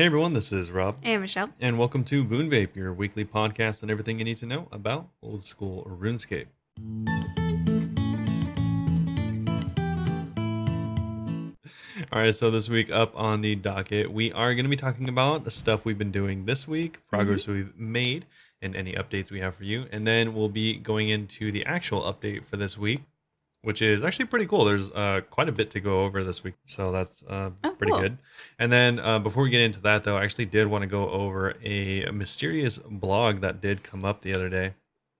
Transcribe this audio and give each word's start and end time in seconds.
Hey 0.00 0.06
everyone, 0.06 0.32
this 0.32 0.52
is 0.52 0.70
Rob, 0.70 1.02
Hey, 1.02 1.18
Michelle. 1.18 1.50
and 1.58 1.76
welcome 1.76 2.04
to 2.04 2.22
Boon 2.22 2.48
Vape, 2.48 2.76
your 2.76 2.92
weekly 2.92 3.24
podcast 3.24 3.82
on 3.82 3.90
everything 3.90 4.20
you 4.20 4.24
need 4.24 4.36
to 4.36 4.46
know 4.46 4.68
about 4.70 5.08
old 5.20 5.44
school 5.44 5.84
RuneScape. 5.90 6.46
All 12.12 12.20
right, 12.20 12.32
so 12.32 12.48
this 12.52 12.68
week 12.68 12.92
up 12.92 13.12
on 13.16 13.40
the 13.40 13.56
docket, 13.56 14.12
we 14.12 14.30
are 14.30 14.54
going 14.54 14.66
to 14.66 14.70
be 14.70 14.76
talking 14.76 15.08
about 15.08 15.42
the 15.42 15.50
stuff 15.50 15.84
we've 15.84 15.98
been 15.98 16.12
doing 16.12 16.44
this 16.44 16.68
week, 16.68 17.04
progress 17.08 17.42
mm-hmm. 17.42 17.54
we've 17.54 17.76
made, 17.76 18.24
and 18.62 18.76
any 18.76 18.92
updates 18.92 19.32
we 19.32 19.40
have 19.40 19.56
for 19.56 19.64
you. 19.64 19.86
And 19.90 20.06
then 20.06 20.32
we'll 20.32 20.48
be 20.48 20.76
going 20.76 21.08
into 21.08 21.50
the 21.50 21.66
actual 21.66 22.02
update 22.02 22.44
for 22.46 22.56
this 22.56 22.78
week, 22.78 23.00
which 23.62 23.82
is 23.82 24.02
actually 24.02 24.26
pretty 24.26 24.46
cool. 24.46 24.64
There's 24.64 24.90
uh, 24.90 25.22
quite 25.30 25.48
a 25.48 25.52
bit 25.52 25.70
to 25.70 25.80
go 25.80 26.02
over 26.04 26.22
this 26.24 26.44
week, 26.44 26.54
so 26.66 26.92
that's 26.92 27.22
uh, 27.28 27.50
Oh, 27.64 27.70
pretty 27.72 27.92
cool. 27.92 28.00
good. 28.00 28.18
And 28.58 28.70
then 28.72 28.98
uh, 29.00 29.18
before 29.18 29.42
we 29.42 29.50
get 29.50 29.60
into 29.60 29.80
that, 29.80 30.04
though, 30.04 30.16
I 30.16 30.24
actually 30.24 30.46
did 30.46 30.66
want 30.68 30.82
to 30.82 30.86
go 30.86 31.08
over 31.10 31.54
a 31.62 32.10
mysterious 32.10 32.78
blog 32.78 33.40
that 33.40 33.60
did 33.60 33.82
come 33.82 34.04
up 34.04 34.22
the 34.22 34.32
other 34.34 34.48
day. 34.48 34.74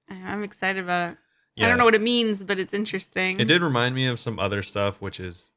I'm 0.08 0.42
excited 0.42 0.82
about 0.84 1.12
it. 1.12 1.18
I 1.60 1.66
don't 1.68 1.76
know 1.76 1.84
what 1.84 1.96
it 1.96 2.02
means, 2.02 2.42
but 2.44 2.58
it's 2.60 2.72
interesting. 2.72 3.40
It 3.40 3.46
did 3.46 3.62
remind 3.62 3.94
me 3.94 4.06
of 4.06 4.20
some 4.20 4.38
other 4.38 4.62
stuff, 4.62 5.00
which 5.00 5.18
is, 5.18 5.50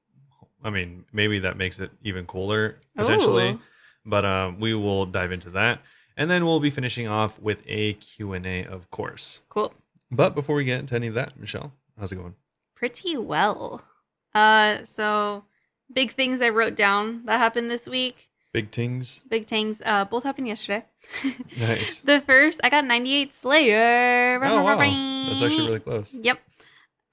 I 0.63 0.71
mean, 0.71 1.05
maybe 1.13 1.37
that 1.39 1.57
makes 1.57 1.79
it 1.79 1.91
even 2.03 2.25
cooler 2.25 2.79
potentially. 2.95 3.51
Ooh. 3.51 3.59
But 4.03 4.25
um, 4.25 4.59
we 4.59 4.73
will 4.73 5.05
dive 5.05 5.31
into 5.31 5.51
that, 5.51 5.79
and 6.17 6.27
then 6.29 6.43
we'll 6.43 6.59
be 6.59 6.71
finishing 6.71 7.07
off 7.07 7.39
with 7.39 7.61
a 7.67 7.93
Q 7.93 8.33
and 8.33 8.47
A, 8.47 8.65
of 8.65 8.89
course. 8.89 9.41
Cool. 9.49 9.71
But 10.09 10.33
before 10.33 10.55
we 10.55 10.63
get 10.65 10.79
into 10.79 10.95
any 10.95 11.05
of 11.05 11.13
that, 11.13 11.39
Michelle, 11.39 11.71
how's 11.99 12.11
it 12.11 12.15
going? 12.15 12.33
Pretty 12.81 13.15
well. 13.15 13.83
Uh, 14.33 14.83
so 14.85 15.43
big 15.93 16.13
things 16.13 16.41
I 16.41 16.49
wrote 16.49 16.73
down 16.75 17.25
that 17.25 17.37
happened 17.37 17.69
this 17.69 17.87
week. 17.87 18.27
Big 18.53 18.71
things, 18.71 19.21
Big 19.29 19.45
things. 19.45 19.83
Uh, 19.85 20.03
both 20.03 20.23
happened 20.23 20.47
yesterday. 20.47 20.83
nice. 21.59 21.99
the 21.99 22.21
first, 22.21 22.59
I 22.63 22.71
got 22.71 22.83
98 22.83 23.35
Slayer. 23.35 24.39
Oh 24.41 24.63
wow, 24.63 25.29
that's 25.29 25.43
actually 25.43 25.67
really 25.67 25.79
close. 25.79 26.11
Yep. 26.11 26.39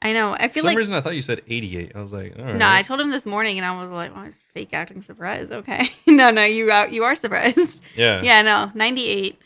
I 0.00 0.14
know. 0.14 0.32
I 0.32 0.48
For 0.48 0.54
feel 0.54 0.62
some 0.62 0.68
like. 0.68 0.78
reason, 0.78 0.94
I 0.94 1.02
thought 1.02 1.16
you 1.16 1.20
said 1.20 1.42
88. 1.46 1.92
I 1.94 2.00
was 2.00 2.14
like, 2.14 2.34
right. 2.38 2.56
No, 2.56 2.66
I 2.66 2.80
told 2.80 2.98
him 2.98 3.10
this 3.10 3.26
morning, 3.26 3.58
and 3.58 3.66
I 3.66 3.78
was 3.78 3.90
like, 3.90 4.12
"Oh, 4.16 4.22
he's 4.22 4.40
fake 4.54 4.72
acting 4.72 5.02
surprised." 5.02 5.52
Okay, 5.52 5.90
no, 6.06 6.30
no, 6.30 6.44
you 6.44 6.70
out, 6.70 6.92
you 6.92 7.04
are 7.04 7.14
surprised. 7.14 7.82
yeah, 7.94 8.22
yeah, 8.22 8.40
no, 8.40 8.72
98. 8.74 9.38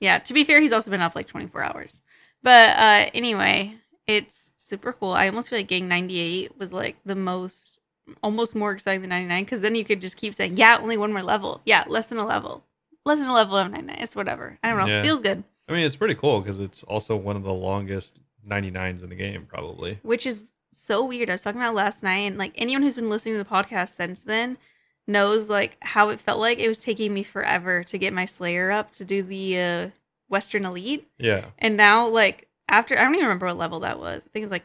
Yeah, 0.00 0.18
to 0.18 0.32
be 0.34 0.42
fair, 0.42 0.60
he's 0.60 0.72
also 0.72 0.90
been 0.90 1.00
up 1.00 1.14
like 1.14 1.28
24 1.28 1.62
hours. 1.62 2.00
But 2.42 2.76
uh 2.76 3.10
anyway, 3.14 3.76
it's 4.08 4.43
super 4.64 4.92
cool. 4.92 5.12
I 5.12 5.28
almost 5.28 5.50
feel 5.50 5.58
like 5.58 5.68
Gang 5.68 5.88
98 5.88 6.58
was 6.58 6.72
like 6.72 6.96
the 7.04 7.14
most 7.14 7.78
almost 8.22 8.54
more 8.54 8.72
exciting 8.72 9.00
than 9.00 9.10
99 9.10 9.46
cuz 9.46 9.60
then 9.62 9.74
you 9.74 9.84
could 9.84 10.00
just 10.00 10.16
keep 10.16 10.34
saying, 10.34 10.56
"Yeah, 10.56 10.78
only 10.78 10.96
one 10.96 11.12
more 11.12 11.22
level." 11.22 11.60
Yeah, 11.64 11.84
less 11.86 12.08
than 12.08 12.18
a 12.18 12.26
level. 12.26 12.64
Less 13.04 13.18
than 13.18 13.28
a 13.28 13.34
level 13.34 13.56
of 13.56 13.70
99. 13.70 13.96
It's 14.00 14.16
whatever. 14.16 14.58
I 14.62 14.68
don't 14.70 14.78
know. 14.78 14.86
Yeah. 14.86 15.02
Feels 15.02 15.20
good. 15.20 15.44
I 15.68 15.72
mean, 15.72 15.86
it's 15.86 15.96
pretty 15.96 16.14
cool 16.14 16.40
because 16.40 16.58
it's 16.58 16.82
also 16.82 17.16
one 17.16 17.36
of 17.36 17.42
the 17.42 17.52
longest 17.52 18.18
99s 18.46 19.02
in 19.02 19.08
the 19.08 19.14
game, 19.14 19.46
probably. 19.46 19.98
Which 20.02 20.26
is 20.26 20.42
so 20.72 21.04
weird. 21.04 21.30
I 21.30 21.34
was 21.34 21.42
talking 21.42 21.60
about 21.60 21.74
last 21.74 22.02
night 22.02 22.26
and 22.26 22.36
like 22.36 22.52
anyone 22.56 22.82
who's 22.82 22.96
been 22.96 23.08
listening 23.10 23.34
to 23.34 23.42
the 23.42 23.48
podcast 23.48 23.90
since 23.94 24.20
then 24.20 24.58
knows 25.06 25.48
like 25.48 25.76
how 25.80 26.08
it 26.08 26.20
felt 26.20 26.40
like 26.40 26.58
it 26.58 26.68
was 26.68 26.78
taking 26.78 27.12
me 27.14 27.22
forever 27.22 27.84
to 27.84 27.98
get 27.98 28.12
my 28.12 28.24
slayer 28.24 28.70
up 28.70 28.90
to 28.92 29.04
do 29.04 29.22
the 29.22 29.58
uh 29.58 29.90
Western 30.28 30.64
Elite. 30.64 31.06
Yeah, 31.18 31.46
And 31.58 31.76
now, 31.76 32.08
like, 32.08 32.48
after 32.68 32.98
I 32.98 33.02
don't 33.02 33.14
even 33.14 33.26
remember 33.26 33.46
what 33.46 33.56
level 33.58 33.80
that 33.80 33.98
was. 33.98 34.18
I 34.24 34.28
think 34.30 34.42
it 34.42 34.46
was 34.46 34.50
like 34.50 34.64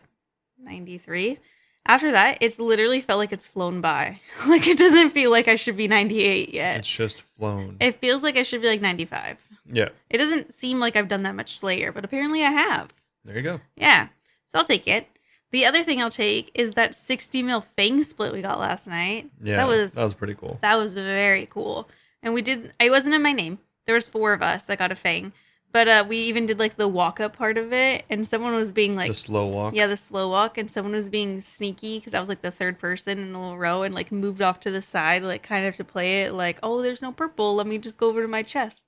93. 0.61 1.38
After 1.86 2.11
that, 2.11 2.38
it's 2.41 2.59
literally 2.59 3.02
felt 3.02 3.17
like 3.19 3.31
it's 3.31 3.47
flown 3.47 3.81
by. 3.81 4.19
like, 4.47 4.67
it 4.67 4.78
doesn't 4.78 5.09
feel 5.11 5.31
like 5.31 5.47
I 5.47 5.56
should 5.56 5.78
be 5.78 5.88
98 5.88 6.53
yet. 6.53 6.78
it's 6.78 6.89
just 6.89 7.22
flown. 7.38 7.78
It 7.80 8.00
feels 8.00 8.22
like 8.22 8.36
I 8.38 8.44
should 8.44 8.61
be 8.61 8.67
like 8.67 8.81
95. 8.81 9.38
yeah, 9.72 9.89
It 10.09 10.17
doesn't 10.17 10.53
seem 10.53 10.80
like 10.80 10.95
I've 10.95 11.08
done 11.08 11.23
that 11.23 11.36
much 11.36 11.58
Slayer, 11.58 11.91
but 11.91 12.06
apparently 12.06 12.44
I 12.44 12.52
have. 12.52 12.94
there 13.25 13.38
you 13.38 13.41
go. 13.44 13.61
Yeah. 13.75 14.09
So 14.47 14.59
I'll 14.59 14.66
take 14.66 14.88
it. 14.88 15.07
The 15.51 15.66
other 15.66 15.84
thing 15.84 16.00
I'll 16.01 16.12
take 16.12 16.51
is 16.53 16.74
that 16.74 16.94
60 16.94 17.41
mil 17.41 17.62
Fang 17.62 18.03
split 18.03 18.34
we 18.34 18.41
got 18.41 18.59
last 18.59 18.85
night. 18.85 19.31
Yeah, 19.41 19.57
That 19.57 19.68
was 19.68 19.94
that 19.94 20.03
was 20.03 20.13
pretty 20.13 20.35
cool. 20.35 20.59
that 20.62 20.75
was 20.75 20.94
very 20.94 21.47
cool. 21.47 21.90
And 22.22 22.35
we 22.35 22.44
did 22.44 22.72
it 22.79 22.91
wasn't 22.91 23.16
in 23.16 23.24
my 23.24 23.34
name. 23.34 23.57
There 23.88 23.95
was 23.95 24.06
four 24.06 24.34
of 24.34 24.44
us 24.44 24.66
that 24.66 24.78
got 24.78 24.91
a 24.91 24.95
fang. 24.95 25.34
But 25.72 25.88
uh 25.88 26.06
we 26.07 26.18
even 26.18 26.46
did 26.46 26.59
like 26.59 26.78
the 26.78 26.88
walk 26.88 27.19
up 27.19 27.38
part 27.38 27.57
of 27.57 27.72
it 27.72 28.06
and 28.09 28.28
someone 28.28 28.53
was 28.53 28.72
being 28.72 28.96
like 28.96 29.12
the 29.12 29.16
slow 29.16 29.47
walk. 29.47 29.75
yeah, 29.75 29.88
the 29.88 29.97
slow 29.97 30.30
walk 30.30 30.57
and 30.57 30.72
someone 30.72 30.94
was 30.94 31.09
being 31.09 31.41
sneaky 31.41 32.02
cuz 32.02 32.13
I 32.13 32.19
was 32.19 32.30
like 32.30 32.41
the 32.41 32.52
third 32.52 32.80
person 32.80 33.19
in 33.19 33.34
the 33.34 33.40
little 33.40 33.57
row 33.57 33.84
and 33.84 33.94
like 33.94 34.12
moved 34.12 34.41
off 34.41 34.59
to 34.62 34.72
the 34.72 34.81
side 34.81 35.24
like 35.24 35.44
kind 35.44 35.66
of 35.66 35.75
to 35.75 35.84
play 35.84 36.24
it 36.24 36.34
like, 36.34 36.59
"Oh, 36.63 36.81
there's 36.81 37.02
no 37.02 37.12
purple. 37.12 37.56
Let 37.56 37.68
me 37.68 37.78
just 37.78 37.97
go 37.97 38.07
over 38.07 38.22
to 38.22 38.28
my 38.28 38.44
chest." 38.44 38.85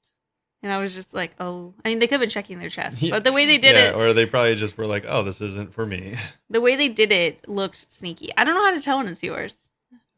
And 0.64 0.72
I 0.72 0.78
was 0.80 0.94
just 0.94 1.14
like, 1.14 1.32
"Oh, 1.40 1.74
I 1.84 1.90
mean, 1.90 2.00
they 2.00 2.06
could 2.06 2.14
have 2.16 2.22
been 2.22 2.30
checking 2.30 2.60
their 2.60 2.70
chest." 2.70 3.02
But 3.10 3.24
the 3.24 3.32
way 3.32 3.46
they 3.46 3.58
did 3.58 3.76
yeah, 3.76 3.90
it, 3.90 3.96
or 3.96 4.14
they 4.14 4.26
probably 4.28 4.56
just 4.56 4.78
were 4.78 4.86
like, 4.86 5.06
"Oh, 5.08 5.24
this 5.24 5.42
isn't 5.42 5.74
for 5.74 5.86
me." 5.86 6.18
the 6.50 6.62
way 6.62 6.76
they 6.76 6.88
did 6.88 7.12
it 7.12 7.48
looked 7.48 7.92
sneaky. 7.92 8.32
I 8.38 8.44
don't 8.44 8.54
know 8.56 8.66
how 8.66 8.74
to 8.74 8.82
tell 8.82 8.98
when 8.98 9.08
it's 9.08 9.24
yours. 9.24 9.58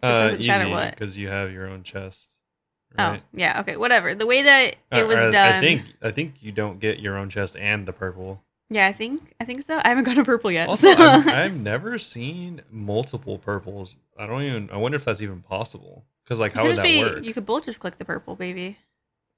Uh, 0.01 0.27
doesn't 0.27 0.41
chat 0.41 0.61
or 0.61 0.65
easy 0.65 0.89
because 0.91 1.15
you 1.17 1.29
have 1.29 1.51
your 1.51 1.67
own 1.67 1.83
chest. 1.83 2.32
Oh, 2.97 3.17
yeah, 3.33 3.59
okay, 3.61 3.77
whatever. 3.77 4.13
The 4.15 4.25
way 4.27 4.43
that 4.43 4.75
it 4.91 5.07
was 5.07 5.17
uh, 5.17 5.31
done 5.31 5.55
I 5.55 5.59
think 5.61 5.81
I 6.01 6.11
think 6.11 6.35
you 6.41 6.51
don't 6.51 6.79
get 6.79 6.99
your 6.99 7.17
own 7.17 7.29
chest 7.29 7.55
and 7.57 7.85
the 7.87 7.93
purple. 7.93 8.41
Yeah, 8.69 8.87
I 8.87 8.93
think 8.93 9.33
I 9.39 9.45
think 9.45 9.61
so. 9.61 9.79
I 9.83 9.89
haven't 9.89 10.03
got 10.05 10.17
a 10.17 10.23
purple 10.23 10.51
yet. 10.51 10.67
Also, 10.69 10.93
so- 10.93 11.01
I've, 11.01 11.27
I've 11.27 11.55
never 11.59 11.97
seen 11.97 12.61
multiple 12.71 13.37
purples. 13.37 13.95
I 14.17 14.25
don't 14.27 14.43
even. 14.43 14.69
I 14.71 14.77
wonder 14.77 14.95
if 14.95 15.05
that's 15.05 15.21
even 15.21 15.41
possible. 15.41 16.05
Because 16.23 16.39
like, 16.39 16.53
You 16.53 16.61
how 16.61 16.67
would 16.67 16.77
that 16.77 16.83
be- 16.83 17.03
work? 17.03 17.23
You 17.23 17.33
could 17.33 17.45
both 17.45 17.65
just 17.65 17.79
click 17.79 17.97
the 17.97 18.05
purple, 18.05 18.35
baby. 18.35 18.77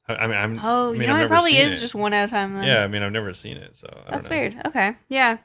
I, 0.07 0.15
I 0.15 0.27
mean, 0.27 0.37
I'm. 0.37 0.59
Oh, 0.63 0.89
I 0.89 0.91
mean, 0.91 1.01
you 1.01 1.07
know, 1.07 1.15
I've 1.15 1.25
it 1.25 1.29
probably 1.29 1.57
is 1.57 1.77
it. 1.77 1.81
just 1.81 1.95
one 1.95 2.13
at 2.13 2.27
a 2.27 2.31
time. 2.31 2.55
Then. 2.55 2.63
Yeah, 2.65 2.83
I 2.83 2.87
mean, 2.87 3.01
I've 3.01 3.11
never 3.11 3.33
seen 3.33 3.57
it, 3.57 3.75
so 3.75 3.87
I 4.07 4.11
that's 4.11 4.27
don't 4.27 4.35
know. 4.37 4.41
weird. 4.41 4.61
Okay, 4.67 4.95
yeah, 5.09 5.37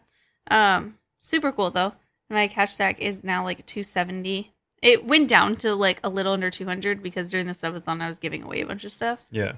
um, 0.50 0.98
super 1.21 1.50
cool 1.53 1.71
though. 1.71 1.94
My 2.28 2.47
cash 2.47 2.72
stack 2.72 3.00
is 3.00 3.25
now 3.25 3.42
like 3.44 3.65
270. 3.66 4.53
It 4.82 5.04
went 5.04 5.28
down 5.28 5.56
to 5.56 5.74
like 5.74 6.00
a 6.02 6.08
little 6.08 6.32
under 6.32 6.50
200 6.50 7.02
because 7.02 7.28
during 7.28 7.46
the 7.46 7.52
subathon 7.52 8.00
I 8.00 8.06
was 8.06 8.18
giving 8.18 8.42
away 8.42 8.60
a 8.60 8.66
bunch 8.66 8.84
of 8.84 8.92
stuff. 8.92 9.26
Yeah, 9.30 9.54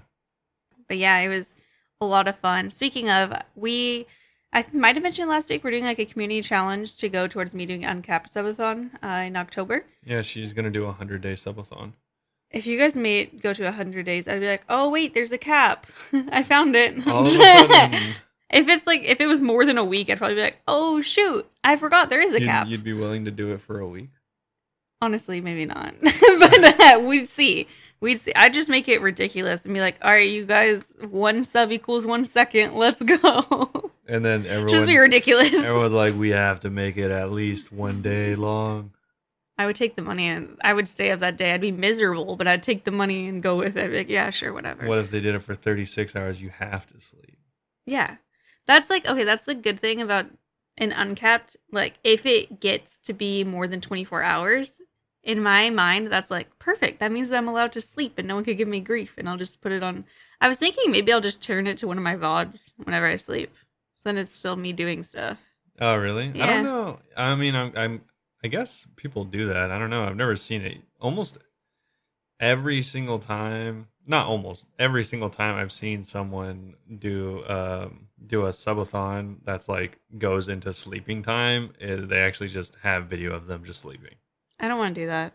But 0.89 0.99
yeah, 0.99 1.19
it 1.19 1.29
was 1.29 1.55
a 2.01 2.05
lot 2.07 2.27
of 2.27 2.37
fun. 2.37 2.71
Speaking 2.71 3.09
of, 3.09 3.33
we 3.55 4.07
I 4.53 4.67
might 4.73 4.97
have 4.97 5.03
mentioned 5.03 5.31
last 5.31 5.49
week 5.49 5.65
we're 5.65 5.71
doing 5.71 5.85
like 5.85 5.99
a 5.99 6.05
community 6.05 6.43
challenge 6.43 6.97
to 6.97 7.09
go 7.09 7.27
towards 7.27 7.55
me 7.55 7.65
doing 7.67 7.85
uncapped 7.85 8.35
subathon 8.35 8.91
uh, 9.03 9.25
in 9.27 9.37
October. 9.37 9.87
yeah. 10.05 10.23
She's 10.23 10.53
gonna 10.53 10.71
do 10.71 10.87
a 10.87 10.93
hundred 10.93 11.21
day 11.23 11.35
subathon. 11.35 11.93
If 12.51 12.67
you 12.67 12.79
guys 12.79 12.95
made 12.95 13.41
go 13.41 13.55
to 13.55 13.65
100 13.65 14.05
days, 14.05 14.29
I'd 14.29 14.41
be 14.41 14.47
like, 14.47 14.65
oh, 14.69 14.91
wait, 14.91 15.15
there's 15.15 15.33
a 15.33 15.39
cap. 15.39 15.87
I 16.13 16.43
found 16.43 16.77
it. 16.77 17.07
All 17.09 17.23
of 17.23 17.29
a 17.29 17.31
sudden, 17.31 17.95
if 18.51 18.69
it's 18.69 18.87
like, 18.87 19.03
if 19.05 19.23
it 19.23 19.27
was 19.27 19.41
more 19.41 19.65
than 19.65 19.79
a 19.79 19.85
week, 19.85 20.11
I'd 20.11 20.19
probably 20.19 20.35
be 20.35 20.43
like, 20.43 20.59
oh, 20.69 21.01
shoot, 21.01 21.49
I 21.65 21.77
forgot 21.77 22.11
there 22.11 22.21
is 22.21 22.35
a 22.35 22.41
you'd, 22.41 22.47
cap. 22.47 22.67
you'd 22.69 22.85
be 22.85 22.93
willing 22.93 23.25
to 23.25 23.31
do 23.31 23.55
it 23.55 23.63
for 23.63 23.81
a 23.81 23.89
week. 23.89 24.11
Honestly, 25.03 25.41
maybe 25.41 25.67
not. 25.67 25.95
but 26.39 26.81
uh, 26.81 27.01
we'd 27.01 27.29
see. 27.29 27.67
We'd 28.01 28.21
see. 28.21 28.33
I'd 28.37 28.55
just 28.55 28.69
make 28.69 28.89
it 28.89 29.01
ridiculous 29.01 29.65
and 29.65 29.75
be 29.75 29.81
like, 29.81 29.97
all 30.01 30.13
right, 30.13 30.31
you 30.31 30.47
guys, 30.47 30.85
one 31.01 31.43
sub 31.43 31.73
equals 31.73 32.07
one 32.07 32.25
second. 32.25 32.75
Let's 32.75 33.03
go. 33.03 33.91
And 34.09 34.25
then 34.25 34.45
everyone. 34.47 34.69
just 34.69 34.87
be 34.87 34.99
ridiculous. 34.99 35.55
everyone's 35.55 35.93
like, 35.93 36.15
"We 36.15 36.31
have 36.31 36.61
to 36.61 36.71
make 36.71 36.99
it 36.99 37.11
at 37.11 37.31
least 37.31 37.73
one 37.73 38.03
day 38.03 38.35
long." 38.35 38.91
I 39.57 39.65
would 39.65 39.77
take 39.77 39.95
the 39.95 40.03
money 40.03 40.27
and 40.27 40.59
I 40.63 40.75
would 40.75 40.89
stay 40.89 41.13
up 41.13 41.21
that 41.21 41.37
day. 41.37 41.53
I'd 41.53 41.61
be 41.61 41.71
miserable, 41.71 42.37
but 42.37 42.49
I'd 42.49 42.65
take 42.65 42.85
the 42.85 42.91
money 42.91 43.29
and 43.29 43.43
go 43.43 43.57
with 43.57 43.77
it. 43.77 43.85
I'd 43.85 43.91
be 43.91 43.99
like, 43.99 44.09
yeah, 44.11 44.29
sure, 44.31 44.53
whatever. 44.53 44.87
What 44.87 44.99
if 44.99 45.11
they 45.11 45.21
did 45.21 45.37
it 45.37 45.39
for 45.39 45.55
thirty 45.55 45.87
six 45.87 46.17
hours? 46.17 46.43
You 46.43 46.51
have 46.51 46.87
to 46.89 47.01
sleep. 47.01 47.39
Yeah. 47.87 48.17
That's 48.67 48.91
like 48.91 49.07
okay, 49.07 49.25
that's 49.25 49.45
the 49.45 49.55
good 49.55 49.81
thing 49.81 50.03
about 50.03 50.27
an 50.77 50.93
uncapped 50.93 51.57
like 51.71 51.95
if 52.03 52.27
it 52.27 52.61
gets 52.61 52.99
to 53.05 53.13
be 53.13 53.45
more 53.45 53.69
than 53.69 53.81
24 53.81 54.23
hours, 54.23 54.81
in 55.23 55.43
my 55.43 55.71
mind 55.71 56.09
that's 56.09 56.31
like 56.31 56.59
perfect. 56.59 57.01
That 57.01 57.13
means 57.13 57.29
that 57.29 57.39
I'm 57.39 57.49
allowed 57.49 57.73
to 57.73 57.81
sleep 57.81 58.15
and 58.19 58.27
no 58.27 58.35
one 58.35 58.45
could 58.45 58.57
give 58.57 58.69
me 58.69 58.81
grief 58.81 59.15
and 59.19 59.29
I'll 59.29 59.37
just 59.37 59.61
put 59.61 59.73
it 59.73 59.83
on 59.83 60.05
I 60.43 60.49
was 60.49 60.59
thinking 60.59 60.91
maybe 60.91 61.13
I'll 61.13 61.21
just 61.21 61.41
turn 61.41 61.69
it 61.69 61.79
to 61.79 61.87
one 61.87 61.97
of 61.99 62.03
my 62.03 62.17
VODs 62.17 62.73
whenever 62.77 63.07
I 63.07 63.15
sleep. 63.15 63.55
So 63.95 64.01
then 64.05 64.17
it's 64.19 64.35
still 64.35 64.57
me 64.57 64.73
doing 64.73 65.05
stuff. 65.05 65.39
Oh, 65.81 65.95
really? 65.95 66.33
I 66.35 66.47
don't 66.47 66.65
know. 66.65 66.99
I 67.17 67.37
mean, 67.37 67.55
I'm, 67.55 67.73
I'm, 67.77 68.01
I 68.43 68.49
guess 68.49 68.89
people 68.97 69.25
do 69.25 69.47
that. 69.49 69.71
I 69.71 69.79
don't 69.79 69.89
know. 69.91 70.03
I've 70.05 70.17
never 70.17 70.35
seen 70.35 70.63
it. 70.63 70.79
Almost 71.01 71.39
every 72.41 72.83
single 72.83 73.21
time, 73.21 73.87
not 74.05 74.27
almost 74.27 74.67
every 74.81 75.05
single 75.05 75.31
time 75.31 75.55
I've 75.55 75.71
seen 75.71 76.03
someone 76.03 76.75
do, 76.99 77.45
um, 77.47 78.09
do 78.27 78.47
a 78.47 78.51
subathon 78.51 79.37
that's 79.45 79.69
like 79.69 80.01
goes 80.19 80.49
into 80.49 80.73
sleeping 80.73 81.23
time. 81.23 81.73
eh, 81.81 81.99
they 82.01 82.19
actually 82.19 82.49
just 82.49 82.77
have 82.83 83.07
video 83.07 83.33
of 83.33 83.47
them 83.47 83.65
just 83.65 83.83
sleeping. 83.83 84.17
I 84.63 84.69
don't 84.69 84.79
want 84.79 84.95
to 84.95 85.01
do 85.03 85.07
that. 85.09 85.35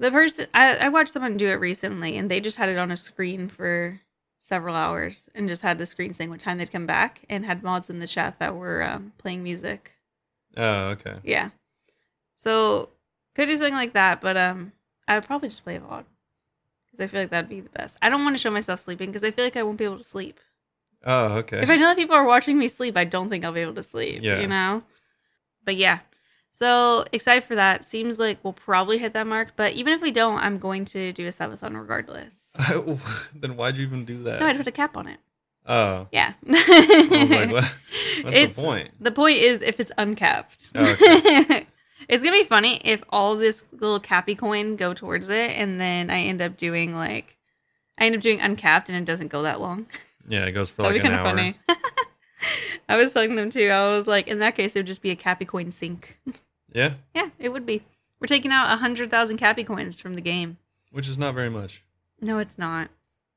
The 0.00 0.10
person 0.10 0.46
I, 0.52 0.76
I 0.76 0.88
watched 0.90 1.12
someone 1.12 1.36
do 1.36 1.48
it 1.48 1.54
recently 1.54 2.16
and 2.18 2.30
they 2.30 2.40
just 2.40 2.56
had 2.56 2.68
it 2.68 2.78
on 2.78 2.90
a 2.90 2.96
screen 2.96 3.48
for 3.48 4.00
several 4.40 4.74
hours 4.74 5.28
and 5.34 5.48
just 5.48 5.62
had 5.62 5.78
the 5.78 5.86
screen 5.86 6.12
saying 6.12 6.30
what 6.30 6.40
time 6.40 6.58
they'd 6.58 6.70
come 6.70 6.86
back 6.86 7.24
and 7.28 7.44
had 7.44 7.62
mods 7.62 7.88
in 7.90 7.98
the 7.98 8.06
chat 8.06 8.38
that 8.38 8.54
were 8.54 8.82
um, 8.82 9.12
playing 9.18 9.42
music. 9.42 9.92
Oh, 10.56 10.88
okay. 10.90 11.16
Yeah. 11.22 11.50
So 12.36 12.90
could 13.34 13.46
do 13.46 13.56
something 13.56 13.74
like 13.74 13.94
that, 13.94 14.20
but 14.20 14.36
um 14.36 14.72
I 15.06 15.14
would 15.14 15.24
probably 15.24 15.48
just 15.48 15.64
play 15.64 15.76
a 15.76 15.80
VOD. 15.80 16.04
because 16.90 17.02
I 17.04 17.06
feel 17.06 17.20
like 17.22 17.30
that'd 17.30 17.48
be 17.48 17.60
the 17.60 17.70
best. 17.70 17.96
I 18.02 18.10
don't 18.10 18.22
want 18.22 18.36
to 18.36 18.40
show 18.42 18.50
myself 18.50 18.80
sleeping 18.80 19.08
because 19.10 19.24
I 19.24 19.30
feel 19.30 19.44
like 19.44 19.56
I 19.56 19.62
won't 19.62 19.78
be 19.78 19.84
able 19.84 19.98
to 19.98 20.04
sleep. 20.04 20.38
Oh, 21.04 21.38
okay. 21.38 21.62
If 21.62 21.70
I 21.70 21.76
know 21.76 21.86
that 21.86 21.96
people 21.96 22.14
are 22.14 22.24
watching 22.24 22.58
me 22.58 22.68
sleep, 22.68 22.96
I 22.96 23.04
don't 23.04 23.28
think 23.28 23.44
I'll 23.44 23.52
be 23.52 23.60
able 23.60 23.74
to 23.74 23.82
sleep. 23.82 24.22
Yeah. 24.22 24.40
You 24.40 24.48
know? 24.48 24.82
But 25.64 25.76
yeah. 25.76 26.00
So 26.58 27.04
excited 27.12 27.44
for 27.44 27.54
that. 27.54 27.84
Seems 27.84 28.18
like 28.18 28.38
we'll 28.42 28.52
probably 28.52 28.98
hit 28.98 29.12
that 29.12 29.26
mark. 29.26 29.52
But 29.54 29.74
even 29.74 29.92
if 29.92 30.00
we 30.00 30.10
don't, 30.10 30.38
I'm 30.38 30.58
going 30.58 30.84
to 30.86 31.12
do 31.12 31.26
a 31.26 31.30
subathon 31.30 31.78
regardless. 31.78 32.34
then 33.34 33.56
why'd 33.56 33.76
you 33.76 33.84
even 33.86 34.04
do 34.04 34.22
that? 34.24 34.40
No, 34.40 34.46
I'd 34.46 34.56
put 34.56 34.66
a 34.66 34.72
cap 34.72 34.96
on 34.96 35.06
it. 35.06 35.20
oh, 35.66 36.08
Yeah. 36.10 36.32
I 36.48 37.08
was 37.10 37.30
like, 37.30 37.50
what? 37.52 37.64
What's 38.24 38.36
It's- 38.36 38.56
the 38.56 38.62
point? 38.62 38.90
The 39.00 39.12
point 39.12 39.38
is 39.38 39.60
if 39.62 39.78
it's 39.78 39.92
uncapped. 39.96 40.70
Oh, 40.74 40.84
okay. 40.92 41.66
it's 42.08 42.22
gonna 42.24 42.36
be 42.36 42.42
funny 42.44 42.80
if 42.84 43.04
all 43.10 43.36
this 43.36 43.64
little 43.70 44.00
cappy 44.00 44.34
coin 44.34 44.74
go 44.74 44.94
towards 44.94 45.26
it 45.28 45.50
and 45.52 45.80
then 45.80 46.10
I 46.10 46.22
end 46.22 46.42
up 46.42 46.56
doing 46.56 46.92
like 46.94 47.36
I 47.98 48.06
end 48.06 48.16
up 48.16 48.20
doing 48.20 48.40
uncapped 48.40 48.88
and 48.88 48.98
it 48.98 49.04
doesn't 49.04 49.28
go 49.28 49.42
that 49.42 49.60
long. 49.60 49.86
Yeah, 50.28 50.44
it 50.46 50.52
goes 50.52 50.70
for 50.70 50.82
That'd 50.82 50.96
like 50.96 51.02
be 51.02 51.08
an 51.08 51.14
kind 51.14 51.26
of 51.28 51.38
hour. 51.38 51.54
funny. 51.76 51.78
I 52.88 52.96
was 52.96 53.12
telling 53.12 53.34
them 53.34 53.50
too. 53.50 53.68
I 53.68 53.94
was 53.94 54.06
like, 54.06 54.26
in 54.28 54.38
that 54.40 54.56
case, 54.56 54.74
it 54.74 54.80
would 54.80 54.86
just 54.86 55.02
be 55.02 55.10
a 55.10 55.16
cappy 55.16 55.44
coin 55.44 55.70
sink. 55.70 56.18
Yeah, 56.72 56.94
yeah, 57.14 57.30
it 57.38 57.48
would 57.50 57.66
be. 57.66 57.82
We're 58.20 58.26
taking 58.26 58.50
out 58.52 58.72
a 58.72 58.76
hundred 58.76 59.10
thousand 59.10 59.36
cappy 59.38 59.64
coins 59.64 60.00
from 60.00 60.14
the 60.14 60.20
game. 60.20 60.58
which 60.90 61.08
is 61.08 61.18
not 61.18 61.34
very 61.34 61.50
much. 61.50 61.82
No, 62.20 62.38
it's 62.38 62.58
not. 62.58 62.90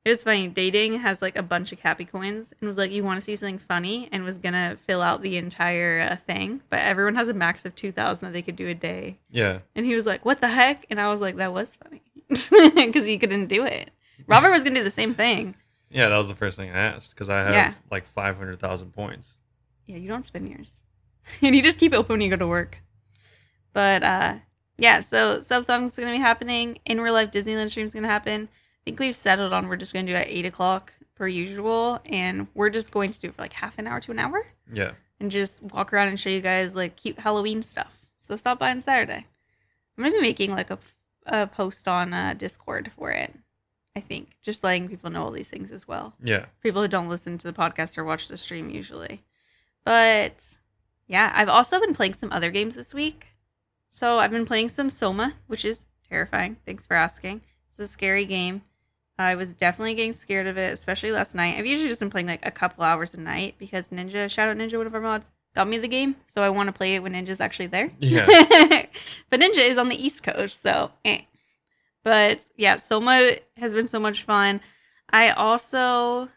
It 0.04 0.08
was 0.08 0.24
funny. 0.24 0.48
Dating 0.48 0.98
has 0.98 1.22
like 1.22 1.36
a 1.36 1.42
bunch 1.44 1.70
of 1.70 1.78
cappy 1.78 2.04
coins 2.04 2.52
and 2.60 2.66
was 2.66 2.76
like, 2.76 2.90
you 2.90 3.04
want 3.04 3.20
to 3.20 3.24
see 3.24 3.36
something 3.36 3.58
funny? 3.58 4.08
And 4.10 4.24
was 4.24 4.36
going 4.38 4.54
to 4.54 4.76
fill 4.84 5.00
out 5.00 5.22
the 5.22 5.36
entire 5.36 6.00
uh, 6.00 6.16
thing. 6.26 6.60
But 6.70 6.80
everyone 6.80 7.14
has 7.14 7.28
a 7.28 7.32
max 7.32 7.64
of 7.64 7.76
2,000 7.76 8.26
that 8.26 8.32
they 8.32 8.42
could 8.42 8.56
do 8.56 8.66
a 8.66 8.74
day. 8.74 9.18
Yeah, 9.30 9.60
And 9.76 9.86
he 9.86 9.94
was 9.94 10.04
like, 10.04 10.24
what 10.24 10.40
the 10.40 10.48
heck? 10.48 10.86
And 10.90 11.00
I 11.00 11.08
was 11.08 11.20
like, 11.20 11.36
that 11.36 11.52
was 11.52 11.76
funny. 11.76 12.02
Because 12.74 13.06
he 13.06 13.16
couldn't 13.18 13.46
do 13.46 13.64
it. 13.64 13.92
Robert 14.26 14.50
was 14.50 14.64
going 14.64 14.74
to 14.74 14.80
do 14.80 14.84
the 14.84 14.90
same 14.90 15.14
thing. 15.14 15.54
yeah, 15.90 16.08
that 16.08 16.16
was 16.16 16.26
the 16.28 16.34
first 16.34 16.56
thing 16.56 16.70
I 16.70 16.78
asked 16.78 17.14
because 17.14 17.28
I 17.28 17.38
have 17.44 17.54
Yeah. 17.54 17.74
like 17.90 18.06
five 18.08 18.36
hundred 18.36 18.58
thousand 18.58 18.92
points. 18.92 19.36
Yeah, 19.86 19.98
you 19.98 20.08
don't 20.08 20.24
spend 20.26 20.48
yours. 20.48 20.80
and 21.42 21.54
you 21.54 21.62
just 21.62 21.78
keep 21.78 21.92
it 21.92 21.96
open 21.96 22.14
when 22.14 22.20
you 22.22 22.30
go 22.30 22.36
to 22.36 22.46
work. 22.48 22.78
But 23.72 24.02
uh 24.02 24.34
yeah, 24.78 25.00
so 25.00 25.38
Subathon's 25.38 25.96
gonna 25.96 26.12
be 26.12 26.18
happening. 26.18 26.78
In 26.84 27.00
real 27.00 27.14
life 27.14 27.30
Disneyland 27.30 27.70
stream's 27.70 27.94
gonna 27.94 28.08
happen. 28.08 28.48
I 28.52 28.80
think 28.84 28.98
we've 28.98 29.16
settled 29.16 29.52
on 29.52 29.68
we're 29.68 29.76
just 29.76 29.92
gonna 29.92 30.06
do 30.06 30.14
it 30.14 30.22
at 30.22 30.28
eight 30.28 30.46
o'clock 30.46 30.92
per 31.14 31.28
usual, 31.28 32.00
and 32.04 32.48
we're 32.54 32.70
just 32.70 32.90
going 32.90 33.12
to 33.12 33.20
do 33.20 33.28
it 33.28 33.34
for 33.34 33.42
like 33.42 33.52
half 33.52 33.78
an 33.78 33.86
hour 33.86 34.00
to 34.00 34.10
an 34.10 34.18
hour 34.18 34.46
Yeah, 34.72 34.92
and 35.20 35.30
just 35.30 35.62
walk 35.62 35.92
around 35.92 36.08
and 36.08 36.18
show 36.18 36.30
you 36.30 36.40
guys 36.40 36.74
like 36.74 36.96
cute 36.96 37.20
Halloween 37.20 37.62
stuff. 37.62 38.06
So 38.18 38.34
stop 38.36 38.58
by 38.58 38.70
on 38.70 38.82
Saturday. 38.82 39.26
I'm 39.96 40.04
gonna 40.04 40.16
be 40.16 40.20
making 40.20 40.52
like 40.52 40.70
a, 40.70 40.78
a 41.26 41.46
post 41.46 41.86
on 41.86 42.12
uh, 42.12 42.34
Discord 42.34 42.90
for 42.96 43.10
it. 43.10 43.34
I 43.94 44.00
think 44.00 44.30
just 44.42 44.64
letting 44.64 44.88
people 44.88 45.10
know 45.10 45.22
all 45.22 45.30
these 45.30 45.48
things 45.50 45.70
as 45.70 45.86
well 45.86 46.14
yeah, 46.24 46.46
people 46.62 46.80
who 46.80 46.88
don't 46.88 47.10
listen 47.10 47.36
to 47.38 47.46
the 47.46 47.52
podcast 47.52 47.98
or 47.98 48.04
watch 48.04 48.26
the 48.26 48.38
stream 48.38 48.70
usually. 48.70 49.22
But 49.84 50.54
yeah, 51.06 51.30
I've 51.34 51.48
also 51.48 51.78
been 51.78 51.94
playing 51.94 52.14
some 52.14 52.32
other 52.32 52.50
games 52.50 52.74
this 52.74 52.94
week. 52.94 53.28
So 53.94 54.18
I've 54.18 54.30
been 54.30 54.46
playing 54.46 54.70
some 54.70 54.88
Soma, 54.88 55.34
which 55.48 55.66
is 55.66 55.84
terrifying. 56.08 56.56
Thanks 56.64 56.86
for 56.86 56.94
asking. 56.94 57.42
It's 57.68 57.78
a 57.78 57.86
scary 57.86 58.24
game. 58.24 58.62
I 59.18 59.34
was 59.34 59.52
definitely 59.52 59.92
getting 59.92 60.14
scared 60.14 60.46
of 60.46 60.56
it, 60.56 60.72
especially 60.72 61.12
last 61.12 61.34
night. 61.34 61.58
I've 61.58 61.66
usually 61.66 61.90
just 61.90 62.00
been 62.00 62.08
playing 62.08 62.26
like 62.26 62.40
a 62.42 62.50
couple 62.50 62.84
hours 62.84 63.12
a 63.12 63.20
night 63.20 63.56
because 63.58 63.90
Ninja, 63.90 64.30
shout 64.30 64.48
out 64.48 64.56
Ninja, 64.56 64.78
one 64.78 64.86
of 64.86 64.94
our 64.94 65.00
mods, 65.02 65.30
got 65.54 65.68
me 65.68 65.76
the 65.76 65.88
game. 65.88 66.16
So 66.26 66.42
I 66.42 66.48
want 66.48 66.68
to 66.68 66.72
play 66.72 66.94
it 66.94 67.02
when 67.02 67.12
Ninja's 67.12 67.38
actually 67.38 67.66
there. 67.66 67.90
yeah. 67.98 68.24
but 69.28 69.40
Ninja 69.40 69.58
is 69.58 69.76
on 69.76 69.90
the 69.90 70.02
East 70.02 70.22
Coast, 70.22 70.62
so 70.62 70.92
eh. 71.04 71.20
But 72.02 72.48
yeah, 72.56 72.78
Soma 72.78 73.32
has 73.58 73.74
been 73.74 73.88
so 73.88 74.00
much 74.00 74.22
fun. 74.22 74.62
I 75.10 75.28
also 75.32 76.30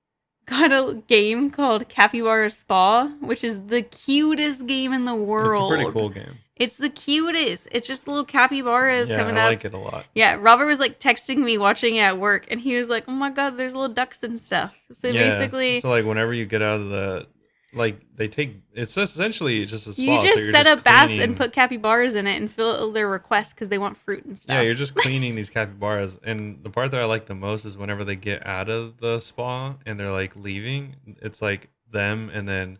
got 0.46 0.72
a 0.72 0.94
game 1.08 1.50
called 1.50 1.90
Capybara 1.90 2.48
Spa, 2.48 3.12
which 3.20 3.44
is 3.44 3.66
the 3.66 3.82
cutest 3.82 4.66
game 4.66 4.94
in 4.94 5.04
the 5.04 5.14
world. 5.14 5.74
It's 5.74 5.82
a 5.82 5.84
pretty 5.84 5.92
cool 5.92 6.08
game. 6.08 6.38
It's 6.62 6.76
the 6.76 6.90
cutest. 6.90 7.66
It's 7.72 7.88
just 7.88 8.06
little 8.06 8.24
capybaras 8.24 9.10
yeah, 9.10 9.16
coming 9.16 9.36
out. 9.36 9.42
I 9.42 9.44
up. 9.46 9.50
like 9.50 9.64
it 9.64 9.74
a 9.74 9.78
lot. 9.78 10.04
Yeah, 10.14 10.36
Robert 10.38 10.66
was 10.66 10.78
like 10.78 11.00
texting 11.00 11.38
me 11.38 11.58
watching 11.58 11.96
it 11.96 12.02
at 12.02 12.18
work, 12.20 12.46
and 12.52 12.60
he 12.60 12.76
was 12.76 12.88
like, 12.88 13.02
"Oh 13.08 13.12
my 13.12 13.30
god, 13.30 13.56
there's 13.56 13.74
little 13.74 13.92
ducks 13.92 14.22
and 14.22 14.40
stuff." 14.40 14.72
So 14.92 15.08
yeah. 15.08 15.30
basically, 15.30 15.80
so 15.80 15.90
like 15.90 16.04
whenever 16.04 16.32
you 16.32 16.46
get 16.46 16.62
out 16.62 16.80
of 16.80 16.88
the, 16.88 17.26
like 17.74 18.00
they 18.14 18.28
take 18.28 18.58
it's 18.74 18.96
essentially 18.96 19.66
just 19.66 19.88
a 19.88 19.92
spa. 19.92 20.02
you 20.02 20.20
just 20.20 20.36
you're 20.36 20.52
set 20.52 20.68
up 20.68 20.84
bats 20.84 21.06
cleaning- 21.06 21.22
and 21.22 21.36
put 21.36 21.52
capybaras 21.52 22.14
in 22.14 22.28
it 22.28 22.36
and 22.36 22.48
fill 22.48 22.92
their 22.92 23.08
requests 23.08 23.52
because 23.52 23.68
they 23.68 23.78
want 23.78 23.96
fruit 23.96 24.24
and 24.24 24.38
stuff. 24.38 24.54
Yeah, 24.54 24.60
you're 24.60 24.74
just 24.74 24.94
cleaning 24.94 25.34
these 25.34 25.50
capybaras, 25.50 26.16
and 26.22 26.62
the 26.62 26.70
part 26.70 26.92
that 26.92 27.00
I 27.00 27.06
like 27.06 27.26
the 27.26 27.34
most 27.34 27.64
is 27.64 27.76
whenever 27.76 28.04
they 28.04 28.14
get 28.14 28.46
out 28.46 28.68
of 28.68 28.98
the 28.98 29.18
spa 29.18 29.74
and 29.84 29.98
they're 29.98 30.12
like 30.12 30.36
leaving. 30.36 30.94
It's 31.22 31.42
like 31.42 31.70
them, 31.90 32.30
and 32.32 32.46
then 32.46 32.78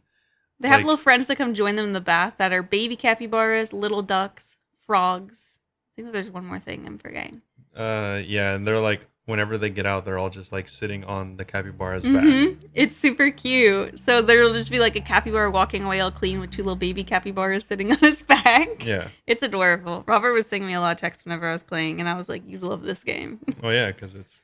They 0.63 0.69
have 0.69 0.79
Like- 0.79 0.87
little 0.87 0.97
friends 0.97 1.27
that 1.27 1.37
come 1.37 1.53
join 1.55 1.77
them 1.77 1.87
in 1.87 1.93
the 1.93 2.01
bath 2.01 2.35
that 2.39 2.53
are 2.53 2.63
baby 2.63 2.97
capybaras, 2.97 3.73
little 3.73 4.01
ducks, 4.03 4.57
frogs. 4.87 5.59
I 5.99 6.03
think 6.03 6.13
there's 6.15 6.31
one 6.31 6.47
more 6.47 6.59
thing 6.61 6.85
I'm 6.87 6.99
forgetting. 6.99 7.43
uh, 7.77 8.21
yeah, 8.25 8.55
and 8.55 8.67
they're 8.67 8.81
like 8.81 9.03
whenever 9.27 9.57
they 9.57 9.71
get 9.71 9.87
out, 9.87 10.05
they're 10.05 10.19
all 10.19 10.29
just 10.31 10.51
like 10.53 10.69
sitting 10.69 11.05
on 11.05 11.37
the 11.37 11.45
capybara's 11.45 12.05
back. 12.05 12.25
hmm 12.25 12.55
It's 12.75 12.97
super 12.97 13.31
cute. 13.31 14.01
So 14.01 14.21
there'll 14.21 14.53
just 14.53 14.71
be 14.71 14.81
like 14.81 14.97
a 14.97 15.01
capybara 15.01 15.49
walking 15.51 15.85
away 15.85 16.01
all 16.01 16.11
clean 16.11 16.41
with 16.41 16.51
two 16.51 16.63
little 16.63 16.75
baby 16.77 17.05
capybaras 17.05 17.65
sitting 17.65 17.93
on 17.93 17.99
his 17.99 18.21
back. 18.23 18.85
Yeah, 18.85 19.09
It's 19.27 19.43
adorable. 19.43 20.03
Robert 20.09 20.33
was 20.33 20.47
sending 20.49 20.67
me 20.67 20.75
a 20.75 20.81
lot 20.81 20.93
of 20.97 20.99
texts 21.01 21.25
whenever 21.25 21.49
I 21.49 21.53
was 21.53 21.63
playing, 21.63 22.01
and 22.01 22.09
I 22.09 22.15
was 22.17 22.29
like, 22.29 22.43
"You 22.47 22.59
love 22.59 22.83
this 22.83 23.05
game. 23.05 23.39
Oh 23.63 23.71
yeah, 23.71 23.93
because 23.93 24.15
it's 24.17 24.41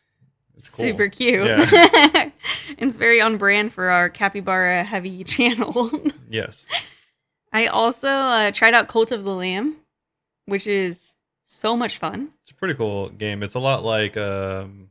it's 0.58 0.68
cool. 0.70 0.84
Super 0.84 1.08
cute. 1.08 1.46
Yeah. 1.46 2.30
it's 2.78 2.96
very 2.96 3.20
on 3.20 3.36
brand 3.38 3.72
for 3.72 3.88
our 3.88 4.08
capybara 4.10 4.84
heavy 4.84 5.24
channel." 5.34 5.90
Yes, 6.28 6.66
I 7.52 7.66
also 7.66 8.08
uh, 8.08 8.50
tried 8.52 8.74
out 8.74 8.88
Cult 8.88 9.10
of 9.12 9.24
the 9.24 9.34
Lamb, 9.34 9.76
which 10.46 10.66
is 10.66 11.14
so 11.44 11.76
much 11.76 11.96
fun. 11.98 12.28
it's 12.42 12.50
a 12.50 12.54
pretty 12.54 12.74
cool 12.74 13.08
game. 13.08 13.42
It's 13.42 13.54
a 13.54 13.58
lot 13.60 13.84
like 13.84 14.16
um, 14.16 14.90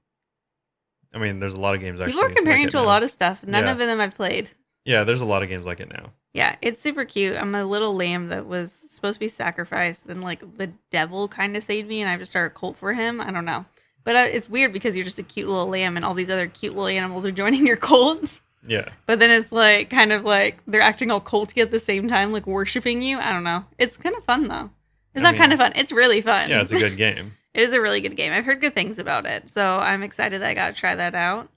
I 1.14 1.20
mean, 1.20 1.40
there's 1.40 1.54
a 1.54 1.60
lot 1.60 1.76
of 1.76 1.82
games 1.82 2.00
actually. 2.00 2.14
People 2.14 2.26
are 2.32 2.34
comparing 2.34 2.62
like 2.64 2.68
it 2.70 2.72
to 2.72 2.80
a 2.80 2.84
lot 2.84 3.04
of 3.04 3.12
stuff. 3.12 3.44
None 3.46 3.66
Yeah. 3.66 3.72
of 3.72 3.78
them 3.78 4.00
I've 4.02 4.16
played. 4.16 4.50
Yeah, 4.86 5.04
there's 5.04 5.22
a 5.22 5.26
lot 5.26 5.44
of 5.44 5.50
games 5.50 5.66
like 5.66 5.80
it 5.82 5.90
now. 5.90 6.12
Yeah, 6.34 6.56
it's 6.62 6.80
super 6.80 7.04
cute. 7.04 7.36
I'm 7.36 7.54
a 7.56 7.66
little 7.66 7.96
lamb 7.96 8.30
that 8.30 8.46
was 8.46 8.72
supposed 8.72 9.16
to 9.16 9.20
be 9.20 9.28
sacrificed, 9.28 10.08
then 10.08 10.22
like 10.22 10.58
the 10.58 10.72
devil 10.92 11.28
kind 11.28 11.58
of 11.58 11.64
saved 11.64 11.88
me, 11.90 12.02
and 12.02 12.10
I 12.10 12.16
just 12.18 12.32
started 12.32 12.56
a 12.56 12.60
cult 12.60 12.78
for 12.78 12.94
him. 12.94 13.20
I 13.20 13.32
don't 13.32 13.44
know, 13.46 13.66
but 14.08 14.16
uh, 14.16 14.20
it's 14.20 14.50
weird 14.50 14.72
because 14.72 14.96
you're 14.96 15.04
just 15.04 15.20
a 15.20 15.24
cute 15.24 15.50
little 15.50 15.68
lamb, 15.68 15.98
and 15.98 16.06
all 16.06 16.14
these 16.14 16.30
other 16.30 16.48
cute 16.48 16.72
little 16.72 16.88
animals 16.88 17.26
are 17.26 17.32
joining 17.32 17.68
your 17.68 17.76
cult. 17.76 18.40
Yeah, 18.66 18.88
But 19.06 19.20
then 19.20 19.32
it's 19.32 19.52
like 19.52 19.90
kind 19.90 20.14
of 20.14 20.24
like 20.24 20.60
they're 20.66 20.80
acting 20.80 21.12
all 21.12 21.20
culty 21.20 21.62
at 21.62 21.72
the 21.72 21.80
same 21.80 22.08
time, 22.08 22.32
like 22.32 22.48
worshiping 22.48 23.02
you. 23.02 23.18
I 23.18 23.34
don't 23.34 23.44
know. 23.44 23.66
It's 23.78 23.98
kind 23.98 24.16
of 24.16 24.24
fun 24.24 24.48
though. 24.48 24.70
It's 25.14 25.26
I 25.26 25.32
not 25.32 25.38
kind 25.38 25.52
of 25.52 25.60
fun. 25.60 25.74
It's 25.76 25.92
really 25.92 26.22
fun. 26.22 26.50
yeah, 26.50 26.62
it's 26.62 26.72
a 26.72 26.80
good 26.80 26.96
game. 27.06 27.34
It 27.54 27.64
is 27.64 27.74
a 27.74 27.82
really 27.82 28.00
good 28.00 28.16
game. 28.16 28.32
I've 28.32 28.46
heard 28.46 28.62
good 28.62 28.74
things 28.74 28.98
about 28.98 29.26
it, 29.26 29.52
so 29.52 29.62
I'm 29.62 30.04
excited 30.04 30.42
that 30.42 30.50
I 30.50 30.54
got 30.54 30.74
to 30.74 30.80
try 30.80 30.96
that 30.96 31.14
out. 31.14 31.50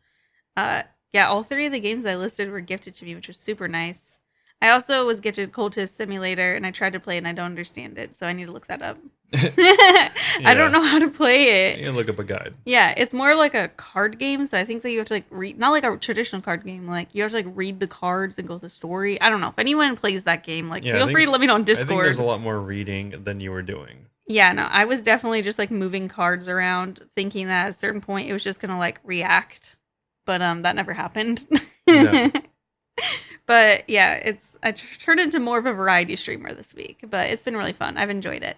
Uh, 0.56 0.82
yeah, 1.12 1.28
all 1.28 1.44
three 1.44 1.66
of 1.66 1.72
the 1.72 1.78
games 1.78 2.04
I 2.04 2.16
listed 2.16 2.50
were 2.50 2.60
gifted 2.60 2.94
to 2.94 3.04
me, 3.04 3.14
which 3.14 3.28
was 3.28 3.36
super 3.36 3.68
nice. 3.68 4.18
I 4.60 4.70
also 4.70 5.06
was 5.06 5.20
gifted 5.20 5.52
Cultist 5.52 5.90
Simulator, 5.90 6.56
and 6.56 6.66
I 6.66 6.72
tried 6.72 6.94
to 6.94 7.00
play 7.00 7.16
and 7.16 7.28
I 7.28 7.32
don't 7.32 7.46
understand 7.46 7.96
it, 7.96 8.16
so 8.16 8.26
I 8.26 8.32
need 8.32 8.46
to 8.46 8.52
look 8.52 8.66
that 8.66 8.82
up. 8.82 8.98
I 9.34 10.54
don't 10.56 10.72
know 10.72 10.82
how 10.82 10.98
to 10.98 11.08
play 11.08 11.70
it. 11.70 11.78
You 11.80 11.92
look 11.92 12.08
up 12.08 12.18
a 12.18 12.24
guide. 12.24 12.54
Yeah, 12.64 12.94
it's 12.96 13.12
more 13.12 13.34
like 13.34 13.54
a 13.54 13.68
card 13.68 14.18
game, 14.18 14.44
so 14.46 14.58
I 14.58 14.64
think 14.64 14.82
that 14.82 14.90
you 14.90 14.98
have 14.98 15.06
to 15.08 15.14
like 15.14 15.26
read, 15.30 15.58
not 15.58 15.70
like 15.70 15.84
a 15.84 15.96
traditional 15.96 16.42
card 16.42 16.64
game. 16.64 16.88
Like 16.88 17.08
you 17.14 17.22
have 17.22 17.30
to 17.30 17.36
like 17.36 17.46
read 17.54 17.80
the 17.80 17.86
cards 17.86 18.38
and 18.38 18.48
go 18.48 18.54
with 18.54 18.62
the 18.62 18.70
story. 18.70 19.20
I 19.20 19.30
don't 19.30 19.40
know 19.40 19.48
if 19.48 19.58
anyone 19.58 19.96
plays 19.96 20.24
that 20.24 20.42
game. 20.44 20.68
Like, 20.68 20.84
Yeah, 20.84 20.94
feel 20.94 21.06
think- 21.06 21.16
free 21.16 21.24
to 21.26 21.30
let 21.30 21.40
me 21.40 21.46
know 21.46 21.54
on 21.54 21.62
I 21.62 21.64
think 21.64 21.78
Discord. 21.78 22.04
there's 22.06 22.18
a 22.18 22.22
lot 22.24 22.40
more 22.40 22.58
reading 22.60 23.22
than 23.24 23.40
you 23.40 23.50
were 23.52 23.62
doing. 23.62 24.06
Yeah, 24.26 24.52
no, 24.52 24.62
I 24.62 24.84
was 24.84 25.02
definitely 25.02 25.42
just 25.42 25.58
like 25.58 25.70
moving 25.72 26.06
cards 26.08 26.46
around, 26.46 27.00
thinking 27.16 27.48
that 27.48 27.64
at 27.66 27.70
a 27.70 27.72
certain 27.72 28.00
point 28.00 28.28
it 28.28 28.32
was 28.32 28.44
just 28.44 28.60
gonna 28.60 28.78
like 28.78 29.00
react, 29.04 29.76
but 30.24 30.40
um, 30.40 30.62
that 30.62 30.76
never 30.76 30.92
happened. 30.92 31.46
No. 31.88 32.30
but 33.46 33.88
yeah, 33.88 34.14
it's 34.14 34.56
I 34.62 34.72
t- 34.72 34.86
turned 35.00 35.18
into 35.20 35.40
more 35.40 35.58
of 35.58 35.66
a 35.66 35.72
variety 35.72 36.14
streamer 36.16 36.54
this 36.54 36.74
week, 36.74 37.04
but 37.08 37.30
it's 37.30 37.42
been 37.42 37.56
really 37.56 37.72
fun. 37.72 37.96
I've 37.96 38.10
enjoyed 38.10 38.42
it, 38.44 38.56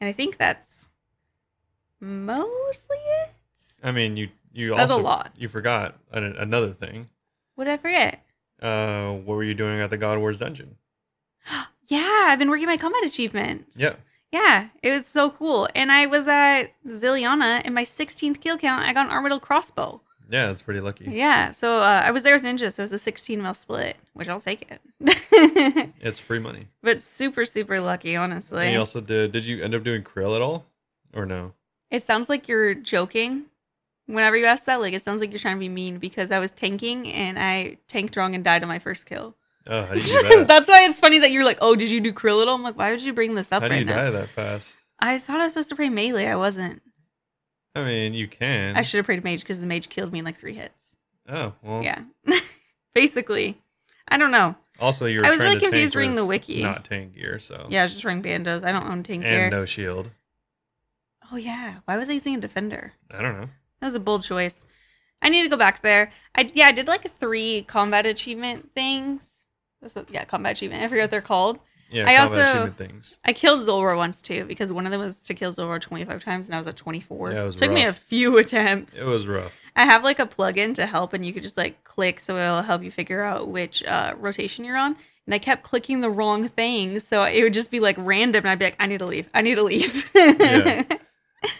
and 0.00 0.08
I 0.08 0.12
think 0.12 0.36
that's 0.38 0.86
mostly 2.00 2.96
it. 3.22 3.30
I 3.82 3.92
mean, 3.92 4.16
you 4.16 4.28
you 4.52 4.74
That's 4.74 4.90
a 4.90 4.96
lot. 4.96 5.32
you 5.36 5.48
forgot 5.48 5.96
an, 6.12 6.24
another 6.36 6.72
thing. 6.72 7.08
What 7.54 7.64
did 7.64 7.72
I 7.74 7.76
forget? 7.76 8.24
Uh, 8.60 9.12
what 9.12 9.34
were 9.34 9.44
you 9.44 9.54
doing 9.54 9.80
at 9.80 9.90
the 9.90 9.96
God 9.96 10.18
Wars 10.18 10.38
dungeon? 10.38 10.76
Yeah, 11.88 12.26
I've 12.28 12.38
been 12.38 12.50
working 12.50 12.66
my 12.66 12.76
combat 12.76 13.02
achievements. 13.04 13.74
Yeah, 13.76 13.94
Yeah, 14.30 14.68
it 14.80 14.90
was 14.92 15.06
so 15.06 15.28
cool. 15.28 15.68
And 15.74 15.90
I 15.90 16.06
was 16.06 16.28
at 16.28 16.66
Zilyana 16.86 17.62
in 17.66 17.74
my 17.74 17.84
16th 17.84 18.40
kill 18.40 18.56
count. 18.58 18.84
I 18.84 18.92
got 18.92 19.06
an 19.06 19.12
Armadyl 19.12 19.40
crossbow. 19.40 20.00
yeah, 20.30 20.46
that's 20.46 20.62
pretty 20.62 20.78
lucky. 20.78 21.06
Yeah, 21.10 21.50
so 21.50 21.78
uh, 21.78 22.02
I 22.04 22.12
was 22.12 22.22
there 22.22 22.34
with 22.36 22.44
Ninja, 22.44 22.72
so 22.72 22.82
it 22.82 22.84
was 22.84 22.92
a 22.92 22.98
16 22.98 23.42
mil 23.42 23.54
split, 23.54 23.96
which 24.12 24.28
I'll 24.28 24.40
take 24.40 24.70
it. 24.70 24.80
It's 26.00 26.20
free 26.20 26.38
money. 26.38 26.68
but 26.82 27.00
super, 27.00 27.44
super 27.44 27.80
lucky, 27.80 28.16
honestly. 28.16 28.64
And 28.66 28.72
you 28.74 28.78
also 28.78 29.00
did. 29.00 29.32
Did 29.32 29.44
you 29.46 29.62
end 29.62 29.74
up 29.74 29.82
doing 29.84 30.02
K'ril 30.02 30.34
at 30.36 30.42
all, 30.42 30.66
or 31.14 31.26
no? 31.26 31.52
It 31.90 32.02
sounds 32.02 32.28
like 32.28 32.48
you're 32.48 32.74
joking. 32.74 33.44
Whenever 34.06 34.36
you 34.36 34.46
ask 34.46 34.64
that, 34.64 34.80
like 34.80 34.92
it 34.94 35.02
sounds 35.02 35.20
like 35.20 35.30
you're 35.30 35.38
trying 35.38 35.56
to 35.56 35.60
be 35.60 35.68
mean 35.68 35.98
because 35.98 36.30
I 36.30 36.38
was 36.40 36.52
tanking 36.52 37.12
and 37.12 37.38
I 37.38 37.76
tanked 37.88 38.16
wrong 38.16 38.34
and 38.34 38.42
died 38.44 38.62
on 38.62 38.68
my 38.68 38.78
first 38.78 39.06
kill. 39.06 39.36
Oh, 39.66 39.84
how 39.84 39.94
do 39.94 40.06
you 40.06 40.22
do 40.22 40.28
that? 40.38 40.48
That's 40.48 40.68
why 40.68 40.84
it's 40.88 40.98
funny 40.98 41.18
that 41.20 41.30
you're 41.30 41.44
like, 41.44 41.58
oh, 41.60 41.76
did 41.76 41.90
you 41.90 42.00
do 42.00 42.12
K'ril 42.12 42.38
Little? 42.38 42.54
I'm 42.54 42.62
like, 42.62 42.76
why 42.78 42.90
would 42.90 43.02
you 43.02 43.12
bring 43.12 43.34
this 43.34 43.52
up 43.52 43.62
how 43.62 43.68
do 43.68 43.74
right 43.74 43.80
you 43.80 43.84
now? 43.84 43.96
die 43.96 44.10
that 44.10 44.28
fast? 44.30 44.78
I 44.98 45.18
thought 45.18 45.40
I 45.40 45.44
was 45.44 45.52
supposed 45.54 45.68
to 45.70 45.76
pray 45.76 45.88
melee. 45.88 46.26
I 46.26 46.36
wasn't. 46.36 46.82
I 47.74 47.84
mean, 47.84 48.14
you 48.14 48.26
can. 48.26 48.76
I 48.76 48.82
should 48.82 48.98
have 48.98 49.06
prayed 49.06 49.22
mage 49.22 49.40
because 49.42 49.60
the 49.60 49.66
mage 49.66 49.88
killed 49.88 50.12
me 50.12 50.18
in 50.18 50.24
like 50.24 50.38
three 50.38 50.54
hits. 50.54 50.96
Oh 51.28 51.52
well. 51.62 51.82
Yeah. 51.84 52.02
Basically. 52.94 53.60
I 54.08 54.16
don't 54.16 54.32
know. 54.32 54.56
Also, 54.80 55.06
you 55.06 55.20
were. 55.20 55.26
I 55.26 55.30
was 55.30 55.40
really 55.40 55.60
confused 55.60 55.94
reading 55.94 56.14
the 56.16 56.24
wiki. 56.24 56.62
Not 56.62 56.84
tank 56.84 57.14
gear, 57.14 57.38
so. 57.38 57.66
Yeah, 57.68 57.80
I 57.80 57.84
was 57.84 57.92
just 57.92 58.04
wearing 58.04 58.22
bandos. 58.22 58.64
I 58.64 58.72
don't 58.72 58.88
own 58.90 59.02
tank 59.02 59.24
And 59.24 59.30
gear. 59.30 59.50
no 59.50 59.64
shield. 59.64 60.10
Oh 61.32 61.36
yeah. 61.36 61.76
Why 61.84 61.96
was 61.96 62.08
I 62.08 62.12
using 62.12 62.34
a 62.34 62.40
defender? 62.40 62.94
I 63.10 63.22
don't 63.22 63.40
know. 63.40 63.48
That 63.80 63.86
was 63.86 63.94
a 63.94 64.00
bold 64.00 64.24
choice. 64.24 64.64
I 65.22 65.28
need 65.28 65.42
to 65.42 65.48
go 65.48 65.56
back 65.56 65.82
there. 65.82 66.12
I 66.34 66.50
yeah, 66.54 66.66
I 66.66 66.72
did 66.72 66.88
like 66.88 67.10
three 67.18 67.62
combat 67.68 68.06
achievement 68.06 68.70
things. 68.74 69.28
That's 69.82 69.94
what, 69.94 70.10
yeah, 70.10 70.24
combat 70.24 70.52
achievement. 70.56 70.82
I 70.82 70.88
forget 70.88 71.04
what 71.04 71.10
they're 71.10 71.20
called. 71.20 71.58
Yeah, 71.90 72.08
I 72.08 72.16
also- 72.16 72.72
things. 72.76 73.18
I 73.24 73.32
killed 73.32 73.64
Zulrah 73.64 73.96
once 73.96 74.20
too 74.20 74.44
because 74.44 74.72
one 74.72 74.86
of 74.86 74.92
them 74.92 75.00
was 75.00 75.20
to 75.22 75.34
kill 75.34 75.52
Zulrah 75.52 75.80
25 75.80 76.22
times 76.22 76.46
and 76.46 76.54
I 76.54 76.58
was 76.58 76.66
at 76.66 76.76
24. 76.76 77.32
Yeah, 77.32 77.42
it 77.42 77.46
was 77.46 77.56
Took 77.56 77.72
me 77.72 77.84
a 77.84 77.92
few 77.92 78.38
attempts. 78.38 78.96
It 78.96 79.06
was 79.06 79.26
rough. 79.26 79.52
I 79.76 79.84
have 79.84 80.04
like 80.04 80.18
a 80.18 80.26
plugin 80.26 80.74
to 80.76 80.86
help 80.86 81.12
and 81.12 81.24
you 81.24 81.32
could 81.32 81.42
just 81.42 81.56
like 81.56 81.82
click 81.84 82.20
so 82.20 82.36
it'll 82.36 82.62
help 82.62 82.82
you 82.82 82.90
figure 82.90 83.22
out 83.22 83.48
which 83.48 83.82
uh, 83.84 84.14
rotation 84.18 84.64
you're 84.64 84.76
on. 84.76 84.96
And 85.26 85.34
I 85.34 85.38
kept 85.38 85.62
clicking 85.62 86.00
the 86.00 86.10
wrong 86.10 86.48
thing, 86.48 86.98
so 86.98 87.22
it 87.22 87.42
would 87.42 87.54
just 87.54 87.70
be 87.70 87.78
like 87.78 87.94
random, 87.98 88.44
and 88.44 88.50
I'd 88.50 88.58
be 88.58 88.64
like, 88.64 88.76
"I 88.80 88.86
need 88.86 88.98
to 88.98 89.06
leave. 89.06 89.28
I 89.32 89.42
need 89.42 89.56
to 89.56 89.62
leave." 89.62 90.10
Yeah. 90.14 90.82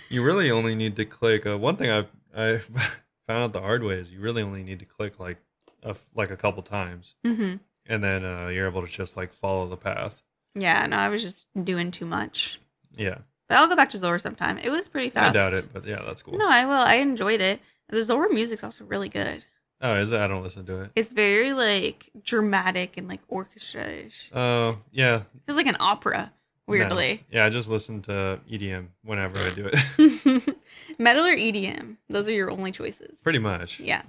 You 0.08 0.24
really 0.24 0.50
only 0.50 0.74
need 0.74 0.96
to 0.96 1.04
click. 1.04 1.46
Uh, 1.46 1.56
one 1.56 1.76
thing 1.76 1.88
I've 1.88 2.08
I 2.36 2.58
found 3.28 3.44
out 3.44 3.52
the 3.52 3.60
hard 3.60 3.82
way 3.84 3.94
is 3.94 4.10
you 4.10 4.18
really 4.20 4.42
only 4.42 4.62
need 4.64 4.80
to 4.80 4.84
click 4.86 5.20
like 5.20 5.38
a, 5.84 5.94
like 6.14 6.30
a 6.30 6.36
couple 6.36 6.62
times, 6.62 7.14
hmm 7.24 7.56
and 7.90 8.02
then 8.02 8.24
uh, 8.24 8.46
you're 8.46 8.68
able 8.68 8.80
to 8.82 8.88
just 8.88 9.16
like 9.16 9.34
follow 9.34 9.68
the 9.68 9.76
path. 9.76 10.14
Yeah, 10.54 10.86
no, 10.86 10.96
I 10.96 11.08
was 11.08 11.22
just 11.22 11.44
doing 11.62 11.90
too 11.90 12.06
much. 12.06 12.60
Yeah, 12.96 13.18
But 13.48 13.58
I'll 13.58 13.68
go 13.68 13.76
back 13.76 13.90
to 13.90 13.98
Zulrah 13.98 14.18
sometime. 14.20 14.58
It 14.58 14.70
was 14.70 14.88
pretty 14.88 15.10
fast. 15.10 15.30
I 15.30 15.32
doubt 15.32 15.54
it, 15.54 15.72
but 15.72 15.84
yeah, 15.86 16.02
that's 16.04 16.22
cool. 16.22 16.38
No, 16.38 16.48
I 16.48 16.64
will. 16.66 16.72
I 16.72 16.94
enjoyed 16.94 17.40
it. 17.40 17.60
The 17.88 18.02
Zulrah 18.02 18.32
music's 18.32 18.64
also 18.64 18.84
really 18.84 19.08
good. 19.08 19.44
Oh, 19.80 19.94
is 19.94 20.12
it? 20.12 20.18
I 20.20 20.26
don't 20.26 20.42
listen 20.42 20.66
to 20.66 20.82
it. 20.82 20.90
It's 20.94 21.12
very 21.12 21.52
like 21.52 22.10
dramatic 22.22 22.96
and 22.96 23.08
like 23.08 23.20
orchestra-ish. 23.28 24.30
Oh, 24.34 24.78
yeah. 24.92 25.22
It's 25.48 25.56
like 25.56 25.66
an 25.66 25.76
opera, 25.80 26.32
no. 26.66 26.72
weirdly. 26.72 27.24
Yeah, 27.30 27.44
I 27.46 27.50
just 27.50 27.68
listen 27.70 28.02
to 28.02 28.40
EDM 28.50 28.88
whenever 29.04 29.38
I 29.38 29.50
do 29.50 29.70
it. 29.72 30.56
Metal 30.98 31.24
or 31.24 31.34
EDM? 31.36 31.96
Those 32.08 32.28
are 32.28 32.32
your 32.32 32.50
only 32.50 32.72
choices. 32.72 33.20
Pretty 33.20 33.38
much. 33.38 33.80
Yeah. 33.80 34.02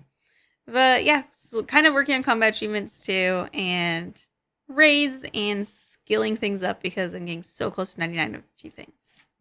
But 0.71 1.03
yeah, 1.03 1.23
so 1.31 1.63
kind 1.63 1.85
of 1.85 1.93
working 1.93 2.15
on 2.15 2.23
combat 2.23 2.55
achievements 2.55 2.97
too, 2.97 3.47
and 3.53 4.19
raids 4.67 5.25
and 5.33 5.67
skilling 5.67 6.37
things 6.37 6.63
up 6.63 6.81
because 6.81 7.13
I'm 7.13 7.25
getting 7.25 7.43
so 7.43 7.69
close 7.69 7.93
to 7.95 7.99
99 7.99 8.35
of 8.35 8.41
a 8.41 8.59
few 8.59 8.71
things. 8.71 8.93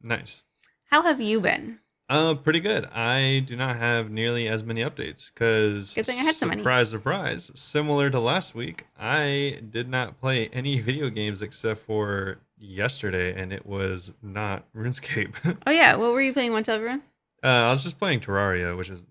Nice. 0.03 0.43
How 0.87 1.03
have 1.03 1.21
you 1.21 1.41
been? 1.41 1.79
Uh, 2.09 2.35
pretty 2.35 2.59
good. 2.59 2.87
I 2.87 3.45
do 3.47 3.55
not 3.55 3.77
have 3.77 4.11
nearly 4.11 4.49
as 4.49 4.65
many 4.65 4.83
updates 4.83 5.31
because 5.33 5.95
Good 5.95 6.07
thing 6.07 6.19
I 6.19 6.23
had 6.25 6.35
so 6.35 6.47
many. 6.47 6.61
surprise, 6.61 6.91
surprise. 6.91 7.53
Similar 7.55 8.11
to 8.11 8.19
last 8.19 8.53
week, 8.57 8.87
I 8.99 9.61
did 9.71 9.89
not 9.89 10.21
play 10.21 10.49
any 10.49 10.81
video 10.81 11.09
games 11.11 11.41
except 11.43 11.79
for 11.81 12.39
yesterday, 12.59 13.41
and 13.41 13.53
it 13.53 13.65
was 13.65 14.15
not 14.23 14.65
RuneScape. 14.77 15.59
Oh 15.67 15.71
yeah, 15.71 15.95
what 15.95 16.13
were 16.13 16.21
you 16.23 16.33
playing? 16.33 16.51
Want 16.53 16.65
to 16.67 16.71
tell 16.73 16.77
everyone? 16.77 17.03
uh, 17.45 17.47
I 17.47 17.71
was 17.71 17.85
just 17.85 17.99
playing 18.01 18.19
Terraria, 18.21 18.77
which 18.77 18.91
is 18.91 19.05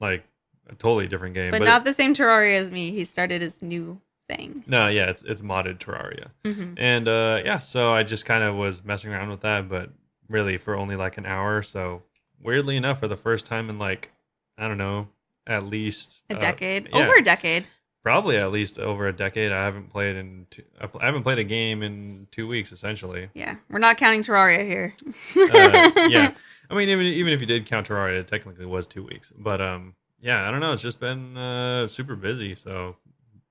like 0.00 0.22
a 0.68 0.74
totally 0.74 1.06
different 1.06 1.34
game. 1.34 1.50
But, 1.50 1.62
it- 1.62 1.66
not 1.66 1.84
the 1.84 1.92
same 1.92 2.14
Terraria 2.14 2.58
as 2.60 2.70
me. 2.70 2.90
He 2.90 3.04
started 3.04 3.42
his 3.42 3.60
new 3.62 4.00
thing. 4.28 4.64
no, 4.66 4.88
yeah, 4.88 5.10
it's 5.10 5.22
it's 5.22 5.42
modded 5.42 5.78
Terraria. 5.78 6.28
hmm 6.44 6.74
And 6.78 7.06
uh, 7.08 7.42
yeah, 7.44 7.58
so 7.58 7.92
I 7.92 8.02
just 8.02 8.24
kind 8.24 8.42
of 8.42 8.54
was 8.56 8.84
messing 8.84 9.12
around 9.12 9.28
with 9.30 9.40
that, 9.42 9.68
but 9.68 9.90
really 10.28 10.56
for 10.58 10.74
only 10.74 10.96
like 10.96 11.18
an 11.18 11.26
hour. 11.26 11.62
So 11.62 12.02
weirdly 12.40 12.76
enough, 12.76 13.00
for 13.00 13.08
the 13.08 13.16
first 13.16 13.44
time 13.46 13.68
in 13.68 13.78
like 13.78 14.10
I 14.56 14.66
don't 14.68 14.78
know, 14.78 15.08
at 15.46 15.64
least 15.64 16.22
A 16.30 16.36
uh, 16.36 16.40
decade, 16.40 16.88
yeah, 16.92 17.00
over 17.06 17.16
a 17.18 17.22
decade. 17.22 17.66
probably 18.02 18.36
at 18.38 18.50
least 18.52 18.78
over 18.78 19.08
a 19.08 19.12
decade. 19.12 19.52
I 19.52 19.62
haven't 19.64 19.90
played 19.90 20.16
in 20.16 20.46
two, 20.48 20.62
I 20.80 20.88
I 21.00 21.04
haven't 21.06 21.22
played 21.24 21.38
a 21.38 21.44
game 21.44 21.82
in 21.82 22.26
two 22.30 22.48
weeks 22.48 22.72
essentially. 22.72 23.28
Yeah, 23.34 23.56
we're 23.68 23.78
not 23.78 23.98
counting 23.98 24.22
Terraria 24.22 24.64
here. 24.66 24.94
Uh, 25.36 25.90
yeah, 26.08 26.32
I 26.70 26.74
mean 26.74 26.88
even 26.88 27.04
even 27.06 27.32
if 27.34 27.40
you 27.42 27.46
did 27.46 27.66
count 27.66 27.88
Terraria, 27.88 28.20
it 28.20 28.28
technically 28.28 28.64
was 28.64 28.86
two 28.86 29.04
weeks. 29.04 29.30
But 29.36 29.60
um, 29.60 29.94
yeah, 30.24 30.48
I 30.48 30.50
don't 30.50 30.60
know. 30.60 30.72
It's 30.72 30.80
just 30.82 31.00
been 31.00 31.36
uh, 31.36 31.86
super 31.86 32.16
busy, 32.16 32.54
so 32.54 32.96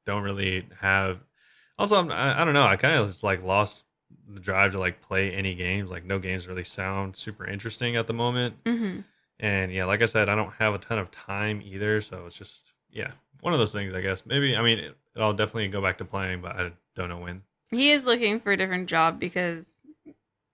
don't 0.07 0.23
really 0.23 0.67
have. 0.81 1.19
Also, 1.77 1.95
I'm, 1.95 2.11
I, 2.11 2.41
I 2.41 2.45
don't 2.45 2.55
know. 2.55 2.63
I 2.65 2.75
kind 2.77 2.99
of 2.99 3.07
just 3.07 3.23
like 3.23 3.43
lost 3.43 3.85
the 4.27 4.39
drive 4.39 4.71
to 4.71 4.79
like 4.79 4.99
play 5.01 5.31
any 5.31 5.53
games. 5.53 5.91
Like 5.91 6.03
no 6.03 6.17
games 6.17 6.47
really 6.47 6.63
sound 6.63 7.15
super 7.15 7.45
interesting 7.45 7.95
at 7.95 8.07
the 8.07 8.13
moment. 8.13 8.55
hmm 8.65 9.01
And 9.39 9.71
yeah, 9.71 9.85
like 9.85 10.01
I 10.01 10.07
said, 10.07 10.29
I 10.29 10.35
don't 10.35 10.53
have 10.53 10.73
a 10.73 10.79
ton 10.79 10.97
of 10.97 11.11
time 11.11 11.61
either. 11.63 12.01
So 12.01 12.25
it's 12.25 12.35
just 12.35 12.71
yeah, 12.89 13.11
one 13.41 13.53
of 13.53 13.59
those 13.59 13.71
things. 13.71 13.93
I 13.93 14.01
guess 14.01 14.25
maybe. 14.25 14.57
I 14.57 14.63
mean, 14.63 14.79
it, 14.79 14.97
I'll 15.15 15.33
definitely 15.33 15.67
go 15.67 15.81
back 15.81 15.99
to 15.99 16.05
playing, 16.05 16.41
but 16.41 16.55
I 16.55 16.71
don't 16.95 17.09
know 17.09 17.19
when. 17.19 17.43
He 17.69 17.91
is 17.91 18.03
looking 18.03 18.39
for 18.39 18.51
a 18.51 18.57
different 18.57 18.89
job 18.89 19.19
because 19.19 19.67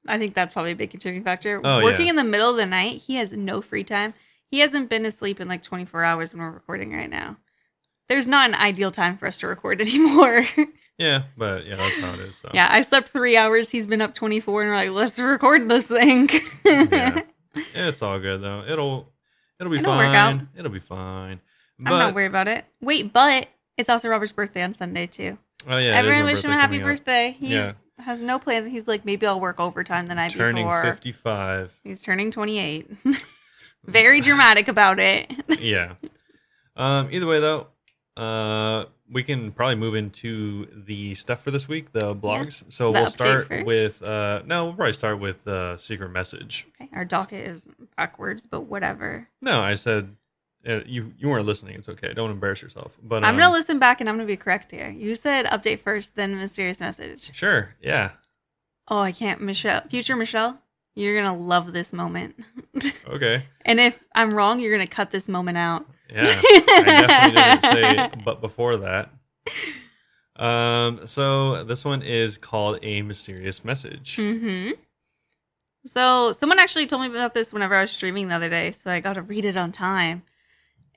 I 0.07 0.17
think 0.17 0.33
that's 0.33 0.53
probably 0.53 0.71
a 0.71 0.75
big 0.75 0.91
contributing 0.91 1.23
factor. 1.23 1.61
Oh, 1.63 1.81
Working 1.81 2.07
yeah. 2.07 2.11
in 2.11 2.15
the 2.17 2.23
middle 2.23 2.49
of 2.49 2.57
the 2.57 2.65
night, 2.65 2.97
he 3.01 3.15
has 3.15 3.31
no 3.31 3.61
free 3.61 3.83
time. 3.83 4.13
He 4.51 4.59
hasn't 4.59 4.89
been 4.89 5.05
asleep 5.05 5.39
in 5.39 5.47
like 5.47 5.61
24 5.63 6.03
hours 6.03 6.33
when 6.33 6.41
we're 6.41 6.51
recording 6.51 6.91
right 6.93 7.09
now. 7.09 7.37
There's 8.07 8.25
not 8.27 8.49
an 8.49 8.55
ideal 8.55 8.91
time 8.91 9.17
for 9.17 9.27
us 9.27 9.37
to 9.39 9.47
record 9.47 9.79
anymore. 9.81 10.45
Yeah, 10.97 11.23
but 11.37 11.65
yeah, 11.65 11.75
that's 11.77 11.97
how 11.97 12.13
it 12.13 12.19
is. 12.21 12.35
So 12.37 12.49
yeah, 12.53 12.67
I 12.71 12.81
slept 12.81 13.09
three 13.09 13.37
hours. 13.37 13.69
He's 13.69 13.85
been 13.85 14.01
up 14.01 14.13
24, 14.13 14.63
and 14.63 14.71
we're 14.71 14.75
like, 14.75 14.89
let's 14.89 15.19
record 15.19 15.69
this 15.69 15.87
thing. 15.87 16.29
Yeah. 16.65 17.21
it's 17.87 18.01
all 18.01 18.19
good 18.19 18.41
though. 18.41 18.63
It'll 18.67 19.11
it'll 19.59 19.71
be 19.71 19.79
It'll 19.79 19.91
fine. 19.93 20.07
work 20.07 20.15
out. 20.15 20.41
It'll 20.57 20.71
be 20.71 20.79
fine. 20.79 21.39
I'm 21.79 21.83
not 21.85 22.13
worried 22.13 22.27
about 22.27 22.47
it. 22.47 22.65
Wait, 22.81 23.11
but 23.13 23.47
it's 23.77 23.89
also 23.89 24.07
Robert's 24.09 24.31
birthday 24.31 24.61
on 24.63 24.73
Sunday 24.73 25.07
too. 25.07 25.37
oh 25.67 25.77
yeah, 25.77 25.91
Everyone 25.95 26.25
wish 26.25 26.43
him 26.43 26.51
a 26.51 26.55
happy 26.55 26.79
birthday. 26.79 27.35
He's 27.39 27.51
Yeah. 27.51 27.73
has 27.99 28.19
no 28.19 28.37
plans. 28.37 28.67
He's 28.67 28.87
like, 28.87 29.03
maybe 29.05 29.25
I'll 29.25 29.39
work 29.39 29.59
overtime 29.59 30.07
the 30.07 30.15
night 30.15 30.31
Turning 30.31 30.65
before. 30.65 30.83
55. 30.83 31.71
He's 31.83 31.99
turning 31.99 32.29
28. 32.31 32.87
Very 33.85 34.21
dramatic 34.29 34.67
about 34.67 34.99
it. 34.99 35.31
yeah. 35.59 35.93
Um. 36.75 37.09
Either 37.11 37.25
way, 37.27 37.39
though, 37.39 37.67
uh, 38.15 38.85
we 39.11 39.23
can 39.23 39.51
probably 39.51 39.75
move 39.75 39.95
into 39.95 40.67
the 40.85 41.15
stuff 41.15 41.43
for 41.43 41.51
this 41.51 41.67
week, 41.67 41.91
the 41.91 42.15
blogs. 42.15 42.63
So 42.71 42.91
The 42.91 42.99
we'll 42.99 43.07
start 43.07 43.47
first. 43.47 43.65
with 43.65 44.01
uh. 44.03 44.41
No, 44.45 44.65
we'll 44.65 44.73
probably 44.75 44.93
start 44.93 45.19
with 45.19 45.45
uh, 45.47 45.77
secret 45.77 46.09
message. 46.09 46.67
Okay, 46.79 46.89
our 46.93 47.05
docket 47.05 47.47
is 47.47 47.67
backwards, 47.97 48.45
but 48.45 48.61
whatever. 48.61 49.27
No, 49.41 49.59
I 49.61 49.75
said. 49.75 50.15
Uh, 50.67 50.81
you 50.85 51.13
you 51.17 51.29
weren't 51.29 51.45
listening. 51.45 51.75
It's 51.75 51.87
okay. 51.87 52.13
Don't 52.13 52.31
embarrass 52.31 52.61
yourself. 52.61 52.91
But 53.01 53.23
I'm 53.23 53.35
um, 53.35 53.39
gonna 53.39 53.53
listen 53.53 53.79
back 53.79 54.01
and 54.01 54.09
I'm 54.09 54.15
gonna 54.15 54.25
be 54.27 54.35
correct 54.35 54.71
here. 54.71 54.89
You 54.89 55.15
said 55.15 55.45
update 55.45 55.79
first, 55.79 56.15
then 56.15 56.35
mysterious 56.35 56.81
message. 56.81 57.31
Sure. 57.33 57.75
Yeah. 57.81 58.11
Oh, 58.89 58.99
I 58.99 59.13
can't, 59.13 59.39
Michelle. 59.39 59.83
Future 59.87 60.17
Michelle, 60.17 60.59
you're 60.99 61.21
gonna 61.21 61.37
love 61.37 61.73
this 61.73 61.93
moment. 61.93 62.35
Okay. 63.09 63.43
and 63.65 63.79
if 63.79 63.97
I'm 64.13 64.33
wrong, 64.33 64.59
you're 64.59 64.71
gonna 64.71 64.87
cut 64.87 65.09
this 65.11 65.27
moment 65.27 65.57
out. 65.57 65.85
Yeah. 66.09 66.23
I 66.27 66.83
definitely 66.85 67.41
didn't 67.41 67.61
say 68.17 68.23
but 68.23 68.39
before 68.39 68.77
that. 68.77 69.09
Um, 70.35 71.01
so 71.07 71.63
this 71.63 71.83
one 71.83 72.01
is 72.03 72.37
called 72.37 72.79
a 72.83 73.01
mysterious 73.01 73.65
message. 73.65 74.15
Mm-hmm. 74.17 74.73
So 75.87 76.31
someone 76.33 76.59
actually 76.59 76.85
told 76.87 77.01
me 77.01 77.07
about 77.09 77.33
this 77.33 77.51
whenever 77.51 77.75
I 77.75 77.81
was 77.81 77.91
streaming 77.91 78.27
the 78.27 78.35
other 78.35 78.49
day, 78.49 78.71
so 78.71 78.91
I 78.91 78.99
got 78.99 79.13
to 79.13 79.21
read 79.23 79.43
it 79.43 79.57
on 79.57 79.71
time. 79.71 80.21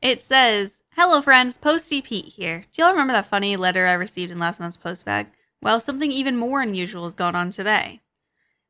It 0.02 0.22
says, 0.22 0.82
"Hello, 0.90 1.22
friends. 1.22 1.56
Posty 1.56 2.02
Pete 2.02 2.26
here. 2.26 2.66
Do 2.72 2.82
y'all 2.82 2.90
remember 2.92 3.14
that 3.14 3.26
funny 3.26 3.56
letter 3.56 3.86
I 3.86 3.94
received 3.94 4.30
in 4.30 4.38
last 4.38 4.60
month's 4.60 4.76
post 4.76 5.04
bag? 5.06 5.28
Well, 5.62 5.80
something 5.80 6.12
even 6.12 6.36
more 6.36 6.60
unusual 6.60 7.04
has 7.04 7.14
gone 7.14 7.34
on 7.34 7.50
today." 7.50 8.01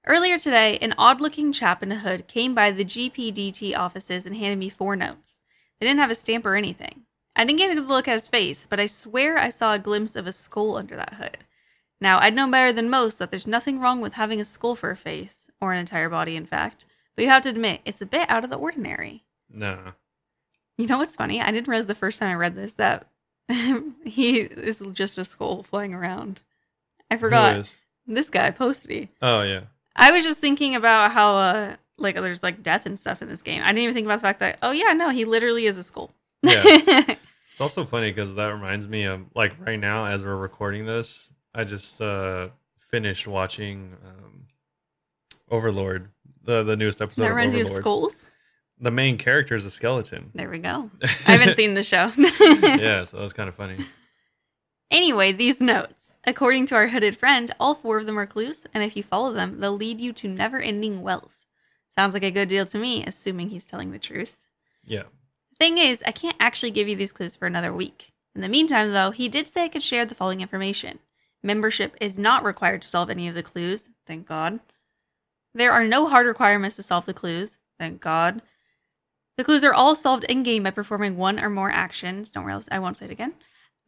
Earlier 0.04 0.36
today, 0.36 0.78
an 0.78 0.94
odd-looking 0.98 1.52
chap 1.52 1.82
in 1.82 1.92
a 1.92 1.98
hood 1.98 2.26
came 2.26 2.54
by 2.54 2.72
the 2.72 2.84
GPDT 2.84 3.76
offices 3.76 4.26
and 4.26 4.36
handed 4.36 4.58
me 4.58 4.68
four 4.68 4.96
notes. 4.96 5.38
They 5.78 5.86
didn't 5.86 6.00
have 6.00 6.10
a 6.10 6.16
stamp 6.16 6.44
or 6.44 6.56
anything. 6.56 7.02
I 7.36 7.44
didn't 7.44 7.58
get 7.58 7.70
a 7.70 7.74
good 7.76 7.86
look 7.86 8.08
at 8.08 8.14
his 8.14 8.28
face, 8.28 8.66
but 8.68 8.80
I 8.80 8.86
swear 8.86 9.38
I 9.38 9.48
saw 9.48 9.72
a 9.72 9.78
glimpse 9.78 10.16
of 10.16 10.26
a 10.26 10.32
skull 10.32 10.76
under 10.76 10.96
that 10.96 11.14
hood. 11.14 11.38
Now, 12.00 12.18
I'd 12.18 12.34
know 12.34 12.50
better 12.50 12.72
than 12.72 12.90
most 12.90 13.18
that 13.20 13.30
there's 13.30 13.46
nothing 13.46 13.78
wrong 13.78 14.00
with 14.00 14.14
having 14.14 14.40
a 14.40 14.44
skull 14.44 14.74
for 14.74 14.90
a 14.90 14.96
face, 14.96 15.48
or 15.60 15.72
an 15.72 15.78
entire 15.78 16.08
body, 16.08 16.34
in 16.34 16.46
fact, 16.46 16.84
but 17.14 17.22
you 17.22 17.30
have 17.30 17.44
to 17.44 17.50
admit, 17.50 17.80
it's 17.84 18.02
a 18.02 18.06
bit 18.06 18.28
out 18.28 18.42
of 18.42 18.50
the 18.50 18.56
ordinary. 18.56 19.24
No. 19.48 19.92
You 20.76 20.88
know 20.88 20.98
what's 20.98 21.14
funny? 21.14 21.40
I 21.40 21.52
didn't 21.52 21.68
realize 21.68 21.86
the 21.86 21.94
first 21.94 22.18
time 22.18 22.30
I 22.30 22.34
read 22.34 22.56
this 22.56 22.74
that 22.74 23.06
he 24.04 24.38
is 24.38 24.82
just 24.92 25.16
a 25.16 25.24
skull 25.24 25.62
flying 25.62 25.94
around. 25.94 26.40
I 27.08 27.18
forgot. 27.18 27.58
is? 27.58 27.76
This 28.06 28.30
guy, 28.30 28.50
Posty. 28.50 29.10
Oh 29.20 29.42
yeah. 29.42 29.64
I 29.96 30.10
was 30.10 30.24
just 30.24 30.40
thinking 30.40 30.74
about 30.74 31.12
how, 31.12 31.36
uh, 31.36 31.76
like 31.98 32.14
there's 32.16 32.42
like 32.42 32.62
death 32.62 32.86
and 32.86 32.98
stuff 32.98 33.22
in 33.22 33.28
this 33.28 33.42
game. 33.42 33.62
I 33.62 33.66
didn't 33.68 33.82
even 33.84 33.94
think 33.94 34.06
about 34.06 34.16
the 34.16 34.22
fact 34.22 34.40
that 34.40 34.58
oh 34.62 34.70
yeah, 34.70 34.92
no, 34.92 35.10
he 35.10 35.24
literally 35.24 35.66
is 35.66 35.76
a 35.76 35.82
skull. 35.82 36.12
Yeah. 36.42 37.14
It's 37.52 37.60
also 37.60 37.84
funny 37.84 38.10
because 38.10 38.34
that 38.36 38.46
reminds 38.46 38.88
me 38.88 39.04
of 39.04 39.20
like 39.34 39.52
right 39.60 39.78
now 39.78 40.06
as 40.06 40.24
we're 40.24 40.36
recording 40.36 40.86
this, 40.86 41.30
I 41.54 41.64
just 41.64 42.00
uh 42.00 42.48
finished 42.90 43.26
watching 43.28 43.94
um 44.06 44.46
Overlord, 45.50 46.08
the 46.42 46.62
the 46.62 46.76
newest 46.76 47.02
episode 47.02 47.24
that 47.24 47.30
of 47.30 47.36
reminds 47.36 47.54
me 47.54 47.60
of 47.60 47.68
skulls. 47.68 48.26
The 48.80 48.90
main 48.90 49.18
character 49.18 49.54
is 49.54 49.66
a 49.66 49.70
skeleton. 49.70 50.30
There 50.34 50.48
we 50.48 50.60
go. 50.60 50.90
I 51.02 51.32
haven't 51.36 51.56
seen 51.56 51.74
the 51.74 51.82
show. 51.82 52.10
yeah, 52.16 53.04
so 53.04 53.18
that's 53.20 53.34
kind 53.34 53.48
of 53.50 53.54
funny. 53.54 53.86
Anyway, 54.90 55.32
these 55.32 55.58
notes. 55.58 56.01
According 56.24 56.66
to 56.66 56.76
our 56.76 56.88
hooded 56.88 57.16
friend, 57.16 57.52
all 57.58 57.74
four 57.74 57.98
of 57.98 58.06
them 58.06 58.18
are 58.18 58.26
clues, 58.26 58.64
and 58.72 58.84
if 58.84 58.96
you 58.96 59.02
follow 59.02 59.32
them, 59.32 59.58
they'll 59.58 59.76
lead 59.76 60.00
you 60.00 60.12
to 60.12 60.28
never 60.28 60.60
ending 60.60 61.02
wealth. 61.02 61.36
Sounds 61.96 62.14
like 62.14 62.22
a 62.22 62.30
good 62.30 62.48
deal 62.48 62.64
to 62.66 62.78
me, 62.78 63.04
assuming 63.04 63.48
he's 63.48 63.64
telling 63.64 63.90
the 63.90 63.98
truth. 63.98 64.38
Yeah. 64.84 65.04
Thing 65.58 65.78
is, 65.78 66.02
I 66.06 66.12
can't 66.12 66.36
actually 66.38 66.70
give 66.70 66.88
you 66.88 66.96
these 66.96 67.12
clues 67.12 67.34
for 67.34 67.46
another 67.46 67.72
week. 67.72 68.12
In 68.34 68.40
the 68.40 68.48
meantime, 68.48 68.92
though, 68.92 69.10
he 69.10 69.28
did 69.28 69.48
say 69.48 69.64
I 69.64 69.68
could 69.68 69.82
share 69.82 70.06
the 70.06 70.14
following 70.14 70.40
information. 70.40 71.00
Membership 71.42 71.96
is 72.00 72.16
not 72.16 72.44
required 72.44 72.82
to 72.82 72.88
solve 72.88 73.10
any 73.10 73.26
of 73.28 73.34
the 73.34 73.42
clues, 73.42 73.88
thank 74.06 74.26
God. 74.26 74.60
There 75.54 75.72
are 75.72 75.84
no 75.84 76.06
hard 76.06 76.26
requirements 76.26 76.76
to 76.76 76.82
solve 76.82 77.04
the 77.04 77.12
clues, 77.12 77.58
thank 77.78 78.00
God. 78.00 78.42
The 79.36 79.44
clues 79.44 79.64
are 79.64 79.74
all 79.74 79.94
solved 79.94 80.24
in 80.24 80.44
game 80.44 80.62
by 80.62 80.70
performing 80.70 81.16
one 81.16 81.40
or 81.40 81.50
more 81.50 81.70
actions. 81.70 82.30
Don't 82.30 82.44
worry, 82.44 82.62
I 82.70 82.78
won't 82.78 82.96
say 82.96 83.06
it 83.06 83.10
again. 83.10 83.34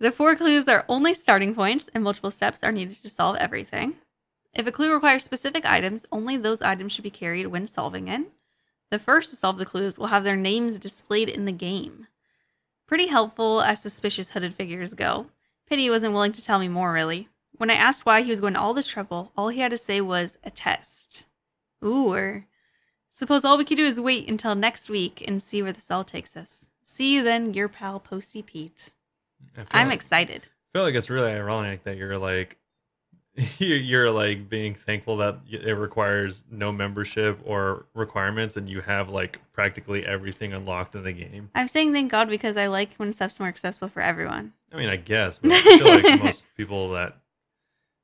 The 0.01 0.11
four 0.11 0.35
clues 0.35 0.69
are 0.69 0.85
only 0.89 1.15
starting 1.15 1.55
points, 1.55 1.89
and 1.95 2.03
multiple 2.03 2.31
steps 2.31 2.63
are 2.63 2.73
needed 2.73 2.97
to 3.03 3.11
solve 3.11 3.37
everything. 3.37 3.95
If 4.53 4.67
a 4.67 4.73
clue 4.73 4.93
requires 4.93 5.23
specific 5.25 5.65
items, 5.65 6.07
only 6.13 6.37
those 6.37 6.63
items 6.63 6.93
should 6.93 7.05
be 7.05 7.11
carried 7.11 7.47
when 7.47 7.67
solving 7.67 8.09
it. 8.09 8.23
The 8.91 8.99
first 8.99 9.31
to 9.31 9.37
solve 9.37 9.59
the 9.59 9.67
clues 9.67 9.99
will 9.99 10.09
have 10.09 10.25
their 10.25 10.37
names 10.37 10.79
displayed 10.79 11.29
in 11.29 11.45
the 11.45 11.53
game. 11.53 12.07
Pretty 12.87 13.07
helpful 13.07 13.63
as 13.63 13.81
suspicious 13.81 14.31
hooded 14.31 14.55
figures 14.55 14.95
go. 14.95 15.27
Pity 15.69 15.89
wasn't 15.89 16.13
willing 16.13 16.33
to 16.33 16.45
tell 16.45 16.59
me 16.59 16.69
more, 16.69 16.93
really. 16.93 17.29
When 17.57 17.71
I 17.71 17.75
asked 17.75 18.05
why 18.05 18.23
he 18.23 18.31
was 18.31 18.41
going 18.41 18.55
to 18.55 18.61
all 18.61 18.75
this 18.75 18.87
trouble, 18.87 19.33
all 19.37 19.49
he 19.49 19.61
had 19.61 19.71
to 19.71 19.79
say 19.79 20.01
was 20.01 20.39
a 20.45 20.51
test. 20.51 21.25
Ooh, 21.85 22.13
or 22.13 22.47
suppose 23.11 23.45
all 23.45 23.57
we 23.57 23.65
could 23.65 23.77
do 23.77 23.87
is 23.87 24.01
wait 24.01 24.29
until 24.29 24.55
next 24.55 24.89
week 24.89 25.25
and 25.27 25.43
see 25.43 25.63
where 25.63 25.73
this 25.73 25.91
all 25.91 26.05
takes 26.05 26.37
us. 26.37 26.67
See 26.83 27.15
you 27.15 27.23
then, 27.23 27.55
your 27.55 27.69
pal 27.69 28.01
Posty 28.01 28.43
Pete. 28.43 28.91
I'm 29.71 29.89
like, 29.89 29.97
excited. 29.97 30.47
I 30.47 30.79
feel 30.79 30.83
like 30.83 30.95
it's 30.95 31.11
really 31.11 31.33
ironic 31.33 31.85
that 31.85 31.97
you're 31.97 32.19
like 32.19 32.59
you're, 33.59 33.79
you're 33.79 34.11
like 34.11 34.49
being 34.49 34.75
thankful 34.75 35.17
that 35.17 35.39
it 35.51 35.73
requires 35.73 36.45
no 36.51 36.71
membership 36.71 37.39
or 37.45 37.87
requirements 37.95 38.57
and 38.57 38.69
you 38.69 38.81
have 38.81 39.09
like 39.09 39.41
practically 39.53 40.07
everything 40.07 40.53
unlocked 40.53 40.95
in 40.95 41.03
the 41.03 41.13
game. 41.13 41.51
I'm 41.55 41.69
saying 41.69 41.93
thank 41.93 42.11
God 42.11 42.29
because 42.29 42.57
I 42.57 42.67
like 42.67 42.95
when 42.97 43.13
stuff's 43.13 43.41
more 43.41 43.49
accessible 43.49 43.89
for 43.89 44.01
everyone. 44.01 44.53
I 44.73 44.77
mean, 44.77 44.89
I 44.89 44.97
guess, 44.97 45.39
but 45.39 45.53
I 45.53 45.61
feel 45.61 45.87
like 45.87 46.23
most 46.23 46.45
people 46.57 46.93
that 46.93 47.17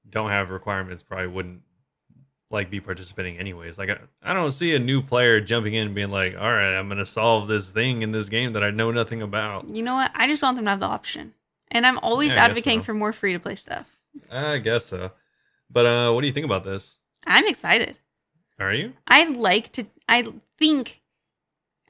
don't 0.09 0.31
have 0.31 0.51
requirements 0.51 1.03
probably 1.03 1.29
wouldn't 1.29 1.63
like 2.51 2.69
be 2.69 2.81
participating 2.81 3.39
anyways. 3.39 3.79
Like 3.79 3.91
I, 3.91 3.99
I 4.23 4.35
don't 4.35 4.51
see 4.51 4.75
a 4.75 4.79
new 4.81 5.01
player 5.01 5.41
jumping 5.41 5.75
in 5.75 5.87
and 5.87 5.95
being 5.95 6.11
like, 6.11 6.35
"All 6.35 6.53
right, 6.53 6.77
I'm 6.77 6.89
going 6.89 6.99
to 6.99 7.07
solve 7.07 7.47
this 7.47 7.71
thing 7.71 8.03
in 8.03 8.11
this 8.11 8.29
game 8.29 8.55
that 8.55 8.65
I 8.65 8.71
know 8.71 8.91
nothing 8.91 9.23
about." 9.23 9.69
You 9.69 9.83
know 9.83 9.95
what? 9.95 10.11
I 10.15 10.27
just 10.27 10.43
want 10.43 10.57
them 10.57 10.65
to 10.65 10.71
have 10.73 10.81
the 10.81 10.87
option. 10.87 11.33
And 11.71 11.87
I'm 11.87 11.99
always 11.99 12.33
Yeah, 12.33 12.45
advocating 12.45 12.81
so. 12.81 12.85
for 12.87 12.95
more 12.95 13.13
free 13.13 13.33
to 13.33 13.39
play 13.41 13.55
stuff. 13.55 13.89
I 14.31 14.59
guess 14.59 14.87
so. 14.87 15.13
But 15.71 15.87
uh 15.87 16.13
what 16.13 16.21
do 16.23 16.27
you 16.27 16.33
think 16.33 16.47
about 16.47 16.65
this? 16.65 16.97
I'm 17.27 17.47
excited. 17.47 17.97
Are 18.59 18.75
you? 18.75 18.93
I 19.07 19.25
like 19.25 19.73
to, 19.73 19.87
I 20.09 20.27
think, 20.59 21.01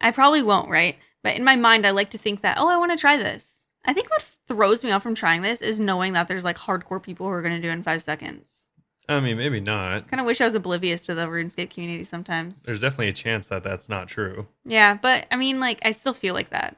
I 0.01 0.11
probably 0.13 0.43
won't, 0.43 0.69
right? 0.71 0.97
But 1.23 1.37
in 1.37 1.45
my 1.45 1.57
mind, 1.57 1.87
I 1.87 1.91
like 1.91 2.11
to 2.11 2.19
think 2.19 2.43
that, 2.43 2.59
oh, 2.59 2.69
I 2.69 2.77
want 2.77 2.93
to 2.93 2.97
try 2.97 3.17
this. 3.17 3.65
I 3.85 3.93
think 3.93 4.09
what 4.11 4.29
throws 4.47 4.85
me 4.85 4.91
off 4.91 5.03
from 5.03 5.15
trying 5.15 5.43
this 5.43 5.61
is 5.63 5.81
knowing 5.81 6.13
that 6.13 6.29
there's 6.29 6.45
like 6.45 6.59
hardcore 6.59 7.03
people 7.03 7.27
who 7.27 7.33
are 7.33 7.43
going 7.43 7.57
to 7.57 7.61
do 7.63 7.69
it 7.71 7.73
in 7.73 7.83
five 7.83 8.03
seconds. 8.03 8.65
I 9.09 9.19
mean, 9.19 9.37
maybe 9.39 9.59
not. 9.61 10.07
Kind 10.09 10.21
of 10.21 10.27
wish 10.27 10.41
I 10.41 10.45
was 10.45 10.55
oblivious 10.55 11.01
to 11.03 11.15
the 11.15 11.27
RuneScape 11.27 11.71
community 11.71 12.05
sometimes. 12.05 12.63
There's 12.63 12.81
definitely 12.81 13.09
a 13.09 13.13
chance 13.13 13.49
that 13.49 13.65
that's 13.65 13.89
not 13.89 14.07
true. 14.07 14.47
Yeah, 14.65 14.95
but 14.95 15.27
I 15.33 15.37
mean, 15.37 15.59
like, 15.59 15.81
I 15.85 15.91
still 15.91 16.15
feel 16.15 16.35
like 16.35 16.51
that. 16.51 16.77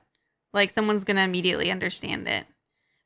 Like, 0.54 0.70
someone's 0.70 1.04
going 1.04 1.16
to 1.18 1.22
immediately 1.22 1.70
understand 1.70 2.26
it. 2.28 2.46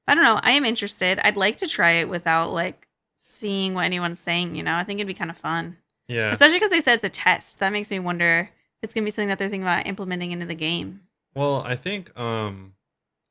I 0.09 0.15
don't 0.15 0.25
know. 0.25 0.41
I 0.43 0.53
am 0.53 0.65
interested. 0.65 1.19
I'd 1.23 1.37
like 1.37 1.57
to 1.59 1.67
try 1.67 1.93
it 1.93 2.09
without, 2.09 2.53
like, 2.53 2.87
seeing 3.17 3.75
what 3.75 3.85
anyone's 3.85 4.21
saying, 4.21 4.55
you 4.55 4.63
know? 4.63 4.75
I 4.75 4.85
think 4.85 4.99
it'd 4.99 5.09
be 5.09 5.15
kind 5.15 5.31
of 5.31 5.37
fun. 5.37 5.77
Yeah. 6.09 6.31
Especially 6.31 6.57
because 6.57 6.71
they 6.71 6.81
said 6.81 6.95
it's 6.95 7.05
a 7.05 7.09
test. 7.09 7.59
That 7.59 7.73
makes 7.73 7.91
me 7.91 7.99
wonder 7.99 8.51
if 8.51 8.85
it's 8.85 8.95
going 8.95 9.05
to 9.05 9.07
be 9.07 9.11
something 9.11 9.29
that 9.29 9.39
they're 9.39 9.49
thinking 9.49 9.65
about 9.65 9.87
implementing 9.87 10.33
into 10.33 10.47
the 10.47 10.55
game. 10.55 11.01
Well, 11.35 11.63
I 11.67 11.77
think 11.77 12.17
um 12.19 12.73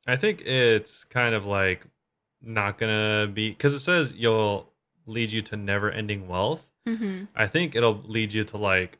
I 0.06 0.16
think 0.16 0.42
it's 0.42 1.02
kind 1.02 1.34
of 1.34 1.44
like 1.44 1.84
not 2.40 2.78
going 2.78 2.92
to 2.92 3.32
be 3.32 3.52
cuz 3.54 3.74
it 3.74 3.80
says 3.80 4.14
you'll 4.14 4.72
lead 5.06 5.32
you 5.32 5.42
to 5.42 5.56
never-ending 5.56 6.28
wealth. 6.28 6.64
Mm-hmm. 6.86 7.24
I 7.34 7.48
think 7.48 7.74
it'll 7.74 8.02
lead 8.04 8.32
you 8.32 8.44
to 8.44 8.56
like 8.56 8.98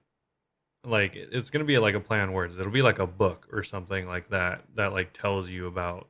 like 0.85 1.15
it's 1.15 1.51
going 1.51 1.61
to 1.61 1.67
be 1.67 1.79
like 1.79 1.95
a 1.95 2.01
play 2.01 2.19
on 2.19 2.33
words. 2.33 2.59
It'll 2.59 2.73
be 2.73 2.83
like 2.83 2.99
a 2.99 3.07
book 3.07 3.47
or 3.53 3.63
something 3.63 4.09
like 4.09 4.31
that 4.31 4.65
that 4.75 4.93
like 4.93 5.13
tells 5.13 5.49
you 5.49 5.67
about 5.67 6.09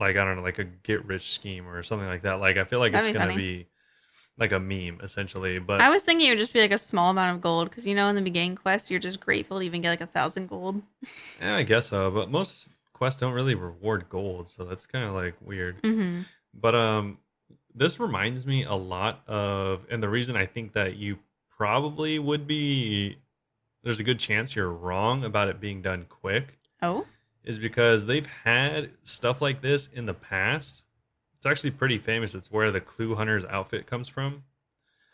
like 0.00 0.16
I 0.16 0.24
don't 0.24 0.36
know 0.36 0.42
like 0.42 0.58
a 0.58 0.64
get 0.64 1.04
rich 1.04 1.32
scheme 1.32 1.68
or 1.68 1.82
something 1.82 2.06
like 2.08 2.22
that. 2.22 2.34
Like 2.40 2.56
I 2.56 2.64
feel 2.64 2.78
like 2.78 2.92
That'd 2.92 3.08
it's 3.08 3.12
be 3.12 3.18
going 3.18 3.28
to 3.28 3.34
funny. 3.34 3.46
be 3.58 3.66
like 4.38 4.52
a 4.52 4.60
meme 4.60 5.00
essentially, 5.02 5.58
but 5.58 5.80
I 5.80 5.90
was 5.90 6.04
thinking 6.04 6.26
it 6.28 6.30
would 6.30 6.38
just 6.38 6.52
be 6.52 6.60
like 6.60 6.70
a 6.70 6.78
small 6.78 7.10
amount 7.10 7.34
of 7.36 7.40
gold 7.42 7.68
because, 7.70 7.86
you 7.86 7.94
know, 7.94 8.08
in 8.08 8.14
the 8.14 8.22
beginning 8.22 8.54
quest, 8.54 8.90
you're 8.90 9.00
just 9.00 9.18
grateful 9.20 9.58
to 9.58 9.64
even 9.64 9.80
get 9.80 9.90
like 9.90 10.00
a 10.00 10.06
thousand 10.06 10.48
gold. 10.48 10.80
Yeah, 11.40 11.56
I 11.56 11.62
guess 11.64 11.88
so. 11.88 12.10
But 12.10 12.30
most 12.30 12.68
quests 12.92 13.20
don't 13.20 13.32
really 13.32 13.54
reward 13.54 14.08
gold, 14.08 14.48
so 14.48 14.64
that's 14.64 14.86
kind 14.86 15.04
of 15.04 15.14
like 15.14 15.34
weird. 15.40 15.82
Mm-hmm. 15.82 16.22
But 16.54 16.74
um, 16.74 17.18
this 17.74 17.98
reminds 18.00 18.46
me 18.46 18.64
a 18.64 18.74
lot 18.74 19.22
of, 19.28 19.84
and 19.90 20.02
the 20.02 20.08
reason 20.08 20.36
I 20.36 20.46
think 20.46 20.72
that 20.74 20.96
you 20.96 21.18
probably 21.56 22.18
would 22.18 22.46
be, 22.46 23.18
there's 23.82 24.00
a 24.00 24.04
good 24.04 24.18
chance 24.18 24.54
you're 24.54 24.70
wrong 24.70 25.24
about 25.24 25.48
it 25.48 25.60
being 25.60 25.82
done 25.82 26.06
quick, 26.08 26.58
Oh? 26.82 27.06
Is 27.48 27.58
because 27.58 28.04
they've 28.04 28.26
had 28.44 28.90
stuff 29.04 29.40
like 29.40 29.62
this 29.62 29.88
in 29.94 30.04
the 30.06 30.14
past. 30.14 30.82
It's 31.38 31.46
actually 31.46 31.70
pretty 31.70 31.98
famous. 31.98 32.34
It's 32.34 32.52
where 32.52 32.70
the 32.70 32.80
Clue 32.80 33.14
Hunter's 33.14 33.46
outfit 33.46 33.86
comes 33.86 34.06
from. 34.06 34.44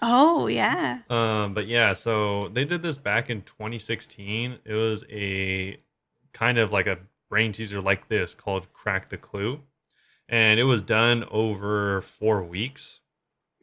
Oh, 0.02 0.48
yeah. 0.48 0.98
Um, 1.08 1.54
but 1.54 1.68
yeah, 1.68 1.92
so 1.92 2.48
they 2.48 2.64
did 2.64 2.82
this 2.82 2.98
back 2.98 3.30
in 3.30 3.42
2016. 3.42 4.58
It 4.64 4.74
was 4.74 5.04
a 5.08 5.78
kind 6.32 6.58
of 6.58 6.72
like 6.72 6.88
a 6.88 6.98
brain 7.30 7.52
teaser 7.52 7.80
like 7.80 8.08
this 8.08 8.34
called 8.34 8.70
Crack 8.72 9.08
the 9.08 9.16
Clue. 9.16 9.60
And 10.28 10.58
it 10.58 10.64
was 10.64 10.82
done 10.82 11.24
over 11.30 12.02
four 12.02 12.42
weeks. 12.42 12.98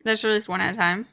That's 0.06 0.24
released 0.24 0.48
one 0.48 0.62
at 0.62 0.74
a 0.74 0.78
time. 0.78 1.08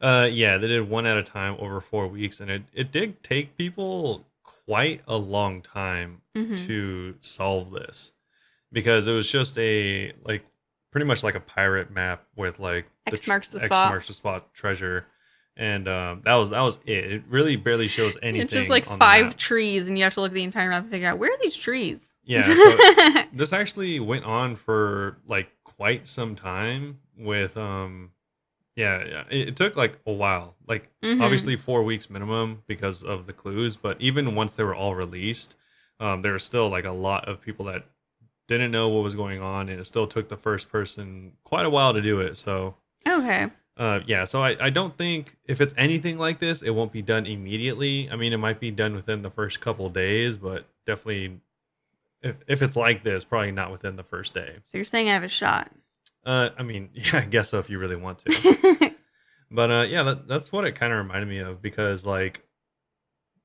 Uh, 0.00 0.28
yeah, 0.30 0.58
they 0.58 0.66
did 0.66 0.90
one 0.90 1.06
at 1.06 1.16
a 1.16 1.22
time 1.22 1.56
over 1.60 1.80
four 1.80 2.08
weeks, 2.08 2.40
and 2.40 2.50
it, 2.50 2.62
it 2.74 2.90
did 2.90 3.22
take 3.22 3.56
people 3.56 4.26
quite 4.66 5.02
a 5.06 5.16
long 5.16 5.62
time 5.62 6.20
Mm-hmm. 6.36 6.56
to 6.66 7.14
solve 7.20 7.70
this 7.70 8.10
because 8.72 9.06
it 9.06 9.12
was 9.12 9.28
just 9.30 9.56
a 9.56 10.12
like 10.24 10.44
pretty 10.90 11.04
much 11.06 11.22
like 11.22 11.36
a 11.36 11.40
pirate 11.40 11.92
map 11.92 12.24
with 12.34 12.58
like 12.58 12.86
X 13.06 13.20
tr- 13.20 13.30
marks 13.30 13.50
the 13.50 13.58
X 13.58 13.66
spot. 13.66 13.90
marks 13.90 14.08
the 14.08 14.14
spot 14.14 14.52
treasure, 14.52 15.06
and 15.56 15.86
um, 15.86 16.22
that 16.24 16.34
was 16.34 16.50
that 16.50 16.60
was 16.60 16.80
it. 16.86 17.04
It 17.12 17.22
really 17.28 17.54
barely 17.54 17.86
shows 17.86 18.16
anything. 18.20 18.40
It's 18.46 18.52
just 18.52 18.68
like 18.68 18.84
five 18.84 19.36
trees, 19.36 19.86
and 19.86 19.96
you 19.96 20.02
have 20.02 20.14
to 20.14 20.20
look 20.22 20.30
at 20.32 20.34
the 20.34 20.42
entire 20.42 20.68
map 20.70 20.82
and 20.82 20.90
figure 20.90 21.06
out 21.08 21.18
where 21.20 21.30
are 21.30 21.38
these 21.40 21.54
trees? 21.54 22.12
Yeah, 22.24 22.42
so 22.42 23.22
this 23.32 23.52
actually 23.52 24.00
went 24.00 24.24
on 24.24 24.56
for 24.56 25.18
like 25.28 25.46
quite 25.62 26.08
some 26.08 26.34
time 26.34 26.98
with 27.16 27.56
um 27.56 28.10
yeah, 28.76 29.04
yeah 29.04 29.24
it, 29.30 29.48
it 29.48 29.56
took 29.56 29.76
like 29.76 29.98
a 30.06 30.12
while 30.12 30.54
like 30.66 30.90
Mhm. 31.02 31.20
obviously 31.20 31.56
four 31.56 31.82
weeks 31.84 32.08
minimum 32.10 32.62
because 32.66 33.02
of 33.02 33.26
the 33.26 33.32
clues 33.32 33.76
but 33.76 34.00
even 34.00 34.34
once 34.34 34.52
they 34.54 34.64
were 34.64 34.74
all 34.74 34.94
released 34.94 35.54
um 36.00 36.22
there 36.22 36.32
was 36.32 36.42
still 36.44 36.68
like 36.68 36.84
a 36.84 36.90
lot 36.92 37.28
of 37.28 37.40
people 37.40 37.66
that 37.66 37.86
didn't 38.48 38.70
know 38.72 38.88
what 38.88 39.02
was 39.04 39.14
going 39.14 39.40
on 39.40 39.68
and 39.68 39.80
it 39.80 39.84
still 39.86 40.06
took 40.06 40.28
the 40.28 40.36
first 40.36 40.68
person 40.70 41.32
quite 41.44 41.64
a 41.64 41.70
while 41.70 41.92
to 41.94 42.02
do 42.02 42.20
it 42.20 42.36
so 42.36 42.74
Okay. 43.06 43.48
uh 43.76 44.00
yeah 44.06 44.24
so 44.24 44.42
I, 44.42 44.56
I 44.66 44.70
don't 44.70 44.96
think 44.98 45.36
if 45.44 45.60
it's 45.60 45.74
anything 45.76 46.18
like 46.18 46.40
this 46.40 46.62
it 46.62 46.70
won't 46.70 46.90
be 46.92 47.02
done 47.02 47.26
immediately 47.26 48.08
i 48.10 48.16
mean 48.16 48.32
it 48.32 48.38
might 48.38 48.60
be 48.60 48.70
done 48.70 48.94
within 48.94 49.22
the 49.22 49.30
first 49.30 49.60
couple 49.60 49.88
days 49.90 50.36
but 50.36 50.66
definitely 50.86 51.40
if, 52.22 52.36
if 52.48 52.62
it's 52.62 52.76
like 52.76 53.04
this 53.04 53.22
probably 53.24 53.52
not 53.52 53.70
within 53.70 53.96
the 53.96 54.02
first 54.02 54.32
day 54.34 54.56
So 54.64 54.78
you're 54.78 54.84
saying 54.84 55.08
I 55.08 55.12
have 55.12 55.22
a 55.22 55.28
shot. 55.28 55.70
Uh 56.26 56.50
i 56.58 56.62
mean 56.62 56.90
yeah 56.94 57.18
i 57.18 57.24
guess 57.24 57.50
so 57.50 57.58
if 57.58 57.68
you 57.70 57.78
really 57.78 57.96
want 57.96 58.18
to 58.18 58.94
but 59.50 59.70
uh 59.70 59.82
yeah 59.82 60.02
that, 60.02 60.28
that's 60.28 60.50
what 60.52 60.64
it 60.64 60.74
kind 60.74 60.92
of 60.92 60.98
reminded 60.98 61.28
me 61.28 61.38
of 61.38 61.60
because 61.62 62.04
like 62.06 62.42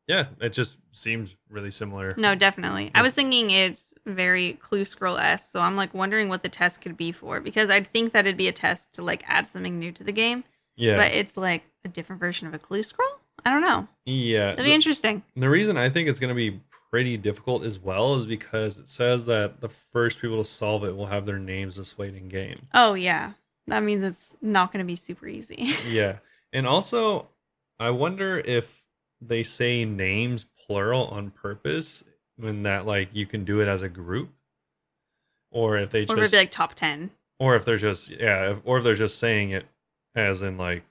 yeah 0.08 0.26
it 0.42 0.54
just 0.54 0.78
seems 0.92 1.36
really 1.50 1.72
similar 1.72 2.16
no, 2.18 2.34
definitely. 2.36 2.92
I 2.96 3.02
was 3.02 3.14
thinking 3.14 3.52
it's 3.52 3.94
very 4.06 4.54
Clue 4.54 4.84
Scroll 4.84 5.18
s. 5.20 5.52
So 5.52 5.60
I'm 5.60 5.76
like 5.76 5.94
wondering 5.94 6.30
what 6.30 6.42
the 6.42 6.50
test 6.50 6.82
could 6.82 6.98
be 6.98 7.12
for 7.12 7.40
because 7.40 7.70
I'd 7.70 7.86
think 7.86 8.14
that 8.14 8.26
it'd 8.26 8.38
be 8.38 8.48
a 8.48 8.52
test 8.52 8.94
to 8.94 9.04
like 9.04 9.24
add 9.28 9.46
something 9.46 9.78
new 9.78 9.92
to 9.92 10.04
the 10.04 10.12
game, 10.12 10.44
yeah 10.76 10.96
but 10.96 11.12
it's 11.14 11.38
like 11.38 11.64
a 11.86 11.90
different 11.90 12.20
version 12.20 12.48
of 12.48 12.54
a 12.56 12.60
Clue 12.60 12.82
Scroll. 12.82 13.08
I 13.46 13.52
don't 13.52 13.62
know. 13.62 13.88
Yeah. 14.06 14.54
It'd 14.54 14.58
be 14.66 14.72
the- 14.72 14.74
interesting. 14.76 15.24
The 15.36 15.50
reason 15.50 15.78
I 15.78 15.90
think 15.90 16.10
it's 16.10 16.20
going 16.20 16.30
to 16.30 16.36
be 16.36 16.60
pretty 16.92 17.18
difficult 17.18 17.64
as 17.64 17.80
well 17.80 18.16
is 18.16 18.26
because 18.26 18.80
it 18.80 18.88
says 18.88 19.26
that 19.28 19.62
the 19.62 19.70
first 19.70 20.20
people 20.20 20.44
to 20.44 20.50
solve 20.50 20.84
it 20.84 20.96
will 20.96 21.06
have 21.06 21.26
their 21.26 21.40
names 21.40 21.76
displayed 21.76 22.16
in 22.16 22.28
game. 22.28 22.60
Oh 22.74 22.94
yeah, 22.94 23.34
that 23.68 23.84
means 23.84 24.04
it's 24.04 24.36
not 24.42 24.72
going 24.72 24.84
to 24.84 24.88
be 24.88 24.96
super 24.96 25.28
easy. 25.28 25.74
Yeah. 25.88 26.18
And 26.52 26.66
also, 26.66 27.30
I 27.80 27.92
wonder 27.92 28.40
if 28.40 28.84
they 29.22 29.44
say 29.44 29.86
names 29.86 30.46
plural 30.66 31.06
on 31.08 31.30
purpose 31.30 32.04
when 32.38 32.64
that 32.64 32.86
like 32.86 33.10
you 33.14 33.26
can 33.26 33.44
do 33.44 33.62
it 33.62 33.68
as 33.68 33.82
a 33.82 33.90
group 33.90 34.30
or 35.52 35.78
if 35.78 35.92
they 35.92 36.04
or 36.04 36.16
just 36.16 36.34
maybe 36.34 36.38
like 36.38 36.52
top 36.52 36.74
ten. 36.74 37.12
or 37.40 37.56
if 37.56 37.66
they're 37.66 37.78
just 37.78 38.10
yeah, 38.10 38.52
if, 38.52 38.58
or 38.64 38.80
if 38.80 38.84
they're 38.84 38.96
just 38.96 39.20
saying 39.20 39.52
it 39.52 39.66
as 40.16 40.42
in 40.42 40.58
like 40.58 40.84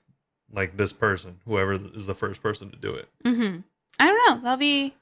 like 0.51 0.77
this 0.77 0.93
person, 0.93 1.39
whoever 1.45 1.73
is 1.73 2.05
the 2.05 2.15
first 2.15 2.41
person 2.41 2.69
to 2.71 2.77
do 2.77 2.93
it. 2.93 3.09
Mm-hmm. 3.25 3.59
I 3.99 4.05
don't 4.07 4.29
know. 4.29 4.41
That'll 4.43 4.57
be 4.57 4.95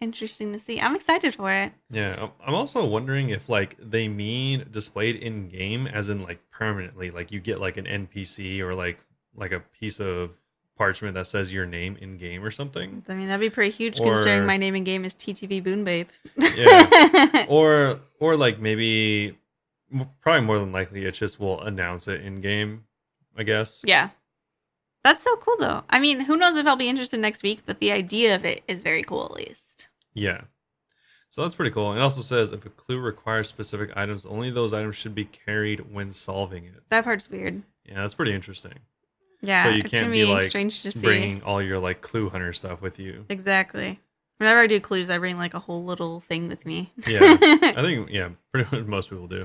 interesting 0.00 0.52
to 0.52 0.60
see. 0.60 0.80
I'm 0.80 0.94
excited 0.94 1.34
for 1.34 1.50
it. 1.52 1.72
Yeah, 1.90 2.28
I'm- 2.40 2.54
also 2.54 2.84
wondering 2.86 3.30
if 3.30 3.48
like 3.48 3.76
they 3.78 4.08
mean 4.08 4.66
displayed 4.70 5.16
in 5.16 5.48
game 5.48 5.86
as 5.86 6.08
in 6.08 6.22
like 6.22 6.38
permanently, 6.50 7.10
like 7.10 7.30
you 7.32 7.40
get 7.40 7.60
like 7.60 7.76
an 7.76 7.84
NPC 7.86 8.60
or 8.60 8.74
like 8.74 8.98
like 9.34 9.52
a 9.52 9.60
piece 9.60 10.00
of 10.00 10.30
parchment 10.76 11.14
that 11.14 11.26
says 11.26 11.52
your 11.52 11.66
name 11.66 11.96
in 12.00 12.16
game 12.16 12.44
or 12.44 12.50
something. 12.52 13.02
I 13.08 13.14
mean, 13.14 13.26
that'd 13.28 13.40
be 13.40 13.50
pretty 13.50 13.70
huge 13.72 13.98
Or- 14.00 14.14
considering 14.14 14.46
my 14.46 14.56
name 14.56 14.74
in 14.76 14.84
game 14.84 15.04
is 15.04 15.14
TTV 15.14 15.62
Boon 15.62 15.84
Babe. 15.84 16.08
Yeah. 16.36 17.46
Or 17.48 17.98
or 18.20 18.36
like 18.36 18.58
maybe 18.60 19.36
probably 20.20 20.44
more 20.46 20.58
than 20.58 20.70
likely 20.72 21.04
it 21.06 21.12
just 21.14 21.40
will 21.40 21.60
announce 21.62 22.08
it 22.08 22.20
in 22.20 22.40
game, 22.40 22.84
I 23.36 23.42
guess. 23.42 23.80
yeah. 23.84 24.10
That's 25.04 25.22
so 25.22 25.36
cool 25.36 25.56
though. 25.58 25.84
I 25.88 26.00
mean, 26.00 26.20
who 26.20 26.36
knows 26.36 26.56
if 26.56 26.66
I'll 26.66 26.76
be 26.76 26.88
interested 26.88 27.18
next 27.20 27.42
week, 27.42 27.60
but 27.64 27.78
the 27.78 27.92
idea 27.92 28.34
of 28.34 28.44
it 28.44 28.62
is 28.68 28.82
very 28.82 29.02
cool 29.04 29.24
at 29.24 29.30
least. 29.32 29.87
Yeah. 30.18 30.42
So 31.30 31.42
that's 31.42 31.54
pretty 31.54 31.70
cool. 31.72 31.90
And 31.90 32.00
it 32.00 32.02
also 32.02 32.22
says 32.22 32.52
if 32.52 32.64
a 32.64 32.70
clue 32.70 32.98
requires 32.98 33.48
specific 33.48 33.90
items, 33.94 34.24
only 34.24 34.50
those 34.50 34.72
items 34.72 34.96
should 34.96 35.14
be 35.14 35.26
carried 35.26 35.92
when 35.92 36.12
solving 36.12 36.64
it. 36.64 36.82
That 36.90 37.04
part's 37.04 37.28
weird. 37.30 37.62
Yeah, 37.84 38.00
that's 38.00 38.14
pretty 38.14 38.34
interesting. 38.34 38.78
Yeah. 39.42 39.62
So 39.62 39.68
you 39.70 39.80
it's 39.80 39.90
can't 39.90 40.10
be, 40.10 40.24
be 40.24 40.32
like, 40.32 40.42
strange 40.44 40.82
to 40.82 40.90
see. 40.90 41.00
Bringing 41.00 41.42
all 41.42 41.62
your 41.62 41.78
like 41.78 42.00
clue 42.00 42.30
hunter 42.30 42.52
stuff 42.52 42.80
with 42.80 42.98
you. 42.98 43.24
Exactly. 43.28 44.00
Whenever 44.38 44.60
I 44.60 44.66
do 44.66 44.80
clues, 44.80 45.10
I 45.10 45.18
bring 45.18 45.36
like 45.36 45.54
a 45.54 45.58
whole 45.58 45.84
little 45.84 46.20
thing 46.20 46.48
with 46.48 46.64
me. 46.64 46.92
Yeah. 47.06 47.20
I 47.22 47.72
think 47.82 48.08
yeah, 48.10 48.30
pretty 48.52 48.74
much 48.74 48.86
most 48.88 49.10
people 49.10 49.26
do. 49.28 49.44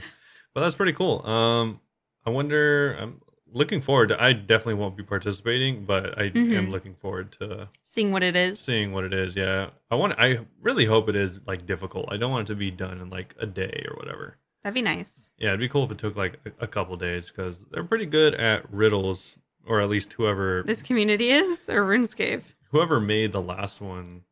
But 0.53 0.61
that's 0.61 0.75
pretty 0.75 0.93
cool. 0.93 1.25
Um 1.27 1.79
I 2.25 2.29
wonder 2.29 2.97
I'm 2.99 3.21
looking 3.53 3.81
forward 3.81 4.09
to 4.09 4.21
I 4.21 4.33
definitely 4.33 4.73
won't 4.75 4.97
be 4.97 5.03
participating, 5.03 5.85
but 5.85 6.17
I 6.17 6.25
am 6.25 6.33
Mhm. 6.33 6.71
looking 6.71 6.95
forward 6.95 7.31
to 7.39 7.69
Seeing 7.83 8.11
what 8.11 8.23
it 8.23 8.35
is. 8.35 8.59
seeing 8.59 8.91
what 8.91 9.03
it 9.05 9.13
is. 9.13 9.35
Yeah. 9.35 9.69
I 9.91 9.95
want 9.95 10.13
I 10.19 10.39
really 10.61 10.85
hope 10.85 11.07
it 11.09 11.15
is 11.15 11.39
like 11.45 11.65
difficult. 11.65 12.11
I 12.11 12.17
don't 12.17 12.31
want 12.31 12.49
it 12.49 12.53
to 12.53 12.57
be 12.57 12.71
done 12.71 12.99
in 12.99 13.09
like 13.09 13.35
a 13.39 13.45
day 13.45 13.85
or 13.89 13.95
whatever. 13.95 14.37
That'd 14.63 14.73
be 14.75 14.81
nice. 14.81 15.29
Yeah, 15.37 15.49
it'd 15.49 15.59
be 15.59 15.67
cool 15.69 15.83
if 15.85 15.91
it 15.91 15.97
took 15.97 16.15
like 16.15 16.39
a, 16.45 16.63
a 16.63 16.67
couple 16.67 16.95
days 16.97 17.29
cuz 17.31 17.65
they're 17.71 17.83
pretty 17.83 18.05
good 18.05 18.33
at 18.35 18.71
riddles 18.73 19.37
or 19.65 19.81
at 19.81 19.89
least 19.89 20.13
whoever 20.13 20.63
This 20.65 20.81
community 20.81 21.29
is 21.29 21.69
or 21.69 21.83
RuneScape. 21.83 22.43
whoever 22.71 22.99
made 22.99 23.31
the 23.31 23.41
last 23.41 23.79
one. 23.81 24.23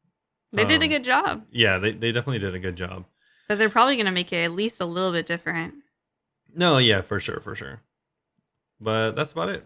They 0.53 0.65
did 0.65 0.81
a 0.81 0.85
um, 0.85 0.89
good 0.91 1.03
job, 1.05 1.45
Yeah, 1.51 1.77
they 1.77 1.91
they 1.93 2.11
definitely 2.11 2.39
did 2.39 2.55
a 2.55 2.59
good 2.59 2.75
job. 2.75 3.05
but 3.47 3.57
they're 3.57 3.69
probably 3.69 3.97
gonna 3.97 4.11
make 4.11 4.33
it 4.33 4.43
at 4.43 4.51
least 4.51 4.81
a 4.81 4.85
little 4.85 5.11
bit 5.11 5.25
different. 5.25 5.75
No, 6.53 6.77
yeah, 6.79 7.01
for 7.01 7.19
sure, 7.21 7.39
for 7.39 7.55
sure. 7.55 7.81
But 8.81 9.11
that's 9.11 9.31
about 9.31 9.49
it. 9.49 9.65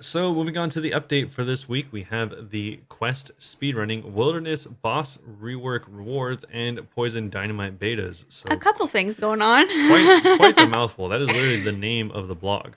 So, 0.00 0.34
moving 0.34 0.56
on 0.58 0.70
to 0.70 0.80
the 0.80 0.90
update 0.90 1.30
for 1.30 1.44
this 1.44 1.68
week, 1.68 1.86
we 1.92 2.02
have 2.02 2.50
the 2.50 2.80
Quest 2.88 3.30
Speedrunning 3.38 4.10
Wilderness 4.10 4.66
Boss 4.66 5.18
Rework 5.18 5.82
Rewards 5.86 6.44
and 6.52 6.90
Poison 6.90 7.30
Dynamite 7.30 7.78
betas. 7.78 8.24
So, 8.28 8.46
A 8.50 8.56
couple 8.56 8.88
things 8.88 9.20
going 9.20 9.40
on. 9.40 9.66
quite, 9.66 10.36
quite 10.36 10.56
the 10.56 10.66
mouthful. 10.68 11.08
That 11.10 11.20
is 11.20 11.28
literally 11.28 11.60
the 11.60 11.70
name 11.70 12.10
of 12.10 12.26
the 12.26 12.34
blog. 12.34 12.72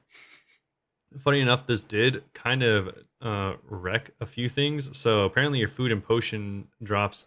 Funny 1.24 1.40
enough, 1.40 1.66
this 1.66 1.82
did 1.82 2.22
kind 2.36 2.62
of 2.62 2.96
uh, 3.20 3.54
wreck 3.68 4.12
a 4.22 4.28
few 4.28 4.48
things. 4.48 4.96
So, 4.96 5.26
apparently, 5.26 5.58
your 5.58 5.70
food 5.70 5.92
and 5.92 6.04
potion 6.04 6.68
drops 6.84 7.26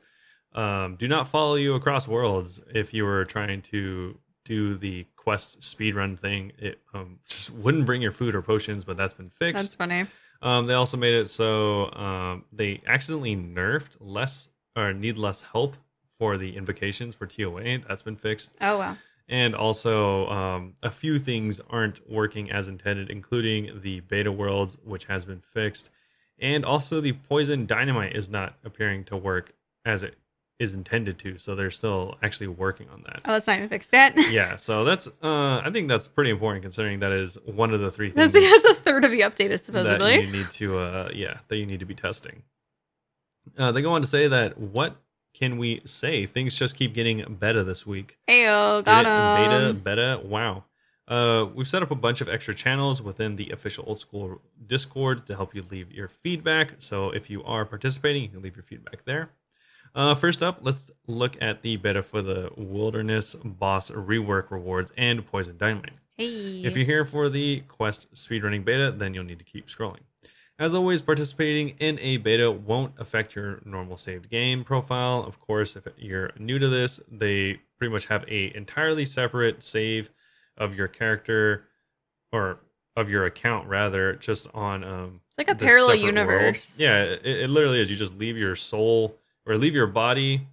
um, 0.54 0.94
do 0.96 1.08
not 1.08 1.26
follow 1.26 1.56
you 1.56 1.74
across 1.74 2.06
worlds 2.06 2.62
if 2.72 2.94
you 2.94 3.04
were 3.04 3.24
trying 3.24 3.60
to 3.62 4.16
do 4.50 4.74
the 4.74 5.06
quest 5.14 5.60
speedrun 5.60 6.18
thing. 6.18 6.50
It 6.58 6.80
um, 6.92 7.20
just 7.24 7.50
wouldn't 7.50 7.86
bring 7.86 8.02
your 8.02 8.10
food 8.10 8.34
or 8.34 8.42
potions, 8.42 8.82
but 8.82 8.96
that's 8.96 9.12
been 9.12 9.30
fixed. 9.30 9.62
That's 9.62 9.74
funny. 9.76 10.06
Um, 10.42 10.66
they 10.66 10.74
also 10.74 10.96
made 10.96 11.14
it 11.14 11.28
so 11.28 11.92
um, 11.92 12.44
they 12.52 12.82
accidentally 12.84 13.36
nerfed 13.36 13.92
less 14.00 14.48
or 14.74 14.92
need 14.92 15.18
less 15.18 15.42
help 15.42 15.76
for 16.18 16.36
the 16.36 16.56
invocations 16.56 17.14
for 17.14 17.26
TOA. 17.26 17.78
That's 17.86 18.02
been 18.02 18.16
fixed. 18.16 18.50
Oh 18.60 18.78
wow. 18.78 18.96
And 19.28 19.54
also, 19.54 20.28
um, 20.28 20.74
a 20.82 20.90
few 20.90 21.20
things 21.20 21.60
aren't 21.70 22.10
working 22.10 22.50
as 22.50 22.66
intended, 22.66 23.08
including 23.10 23.80
the 23.80 24.00
beta 24.00 24.32
worlds, 24.32 24.76
which 24.82 25.04
has 25.04 25.24
been 25.24 25.40
fixed. 25.40 25.88
And 26.40 26.64
also, 26.64 27.00
the 27.00 27.12
poison 27.12 27.66
dynamite 27.66 28.16
is 28.16 28.28
not 28.28 28.56
appearing 28.64 29.04
to 29.04 29.16
work 29.16 29.52
as 29.84 30.02
it 30.02 30.16
is 30.60 30.74
intended 30.74 31.18
to. 31.18 31.38
So 31.38 31.56
they're 31.56 31.70
still 31.70 32.16
actually 32.22 32.48
working 32.48 32.88
on 32.90 33.02
that. 33.06 33.22
Oh, 33.24 33.34
it's 33.34 33.46
not 33.46 33.56
even 33.56 33.68
fixed 33.70 33.92
yet. 33.92 34.14
yeah, 34.30 34.56
so 34.56 34.84
that's 34.84 35.08
uh, 35.08 35.60
I 35.64 35.70
think 35.72 35.88
that's 35.88 36.06
pretty 36.06 36.30
important 36.30 36.62
considering 36.62 37.00
that 37.00 37.10
is 37.10 37.38
one 37.46 37.72
of 37.72 37.80
the 37.80 37.90
three 37.90 38.10
that's, 38.10 38.32
things 38.34 38.62
that's 38.62 38.78
a 38.78 38.80
third 38.80 39.04
of 39.04 39.10
the 39.10 39.22
update, 39.22 39.58
supposedly. 39.58 40.16
that 40.18 40.24
you 40.24 40.30
need 40.30 40.50
to 40.52 40.78
uh, 40.78 41.10
yeah 41.12 41.38
that 41.48 41.56
you 41.56 41.66
need 41.66 41.80
to 41.80 41.86
be 41.86 41.94
testing. 41.94 42.42
Uh, 43.58 43.72
they 43.72 43.82
go 43.82 43.94
on 43.94 44.02
to 44.02 44.06
say 44.06 44.28
that 44.28 44.58
what 44.58 44.96
can 45.32 45.56
we 45.56 45.80
say? 45.86 46.26
Things 46.26 46.54
just 46.54 46.76
keep 46.76 46.94
getting 46.94 47.24
better 47.40 47.64
this 47.64 47.86
week. 47.86 48.18
Ayo, 48.28 48.84
got? 48.84 49.04
Beta, 49.04 49.72
beta. 49.72 50.20
Wow. 50.22 50.64
Uh, 51.08 51.46
we've 51.54 51.66
set 51.66 51.82
up 51.82 51.90
a 51.90 51.96
bunch 51.96 52.20
of 52.20 52.28
extra 52.28 52.54
channels 52.54 53.02
within 53.02 53.34
the 53.34 53.50
official 53.50 53.84
old 53.86 53.98
school 53.98 54.40
Discord 54.66 55.26
to 55.26 55.34
help 55.34 55.54
you 55.54 55.64
leave 55.70 55.90
your 55.90 56.08
feedback. 56.08 56.74
So 56.78 57.10
if 57.10 57.28
you 57.28 57.42
are 57.42 57.64
participating, 57.64 58.22
you 58.22 58.28
can 58.28 58.42
leave 58.42 58.54
your 58.54 58.62
feedback 58.62 59.04
there. 59.06 59.30
Uh, 59.94 60.14
first 60.14 60.42
up, 60.42 60.58
let's 60.62 60.90
look 61.06 61.36
at 61.40 61.62
the 61.62 61.76
beta 61.76 62.02
for 62.02 62.22
the 62.22 62.50
Wilderness 62.56 63.34
Boss 63.34 63.90
Rework 63.90 64.50
Rewards 64.50 64.92
and 64.96 65.26
Poison 65.26 65.56
Dynamite. 65.58 65.98
Hey. 66.16 66.62
If 66.64 66.76
you're 66.76 66.86
here 66.86 67.04
for 67.04 67.28
the 67.28 67.60
Quest 67.66 68.12
speedrunning 68.14 68.64
beta, 68.64 68.92
then 68.92 69.14
you'll 69.14 69.24
need 69.24 69.38
to 69.38 69.44
keep 69.44 69.68
scrolling. 69.68 70.00
As 70.58 70.74
always, 70.74 71.00
participating 71.00 71.70
in 71.78 71.98
a 72.00 72.18
beta 72.18 72.50
won't 72.50 72.92
affect 72.98 73.34
your 73.34 73.60
normal 73.64 73.96
saved 73.96 74.28
game 74.28 74.62
profile. 74.62 75.24
Of 75.26 75.40
course, 75.40 75.74
if 75.74 75.88
you're 75.96 76.30
new 76.38 76.58
to 76.58 76.68
this, 76.68 77.00
they 77.10 77.60
pretty 77.78 77.90
much 77.90 78.06
have 78.06 78.24
a 78.28 78.54
entirely 78.54 79.06
separate 79.06 79.62
save 79.62 80.10
of 80.58 80.76
your 80.76 80.86
character 80.86 81.64
or 82.30 82.60
of 82.94 83.08
your 83.08 83.24
account 83.24 83.66
rather 83.68 84.14
just 84.16 84.48
on 84.52 84.84
um 84.84 85.20
it's 85.28 85.38
like 85.38 85.48
a 85.48 85.54
parallel 85.54 85.96
separate 85.96 86.02
world. 86.02 86.16
universe. 86.28 86.78
Yeah, 86.78 87.04
it, 87.04 87.24
it 87.24 87.50
literally 87.50 87.80
is. 87.80 87.90
You 87.90 87.96
just 87.96 88.18
leave 88.18 88.36
your 88.36 88.54
soul 88.54 89.16
or 89.46 89.56
leave 89.56 89.74
your 89.74 89.86
body 89.86 90.46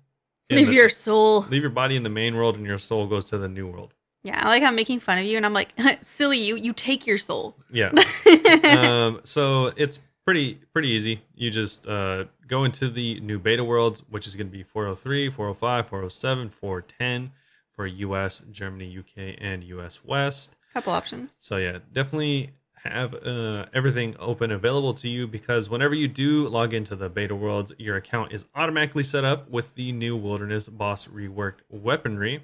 Leave 0.50 0.68
the- 0.68 0.74
your 0.74 0.90
soul. 0.90 1.42
leave 1.50 1.62
your 1.62 1.72
body 1.72 1.96
in 1.96 2.04
the 2.04 2.10
main 2.10 2.36
world 2.36 2.56
and 2.56 2.66
your 2.66 2.78
soul 2.78 3.06
goes 3.08 3.26
to 3.26 3.38
the 3.38 3.48
new 3.50 3.68
world. 3.68 3.94
Yeah, 4.24 4.42
I 4.46 4.48
like 4.50 4.64
I'm 4.64 4.76
making 4.76 5.00
fun 5.00 5.18
of 5.20 5.26
you, 5.26 5.38
and 5.38 5.46
I'm 5.46 5.54
like, 5.54 5.74
silly 6.02 6.38
you. 6.40 6.56
You 6.58 6.74
take 6.74 7.06
your 7.08 7.18
soul. 7.18 7.56
Yeah. 7.72 7.92
um, 8.64 9.22
so 9.24 9.72
it's 9.78 10.00
pretty 10.26 10.56
pretty 10.74 10.90
easy. 10.90 11.22
You 11.36 11.50
just 11.50 11.88
uh, 11.88 12.26
go 12.48 12.64
into 12.66 12.90
the 12.90 13.20
new 13.22 13.40
beta 13.40 13.64
worlds, 13.64 14.04
which 14.10 14.28
is 14.28 14.36
going 14.36 14.48
to 14.48 14.52
be 14.52 14.64
403, 14.64 15.30
405, 15.30 15.88
407, 15.88 16.50
410 16.50 17.32
for 17.76 17.86
US, 17.88 18.42
Germany, 18.52 18.98
UK, 19.00 19.36
and 19.40 19.64
US 19.64 20.04
West. 20.04 20.56
Couple 20.74 20.92
options. 20.94 21.38
So 21.42 21.58
yeah, 21.58 21.80
definitely 21.94 22.52
have 22.84 23.14
uh, 23.14 23.66
everything 23.74 24.16
open 24.20 24.52
available 24.52 24.94
to 24.96 25.10
you 25.10 25.28
because 25.28 25.70
whenever 25.70 25.94
you 25.94 26.08
do 26.08 26.48
log 26.48 26.74
into 26.74 26.96
the 26.96 27.10
beta 27.10 27.36
worlds, 27.36 27.74
your 27.78 27.96
account 27.96 28.32
is 28.32 28.46
automatically 28.56 29.04
set 29.04 29.26
up 29.26 29.50
with 29.50 29.76
the 29.76 29.92
new 29.92 30.16
Wilderness 30.16 30.70
Boss 30.70 31.08
reworked 31.08 31.60
weaponry, 31.70 32.44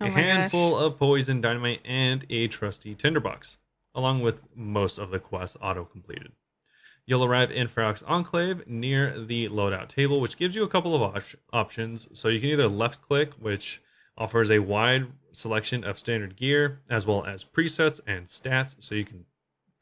Oh 0.00 0.06
a 0.06 0.10
handful 0.10 0.72
gosh. 0.72 0.82
of 0.82 0.98
poison 0.98 1.40
dynamite, 1.40 1.80
and 1.84 2.24
a 2.30 2.48
trusty 2.48 2.94
tinderbox, 2.94 3.58
along 3.94 4.20
with 4.20 4.42
most 4.54 4.98
of 4.98 5.10
the 5.10 5.18
quests 5.18 5.56
auto 5.60 5.84
completed. 5.84 6.32
You'll 7.06 7.24
arrive 7.24 7.50
in 7.50 7.68
Ferox 7.68 8.02
Enclave 8.06 8.66
near 8.66 9.18
the 9.18 9.48
loadout 9.48 9.88
table, 9.88 10.20
which 10.20 10.36
gives 10.36 10.54
you 10.54 10.62
a 10.62 10.68
couple 10.68 10.94
of 10.94 11.00
op- 11.00 11.22
options. 11.52 12.08
So 12.12 12.28
you 12.28 12.38
can 12.38 12.50
either 12.50 12.68
left 12.68 13.00
click, 13.00 13.32
which 13.40 13.80
offers 14.16 14.50
a 14.50 14.58
wide 14.58 15.06
selection 15.32 15.84
of 15.84 15.98
standard 15.98 16.36
gear, 16.36 16.80
as 16.90 17.06
well 17.06 17.24
as 17.24 17.44
presets 17.44 18.00
and 18.06 18.26
stats, 18.26 18.74
so 18.80 18.94
you 18.94 19.04
can 19.04 19.24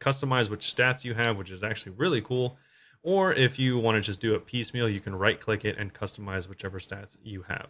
customize 0.00 0.50
which 0.50 0.74
stats 0.74 1.04
you 1.04 1.14
have, 1.14 1.36
which 1.36 1.50
is 1.50 1.62
actually 1.62 1.92
really 1.96 2.20
cool. 2.20 2.56
Or 3.02 3.32
if 3.32 3.58
you 3.58 3.78
want 3.78 3.96
to 3.96 4.00
just 4.00 4.20
do 4.20 4.34
it 4.34 4.46
piecemeal, 4.46 4.88
you 4.88 5.00
can 5.00 5.14
right 5.14 5.40
click 5.40 5.64
it 5.64 5.78
and 5.78 5.94
customize 5.94 6.48
whichever 6.48 6.78
stats 6.78 7.16
you 7.22 7.42
have 7.48 7.68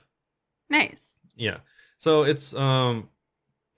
Nice. 0.70 1.06
yeah 1.36 1.58
so 1.98 2.22
it's 2.24 2.54
um 2.54 3.08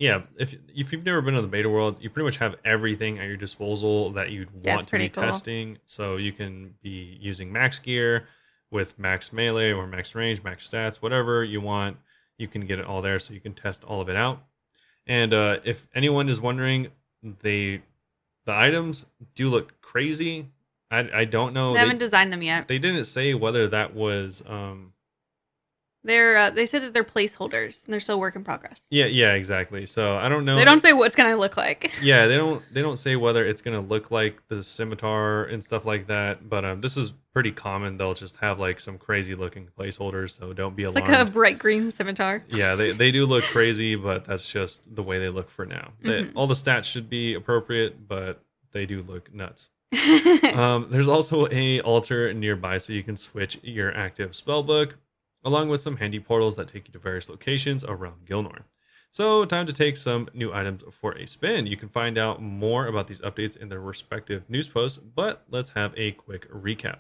yeah, 0.01 0.23
if 0.39 0.55
if 0.73 0.93
you've 0.93 1.05
never 1.05 1.21
been 1.21 1.35
to 1.35 1.43
the 1.43 1.49
beta 1.49 1.69
world, 1.69 1.97
you 2.01 2.09
pretty 2.09 2.25
much 2.25 2.37
have 2.37 2.55
everything 2.65 3.19
at 3.19 3.27
your 3.27 3.37
disposal 3.37 4.13
that 4.13 4.31
you'd 4.31 4.49
Yeah, 4.63 4.77
want 4.77 4.87
to 4.89 4.99
be 4.99 5.09
cool. 5.09 5.25
testing. 5.25 5.79
So 5.87 6.19
you 6.19 6.31
can 6.31 6.75
be 6.83 7.19
using 7.21 7.53
max 7.53 7.81
gear 7.81 8.29
with 8.71 8.97
max 8.97 9.33
melee 9.33 9.73
or 9.73 9.89
max 9.89 10.15
range, 10.15 10.45
max 10.45 10.69
stats, 10.69 10.97
whatever 11.03 11.43
you 11.43 11.61
want. 11.61 11.97
You 12.37 12.47
can 12.47 12.65
get 12.65 12.79
it 12.79 12.85
all 12.85 13.03
there, 13.03 13.19
so 13.19 13.35
you 13.35 13.41
can 13.41 13.55
test 13.55 13.83
all 13.83 14.01
of 14.01 14.09
it 14.09 14.15
out. 14.15 14.41
And 15.09 15.35
uh, 15.35 15.59
if 15.65 15.89
anyone 15.97 16.29
is 16.29 16.41
wondering, 16.41 16.93
they 17.43 17.83
the 18.49 18.55
items 18.55 19.05
do 19.35 19.51
look 19.51 19.79
crazy. 19.83 20.49
I 20.91 21.01
I 21.21 21.25
don't 21.27 21.53
know. 21.53 21.75
they 21.75 21.81
haven't 21.81 21.99
designed 21.99 22.33
them 22.33 22.43
yet. 22.43 22.67
they 22.67 22.79
didn't 22.79 23.05
say 23.05 23.35
whether 23.35 23.69
that 23.69 23.95
was 23.95 24.43
um 24.47 24.95
They're 26.05 26.37
uh, 26.37 26.51
they 26.51 26.65
said 26.65 26.83
that 26.83 26.95
they're 26.95 27.05
placeholders 27.05 27.85
and 27.85 27.93
they're 27.93 28.01
still 28.01 28.21
work 28.21 28.37
in 28.37 28.45
progress. 28.45 28.83
yeah 28.91 29.07
yeah 29.07 29.35
exactly. 29.35 29.85
So 29.85 30.17
I 30.17 30.29
don't 30.29 30.45
know. 30.45 30.57
They 30.57 30.65
don't 30.65 30.79
say 30.79 30.93
what's 30.93 31.17
gonna 31.17 31.37
look 31.37 31.57
like. 31.57 31.93
yeah 32.03 32.27
they 32.27 32.37
don't 32.37 32.63
they 32.73 32.81
don't 32.83 32.97
say 32.97 33.17
whether 33.17 33.45
it's 33.45 33.61
gonna 33.61 33.81
look 33.81 34.11
like 34.11 34.41
the 34.49 34.63
scimitar 34.63 35.45
and 35.45 35.63
stuff 35.63 35.85
like 35.85 36.07
that 36.07 36.49
but 36.49 36.65
um 36.65 36.81
this 36.81 36.97
is 36.97 37.13
pretty 37.35 37.51
common 37.53 37.97
they'll 37.97 38.15
just 38.15 38.37
have 38.37 38.59
like 38.59 38.81
some 38.81 38.97
crazy 38.99 39.35
looking 39.35 39.69
placeholders 39.79 40.37
so 40.39 40.53
don't 40.53 40.75
be 40.75 40.85
It's 40.85 40.95
alarmed 40.95 41.09
like 41.13 41.29
a 41.29 41.31
bright 41.31 41.59
green 41.59 41.91
scimitar. 41.91 42.43
yeah 42.49 42.75
they, 42.75 42.93
they 42.93 43.11
do 43.13 43.27
look 43.27 43.45
crazy 43.45 43.95
but 43.95 44.25
that's 44.25 44.51
just 44.51 44.93
the 44.95 45.03
way 45.03 45.19
they 45.19 45.29
look 45.29 45.49
for 45.51 45.65
now 45.67 45.93
They- 46.03 46.23
Mhm. 46.25 46.33
all 46.35 46.47
the 46.49 46.55
stats 46.55 46.85
should 46.85 47.09
be 47.09 47.35
appropriate 47.35 48.09
but 48.09 48.43
they 48.73 48.87
do 48.87 49.03
look 49.03 49.33
nuts 49.33 49.69
um, 50.55 50.89
there's 50.91 51.09
also 51.09 51.47
a 51.51 51.81
altar 51.83 52.33
nearby 52.35 52.79
so 52.79 52.93
you 52.93 53.03
can 53.03 53.17
switch 53.17 53.59
your 53.63 53.95
active 53.97 54.33
spellbook 54.33 54.93
along 55.45 55.69
with 55.69 55.81
some 55.81 55.97
handy 55.97 56.21
portals 56.21 56.57
that 56.57 56.69
take 56.69 56.89
you 56.89 56.93
to 56.93 56.99
various 56.99 57.29
locations 57.29 57.85
around 57.85 58.27
Gielinor. 58.27 58.65
So, 59.11 59.45
time 59.47 59.67
to 59.67 59.73
take 59.73 59.97
some 59.97 60.29
new 60.35 60.53
items 60.53 60.83
for 61.01 61.13
a 61.13 61.27
spin. 61.27 61.67
You 61.67 61.77
can 61.79 61.89
find 61.89 62.19
out 62.19 62.43
more 62.43 62.87
about 62.87 63.07
these 63.07 63.21
updates 63.21 63.57
in 63.57 63.71
their 63.71 63.81
respective 63.81 64.49
news 64.51 64.69
posts, 64.69 64.99
but 64.99 65.45
let's 65.49 65.71
have 65.71 65.95
a 65.97 66.13
quick 66.13 66.51
recap. 66.53 66.99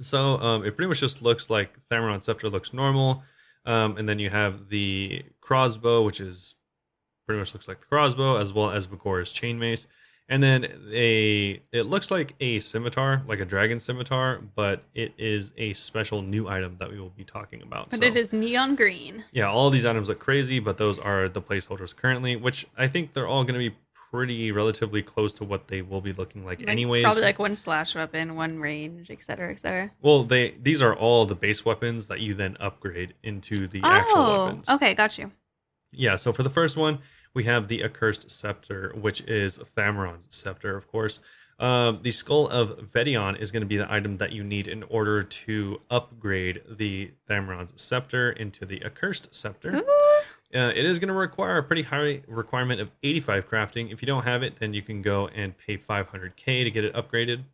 So, 0.00 0.38
um, 0.38 0.64
it 0.64 0.76
pretty 0.76 0.88
much 0.88 1.00
just 1.00 1.20
looks 1.20 1.50
like 1.50 1.78
Thammaron 1.90 2.22
Scepter 2.22 2.48
looks 2.48 2.72
normal, 2.72 3.24
um, 3.64 3.96
and 3.96 4.08
then 4.08 4.20
you 4.20 4.30
have 4.30 4.68
the 4.68 5.24
crossbow, 5.40 6.02
which 6.02 6.20
is 6.20 6.54
pretty 7.26 7.40
much 7.40 7.54
looks 7.54 7.66
like 7.66 7.80
the 7.80 7.86
crossbow, 7.86 8.36
as 8.36 8.52
well 8.52 8.70
as 8.70 8.86
Viggora's 8.86 9.32
chain 9.32 9.58
mace 9.58 9.88
and 10.28 10.42
then 10.42 10.66
a 10.92 11.60
it 11.72 11.84
looks 11.86 12.10
like 12.10 12.34
a 12.40 12.60
scimitar 12.60 13.22
like 13.26 13.40
a 13.40 13.44
dragon 13.44 13.78
scimitar 13.78 14.40
but 14.54 14.82
it 14.94 15.12
is 15.18 15.52
a 15.56 15.72
special 15.74 16.22
new 16.22 16.48
item 16.48 16.76
that 16.78 16.90
we 16.90 17.00
will 17.00 17.10
be 17.10 17.24
talking 17.24 17.62
about 17.62 17.90
but 17.90 18.00
So, 18.00 18.04
it 18.06 18.16
is 18.16 18.32
neon 18.32 18.76
green. 18.76 19.24
yeah 19.32 19.48
all 19.50 19.70
these 19.70 19.84
items 19.84 20.08
look 20.08 20.18
crazy 20.18 20.60
but 20.60 20.76
those 20.78 20.98
are 20.98 21.28
the 21.28 21.40
placeholders 21.42 21.94
currently 21.96 22.36
which 22.36 22.66
i 22.76 22.86
think 22.88 23.12
they're 23.12 23.26
all 23.28 23.44
going 23.44 23.54
to 23.60 23.70
be 23.70 23.76
pretty 24.10 24.50
relatively 24.52 25.02
close 25.02 25.34
to 25.34 25.44
what 25.44 25.68
they 25.68 25.82
will 25.82 26.00
be 26.00 26.14
looking 26.14 26.42
like, 26.42 26.60
Like, 26.60 26.68
anyways 26.70 27.02
Probably 27.02 27.20
like 27.20 27.38
one 27.38 27.54
slash 27.54 27.94
weapon, 27.94 28.36
one 28.36 28.58
range, 28.58 29.10
etc 29.10 29.22
cetera, 29.26 29.52
et 29.52 29.58
cetera. 29.58 29.90
well 30.00 30.24
they 30.24 30.54
these 30.62 30.80
are 30.80 30.94
all 30.94 31.26
the 31.26 31.34
base 31.34 31.64
weapons 31.64 32.06
that 32.06 32.20
you 32.20 32.32
then 32.34 32.56
upgrade 32.58 33.12
into 33.22 33.68
the 33.68 33.80
actual 33.84 34.16
oh, 34.18 34.44
weapons 34.46 34.68
okay, 34.70 34.94
got 34.94 35.18
you. 35.18 35.30
Yeah, 35.92 36.16
so 36.16 36.32
for 36.32 36.42
the 36.42 36.50
first 36.50 36.76
one, 36.76 36.98
we 37.38 37.44
have 37.44 37.68
the 37.68 37.84
Accursed 37.84 38.28
Scepter, 38.32 38.92
which 39.00 39.20
is 39.20 39.58
Thammaron's 39.76 40.26
scepter, 40.28 40.76
of 40.76 40.90
course. 40.90 41.20
Um, 41.60 42.00
the 42.02 42.10
Skull 42.10 42.48
of 42.48 42.90
Vet'ion 42.90 43.38
is 43.40 43.52
going 43.52 43.60
to 43.60 43.66
be 43.66 43.76
the 43.76 43.88
item 43.88 44.16
that 44.16 44.32
you 44.32 44.42
need 44.42 44.66
in 44.66 44.82
order 44.82 45.22
to 45.22 45.80
upgrade 45.88 46.62
the 46.68 47.12
Thammaron's 47.30 47.80
scepter 47.80 48.32
into 48.32 48.66
the 48.66 48.84
Accursed 48.84 49.32
Scepter. 49.32 49.84
Uh, 50.52 50.72
it 50.74 50.84
is 50.84 50.98
going 50.98 51.06
to 51.06 51.14
require 51.14 51.58
a 51.58 51.62
pretty 51.62 51.82
high 51.82 52.22
requirement 52.26 52.80
of 52.80 52.90
85 53.04 53.48
crafting. 53.48 53.92
If 53.92 54.02
you 54.02 54.06
don't 54.06 54.24
have 54.24 54.42
it, 54.42 54.56
then 54.58 54.74
you 54.74 54.82
can 54.82 55.00
go 55.00 55.28
and 55.28 55.56
pay 55.56 55.78
500k 55.78 56.64
to 56.64 56.70
get 56.72 56.84
it 56.84 56.92
upgraded. 56.94 57.44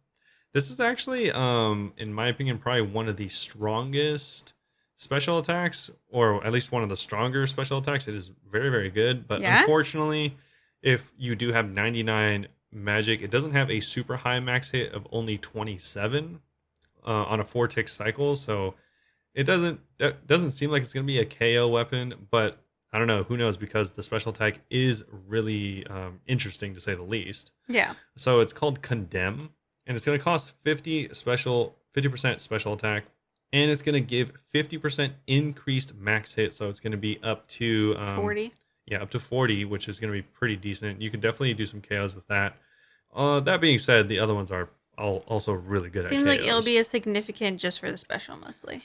This 0.54 0.70
is 0.70 0.80
actually, 0.80 1.30
um, 1.30 1.92
in 1.98 2.10
my 2.14 2.28
opinion, 2.28 2.56
probably 2.56 2.82
one 2.82 3.06
of 3.06 3.18
the 3.18 3.28
strongest 3.28 4.54
special 4.96 5.38
attacks, 5.38 5.90
or 6.10 6.44
at 6.46 6.52
least 6.52 6.72
one 6.72 6.82
of 6.82 6.88
the 6.88 6.96
stronger 6.96 7.46
special 7.46 7.78
attacks. 7.78 8.08
It 8.08 8.14
is 8.14 8.30
very, 8.50 8.70
very 8.70 8.90
good. 8.90 9.26
But 9.26 9.40
Yeah? 9.40 9.60
unfortunately, 9.60 10.36
if 10.82 11.10
you 11.18 11.34
do 11.34 11.52
have 11.52 11.70
99 11.70 12.46
magic, 12.72 13.22
it 13.22 13.30
doesn't 13.30 13.52
have 13.52 13.70
a 13.70 13.80
super 13.80 14.16
high 14.16 14.40
max 14.40 14.70
hit 14.70 14.92
of 14.92 15.06
only 15.10 15.38
27 15.38 16.40
uh, 17.06 17.10
on 17.10 17.40
a 17.40 17.44
four 17.44 17.66
tick 17.68 17.88
cycle. 17.88 18.36
So 18.36 18.74
it 19.34 19.44
doesn't 19.44 19.80
that 19.98 20.26
doesn't 20.26 20.50
seem 20.52 20.70
like 20.70 20.82
it's 20.82 20.92
going 20.92 21.06
to 21.06 21.12
be 21.12 21.18
a 21.18 21.24
KO 21.24 21.68
weapon, 21.68 22.14
but 22.30 22.58
I 22.92 22.98
don't 22.98 23.08
know. 23.08 23.24
Who 23.24 23.36
knows? 23.36 23.56
Because 23.56 23.90
the 23.90 24.02
special 24.04 24.30
attack 24.32 24.60
is 24.70 25.04
really 25.26 25.84
um, 25.88 26.20
interesting 26.28 26.74
to 26.74 26.80
say 26.80 26.94
the 26.94 27.02
least. 27.02 27.50
Yeah. 27.66 27.94
So 28.16 28.38
it's 28.40 28.52
called 28.52 28.82
Condemn, 28.82 29.50
and 29.86 29.96
it's 29.96 30.04
going 30.06 30.16
to 30.16 30.22
cost 30.22 30.52
50 30.62 31.12
special, 31.12 31.74
50% 31.96 32.38
special 32.38 32.72
attack, 32.74 33.04
and 33.52 33.70
it's 33.70 33.82
going 33.82 33.94
to 33.94 34.00
give 34.00 34.32
50% 34.52 35.12
increased 35.26 35.94
max 35.96 36.34
hit. 36.34 36.54
So 36.54 36.68
it's 36.68 36.80
going 36.80 36.92
to 36.92 36.98
be 36.98 37.20
up 37.22 37.46
to 37.48 37.94
um, 37.98 38.16
40. 38.16 38.52
yeah, 38.86 39.02
up 39.02 39.10
to 39.10 39.20
40, 39.20 39.64
which 39.66 39.88
is 39.88 40.00
going 40.00 40.12
to 40.12 40.18
be 40.18 40.22
pretty 40.22 40.56
decent. 40.56 41.00
You 41.00 41.10
can 41.10 41.20
definitely 41.20 41.54
do 41.54 41.66
some 41.66 41.80
KOs 41.80 42.14
with 42.14 42.26
that. 42.28 42.56
Uh, 43.14 43.40
that 43.40 43.60
being 43.60 43.78
said, 43.78 44.08
the 44.08 44.18
other 44.18 44.34
ones 44.34 44.50
are 44.50 44.68
all 44.96 45.24
also 45.26 45.52
really 45.52 45.90
good 45.90 46.08
Seems 46.08 46.24
like 46.24 46.40
it'll 46.40 46.62
be 46.62 46.78
a 46.78 46.84
significant 46.84 47.60
just 47.60 47.80
for 47.80 47.90
the 47.90 47.98
special 47.98 48.36
mostly. 48.36 48.84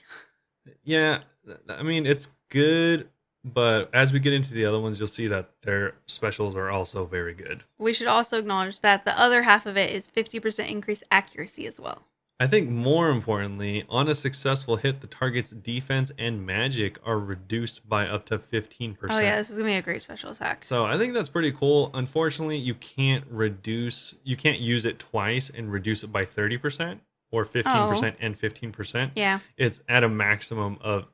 Yeah, 0.84 1.22
I 1.68 1.84
mean 1.84 2.06
it's 2.06 2.30
good, 2.50 3.10
but 3.44 3.90
as 3.94 4.14
we 4.14 4.20
get 4.20 4.34
into 4.34 4.54
the 4.54 4.66
other 4.66 4.80
ones, 4.80 5.00
you'll 5.00 5.08
see 5.08 5.28
that 5.28 5.50
their 5.64 5.96
specials 6.06 6.56
are 6.56 6.70
also 6.70 7.06
very 7.06 7.34
good. 7.34 7.64
We 7.78 7.94
should 7.94 8.08
also 8.08 8.38
acknowledge 8.38 8.82
that 8.82 9.06
the 9.06 9.20
other 9.20 9.44
half 9.44 9.66
of 9.66 9.78
it 9.78 9.92
is 9.92 10.08
50% 10.08 10.70
increased 10.70 11.04
accuracy 11.10 11.66
as 11.66 11.80
well. 11.80 12.04
I 12.42 12.48
think 12.48 12.70
more 12.70 13.10
importantly, 13.10 13.84
on 13.90 14.08
a 14.08 14.16
successful 14.16 14.78
hit, 14.78 15.02
the 15.02 15.08
target's 15.08 15.52
defense 15.52 16.10
and 16.18 16.46
magic 16.46 16.98
are 17.06 17.20
reduced 17.20 17.88
by 17.90 18.08
up 18.08 18.26
to 18.28 18.40
15%. 18.40 18.96
Oh 19.10 19.20
yeah, 19.20 19.36
this 19.36 19.50
is 19.50 19.58
gonna 19.58 19.70
be 19.70 19.76
a 19.76 19.82
great 19.82 20.02
special 20.02 20.32
attack. 20.32 20.64
So 20.64 20.86
I 20.86 20.98
think 20.98 21.14
that's 21.14 21.28
pretty 21.28 21.52
cool. 21.52 21.92
Unfortunately, 21.94 22.58
you 22.58 22.76
can't 22.76 23.26
reduce, 23.30 24.16
you 24.24 24.38
can't 24.38 24.60
use 24.60 24.86
it 24.86 25.00
twice 25.00 25.50
and 25.50 25.70
reduce 25.72 26.04
it 26.04 26.14
by 26.14 26.24
30% 26.26 27.00
or 27.32 27.46
15% 27.46 28.16
and 28.22 28.40
15%. 28.40 29.12
yeah, 29.16 29.40
It's 29.58 29.84
at 29.90 30.04
a 30.06 30.10
maximum 30.10 30.78
of 30.82 31.08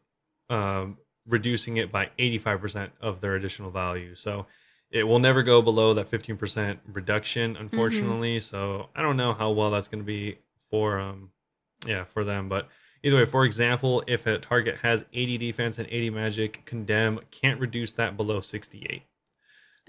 um, 0.50 0.98
reducing 1.28 1.78
it 1.78 1.92
by 1.92 2.12
85% 2.20 2.92
of 3.02 3.20
their 3.22 3.34
additional 3.36 3.72
value. 3.72 4.16
So 4.16 4.46
it 4.92 5.04
will 5.04 5.20
never 5.20 5.42
go 5.44 5.62
below 5.64 5.96
that 5.96 6.10
15% 6.10 6.78
reduction, 6.94 7.58
unfortunately. 7.58 8.40
So 8.40 8.90
I 8.96 9.02
don't 9.02 9.18
know 9.18 9.34
how 9.34 9.50
well 9.52 9.72
that's 9.72 9.88
going 9.88 10.04
to 10.04 10.06
be 10.06 10.38
for, 10.76 11.00
um, 11.00 11.30
yeah, 11.86 12.04
for 12.04 12.24
them. 12.24 12.50
But 12.50 12.68
either 13.04 13.18
way, 13.18 13.26
for 13.26 13.46
example, 13.46 14.04
if 14.08 14.26
a 14.28 14.38
target 14.40 14.78
has 14.82 15.06
80 15.14 15.38
defense 15.38 15.78
and 15.78 15.88
80 15.88 16.10
magic, 16.10 16.66
condemn 16.66 17.20
can't 17.32 17.60
reduce 17.60 17.94
that 17.94 18.18
below 18.18 18.42
68. 18.42 19.04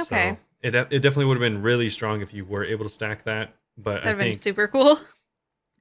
okay, 0.01 0.39
So 0.63 0.69
it, 0.69 0.75
it 0.75 1.01
definitely 1.01 1.25
would 1.27 1.37
have 1.37 1.53
been 1.53 1.63
really 1.63 1.91
strong 1.91 2.21
if 2.21 2.33
you 2.33 2.45
were 2.45 2.65
able 2.65 2.85
to 2.85 2.89
stack 2.91 3.25
that. 3.25 3.55
But 3.77 3.95
that'd 3.95 4.07
I 4.07 4.09
have 4.11 4.19
been 4.19 4.33
think 4.33 4.43
super 4.43 4.69
cool. 4.69 4.99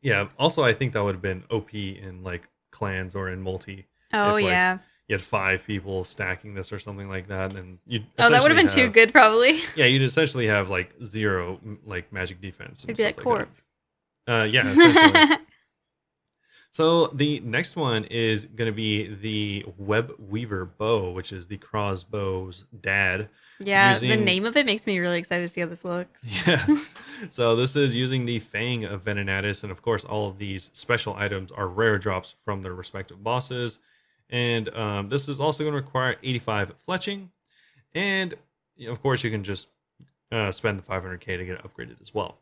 yeah. 0.02 0.28
Also, 0.38 0.64
I 0.64 0.74
think 0.74 0.94
that 0.94 1.04
would 1.04 1.16
have 1.16 1.22
been 1.22 1.44
OP 1.50 1.74
in 1.74 2.24
like 2.24 2.44
clans 2.72 3.16
or 3.16 3.30
in 3.30 3.42
multi. 3.42 3.86
Oh 4.12 4.36
If, 4.38 4.44
like, 4.44 4.52
yeah. 4.52 4.78
You 5.08 5.14
had 5.14 5.22
five 5.22 5.64
people 5.66 6.04
stacking 6.04 6.56
this 6.56 6.74
or 6.74 6.80
something 6.80 7.08
like 7.08 7.28
that, 7.28 7.56
and 7.56 7.78
you. 7.86 8.02
Oh, 8.18 8.28
that 8.28 8.42
would 8.42 8.50
have 8.50 8.58
been 8.58 8.66
too 8.68 8.90
good, 8.90 9.12
probably. 9.12 9.62
Yeah, 9.76 9.86
you'd 9.86 10.02
essentially 10.02 10.48
have 10.48 10.70
like 10.72 10.92
zero 11.04 11.60
like 11.86 12.12
magic 12.12 12.42
defense. 12.42 12.82
and 12.82 12.90
It'd 12.90 12.98
be 12.98 13.04
like. 13.04 13.18
Corp. 13.18 13.50
Uh, 14.28 14.48
yeah. 14.50 15.38
So 16.76 17.08
the 17.08 17.40
next 17.40 17.78
one 17.78 18.04
is 18.04 18.44
going 18.44 18.70
to 18.70 18.76
be 18.76 19.08
the 19.16 19.64
Web 19.78 20.12
Weaver 20.20 20.66
bow, 20.66 21.12
which 21.12 21.32
is 21.32 21.48
the 21.48 21.58
crossbow's 21.58 22.66
dad. 22.82 23.30
yeah, 23.62 23.98
the 23.98 24.18
name 24.18 24.44
of 24.44 24.58
it 24.58 24.66
makes 24.66 24.86
me 24.86 25.00
really 25.00 25.18
excited 25.18 25.44
to 25.44 25.48
see 25.48 25.62
how 25.62 25.68
this 25.68 25.86
looks. 25.86 26.22
Yeah. 26.46 26.66
so 27.30 27.56
this 27.56 27.78
is 27.78 27.96
using 27.96 28.26
the 28.26 28.40
Fang 28.40 28.84
of 28.84 29.06
Venenatus, 29.06 29.64
and 29.64 29.72
of 29.72 29.82
course, 29.82 30.04
all 30.04 30.28
of 30.28 30.38
these 30.38 30.70
special 30.74 31.16
items 31.16 31.50
are 31.50 31.70
rare 31.70 31.98
drops 31.98 32.36
from 32.44 32.62
their 32.62 32.74
respective 32.74 33.24
bosses. 33.24 33.80
And 34.30 34.68
um, 34.76 35.08
this 35.08 35.30
is 35.30 35.40
also 35.40 35.64
going 35.64 35.72
to 35.76 35.82
require 35.82 36.18
85 36.22 36.74
fletching, 36.86 37.30
and 37.94 38.34
of 38.86 39.02
course, 39.02 39.24
you 39.24 39.32
can 39.32 39.46
just 39.46 39.70
uh, 40.30 40.52
spend 40.52 40.78
the 40.78 40.84
500k 40.84 41.38
to 41.38 41.46
get 41.46 41.56
it 41.56 41.64
upgraded 41.64 42.02
as 42.02 42.14
well. 42.14 42.38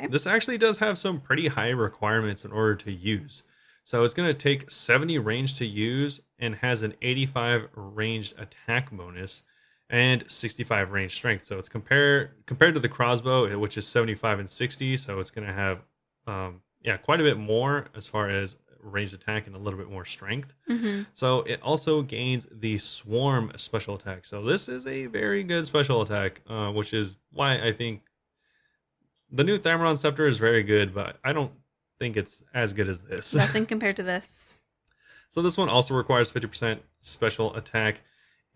Okay. 0.00 0.10
This 0.10 0.26
actually 0.26 0.58
does 0.58 0.78
have 0.78 0.98
some 0.98 1.20
pretty 1.20 1.48
high 1.48 1.70
requirements 1.70 2.44
in 2.44 2.52
order 2.52 2.74
to 2.76 2.92
use. 2.92 3.42
So 3.84 4.04
it's 4.04 4.14
going 4.14 4.28
to 4.28 4.34
take 4.34 4.70
70 4.70 5.18
range 5.18 5.54
to 5.56 5.66
use 5.66 6.20
and 6.38 6.56
has 6.56 6.82
an 6.82 6.94
85 7.02 7.68
ranged 7.74 8.34
attack 8.38 8.90
bonus 8.92 9.42
and 9.90 10.24
65 10.30 10.90
range 10.92 11.14
strength. 11.14 11.44
So 11.44 11.58
it's 11.58 11.68
compared 11.68 12.46
compared 12.46 12.74
to 12.74 12.80
the 12.80 12.88
crossbow, 12.88 13.58
which 13.58 13.76
is 13.76 13.86
75 13.86 14.38
and 14.40 14.50
60. 14.50 14.96
So 14.96 15.18
it's 15.20 15.30
going 15.30 15.46
to 15.46 15.52
have, 15.52 15.80
um, 16.26 16.62
yeah, 16.82 16.96
quite 16.96 17.20
a 17.20 17.24
bit 17.24 17.38
more 17.38 17.88
as 17.94 18.06
far 18.08 18.30
as 18.30 18.56
raised 18.80 19.14
attack 19.14 19.46
and 19.46 19.54
a 19.54 19.58
little 19.58 19.78
bit 19.78 19.90
more 19.90 20.04
strength. 20.04 20.52
hmm 20.66 21.02
So 21.14 21.40
it 21.42 21.60
also 21.62 22.02
gains 22.02 22.46
the 22.50 22.78
Swarm 22.78 23.52
special 23.56 23.94
attack. 23.96 24.26
So 24.26 24.42
this 24.44 24.68
is 24.68 24.86
a 24.86 25.06
very 25.06 25.42
good 25.44 25.66
special 25.66 26.02
attack, 26.02 26.40
uh, 26.48 26.70
which 26.70 26.92
is 26.94 27.16
why 27.32 27.60
I 27.60 27.72
think 27.72 28.02
the 29.32 29.44
new 29.44 29.58
Thammaron 29.58 29.96
Scepter 29.96 30.26
is 30.26 30.38
very 30.38 30.62
good, 30.62 30.94
but 30.94 31.16
I 31.24 31.32
don't 31.32 31.52
think 31.98 32.16
it's 32.16 32.42
as 32.54 32.72
good 32.72 32.88
as 32.88 33.00
this. 33.00 33.34
Nothing 33.44 33.66
compared 33.66 33.96
to 33.96 34.02
this. 34.02 34.52
So 35.30 35.40
this 35.42 35.56
one 35.56 35.68
also 35.68 35.94
requires 35.94 36.30
50% 36.30 36.78
special 37.00 37.54
attack 37.56 38.00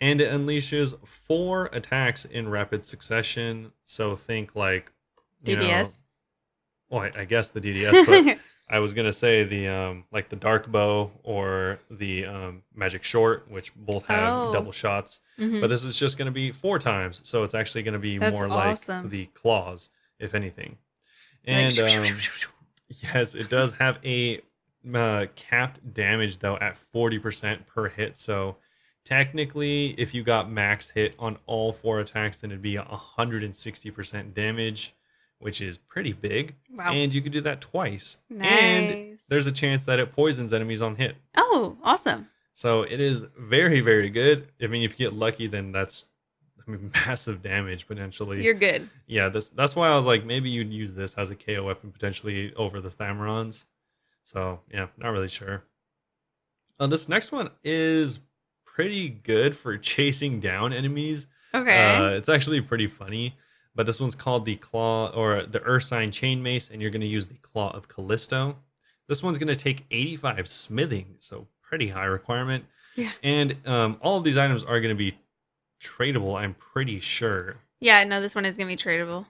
and 0.00 0.20
it 0.20 0.30
unleashes 0.30 0.94
four 1.06 1.70
attacks 1.72 2.26
in 2.26 2.48
rapid 2.50 2.84
succession. 2.84 3.72
So 3.86 4.14
think 4.16 4.54
like 4.54 4.92
you 5.44 5.56
know- 5.56 5.62
DDS. 5.62 5.94
well, 6.90 7.00
I, 7.02 7.20
I 7.20 7.24
guess 7.24 7.48
the 7.48 7.60
DDS, 7.60 8.06
but 8.26 8.38
I 8.68 8.80
was 8.80 8.92
gonna 8.94 9.12
say 9.12 9.44
the 9.44 9.68
um 9.68 10.04
like 10.12 10.28
the 10.28 10.36
dark 10.36 10.70
bow 10.70 11.12
or 11.22 11.78
the 11.90 12.26
um 12.26 12.62
magic 12.74 13.04
short, 13.04 13.48
which 13.50 13.72
both 13.76 14.04
have 14.06 14.32
Oh. 14.34 14.52
double 14.52 14.72
shots. 14.72 15.20
Mhm. 15.38 15.60
But 15.62 15.68
this 15.68 15.84
is 15.84 15.96
just 15.96 16.18
gonna 16.18 16.30
be 16.32 16.50
four 16.52 16.78
times, 16.78 17.20
so 17.24 17.42
it's 17.44 17.54
actually 17.54 17.84
gonna 17.84 17.98
be 18.00 18.18
That's 18.18 18.34
more 18.36 18.52
awesome. 18.52 19.02
like 19.04 19.10
the 19.10 19.26
claws, 19.26 19.88
if 20.18 20.34
anything. 20.34 20.76
And 21.44 21.78
um, 21.78 22.18
Yes, 22.88 23.34
it 23.34 23.48
does 23.48 23.72
have 23.74 23.98
a 24.04 24.40
uh, 24.94 25.26
capped 25.34 25.92
damage 25.92 26.38
though 26.38 26.56
at 26.58 26.76
40% 26.94 27.66
per 27.66 27.88
hit. 27.88 28.16
So 28.16 28.56
technically, 29.04 29.94
if 29.98 30.14
you 30.14 30.22
got 30.22 30.50
max 30.50 30.88
hit 30.90 31.14
on 31.18 31.36
all 31.46 31.72
four 31.72 32.00
attacks, 32.00 32.40
then 32.40 32.50
it'd 32.50 32.62
be 32.62 32.76
160% 32.76 34.34
damage, 34.34 34.94
which 35.38 35.60
is 35.60 35.78
pretty 35.78 36.12
big. 36.12 36.54
wow. 36.72 36.92
And 36.92 37.12
you 37.12 37.20
could 37.22 37.32
do 37.32 37.40
that 37.42 37.60
twice. 37.60 38.18
nice. 38.30 38.50
And 38.50 39.18
there's 39.28 39.46
a 39.46 39.52
chance 39.52 39.84
that 39.84 39.98
it 39.98 40.12
poisons 40.12 40.52
enemies 40.52 40.82
on 40.82 40.94
hit. 40.96 41.16
oh, 41.36 41.76
awesome. 41.82 42.28
So 42.54 42.82
it 42.82 43.00
is 43.00 43.26
very, 43.38 43.80
very 43.80 44.08
good. 44.08 44.48
I 44.62 44.66
mean, 44.68 44.82
if 44.82 44.92
you 44.98 45.10
get 45.10 45.12
lucky, 45.18 45.46
then 45.46 45.72
that's 45.72 46.06
massive 47.06 47.42
damage 47.42 47.86
potentially 47.86 48.42
You're 48.42 48.54
good. 48.54 48.88
yeah, 49.06 49.28
this 49.28 49.48
that's 49.50 49.76
why 49.76 49.88
I 49.88 49.96
was 49.96 50.06
like 50.06 50.24
maybe 50.24 50.50
you'd 50.50 50.72
use 50.72 50.94
this 50.94 51.14
as 51.14 51.30
a 51.30 51.36
KO 51.36 51.64
weapon 51.64 51.92
potentially 51.92 52.52
over 52.54 52.80
the 52.80 52.90
Thammaron's. 52.90 53.64
So 54.24 54.60
yeah, 54.72 54.86
not 54.98 55.10
really 55.10 55.28
sure. 55.28 55.62
Uh, 56.78 56.88
this 56.88 57.08
next 57.08 57.32
one 57.32 57.50
is 57.64 58.18
pretty 58.64 59.08
good 59.08 59.56
for 59.56 59.78
chasing 59.78 60.40
down 60.40 60.72
enemies. 60.72 61.26
Okay. 61.54 61.96
Uh, 61.96 62.10
it's 62.10 62.28
actually 62.28 62.60
pretty 62.60 62.86
funny. 62.86 63.36
But 63.74 63.84
this 63.84 64.00
one's 64.00 64.14
called 64.14 64.46
the 64.46 64.56
Claw 64.56 65.10
or 65.10 65.44
the 65.44 65.60
Ursine 65.60 66.10
Chain 66.10 66.42
Mace, 66.42 66.70
and 66.70 66.80
you're 66.80 66.90
going 66.90 67.02
to 67.02 67.06
use 67.06 67.28
the 67.28 67.34
Claw 67.34 67.70
of 67.76 67.88
Callisto. 67.88 68.56
This 69.06 69.22
one's 69.22 69.36
going 69.36 69.54
to 69.54 69.56
take 69.56 69.84
85 69.90 70.48
smithing, 70.48 71.16
so 71.20 71.46
pretty 71.62 71.86
high 71.88 72.06
requirement. 72.06 72.64
Yeah. 72.96 73.10
And 73.22 73.54
um, 73.66 73.98
all 74.00 74.16
of 74.16 74.24
these 74.24 74.38
items 74.38 74.64
are 74.64 74.80
going 74.80 74.96
to 74.96 74.98
be 74.98 75.18
tradable, 75.86 76.38
I'm 76.38 76.54
pretty 76.54 77.00
sure. 77.00 77.56
yeah, 77.80 78.04
no, 78.04 78.20
this 78.20 78.34
one 78.34 78.44
is 78.44 78.56
gonna 78.56 78.68
be 78.68 78.76
tradable. 78.76 79.26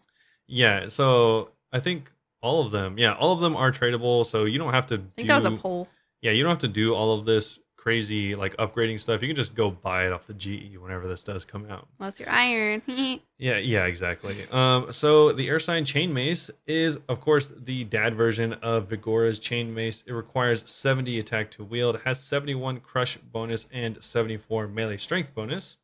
Yeah, 0.47 0.89
so 0.89 1.51
I 1.73 1.81
think 1.81 2.11
all 2.41 2.65
of 2.65 2.71
them, 2.71 2.99
yeah, 2.99 3.15
all 3.15 3.33
of 3.33 3.41
them 3.41 3.57
are 3.57 3.73
tradable. 3.73 4.25
So 4.25 4.45
you 4.45 4.59
don't 4.59 4.73
have 4.73 4.87
to. 4.89 4.95
I 4.95 4.99
think 5.17 5.29
that 5.29 5.35
was 5.37 5.45
a 5.45 5.51
poll. 5.53 5.89
Yeah, 6.23 6.31
you 6.31 6.43
don't 6.43 6.51
have 6.51 6.61
to 6.61 6.69
do 6.69 6.95
all 6.95 7.13
of 7.19 7.25
this 7.25 7.59
crazy 7.77 8.35
like 8.35 8.57
upgrading 8.57 8.99
stuff. 8.99 9.23
You 9.23 9.29
can 9.29 9.37
just 9.37 9.55
go 9.55 9.71
buy 9.71 10.07
it 10.07 10.13
off 10.13 10.27
the 10.27 10.35
GE 10.35 10.77
whenever 10.77 11.07
this 11.07 11.23
does 11.23 11.45
come 11.45 11.71
out. 11.71 11.87
Unless 12.01 12.19
you're 12.21 12.29
iron. 12.31 12.83
Yeah, 13.39 13.59
yeah, 13.59 13.85
exactly. 13.85 14.35
Um, 14.51 14.95
so 14.95 15.31
the 15.31 15.49
Ursine 15.51 15.85
Chain 15.85 16.11
Mace 16.11 16.51
is, 16.67 16.99
of 17.11 17.21
course, 17.21 17.49
the 17.49 17.85
dad 17.85 18.15
version 18.15 18.55
of 18.55 18.89
Viggora's 18.89 19.39
Chain 19.39 19.75
Mace. 19.75 20.03
It 20.07 20.13
requires 20.15 20.69
70 20.71 21.19
attack 21.19 21.51
to 21.51 21.63
wield, 21.65 22.01
has 22.07 22.19
71 22.19 22.81
crush 22.81 23.19
bonus 23.19 23.69
and 23.75 24.03
74 24.03 24.69
melee 24.69 24.97
strength 24.97 25.35
bonus. 25.35 25.77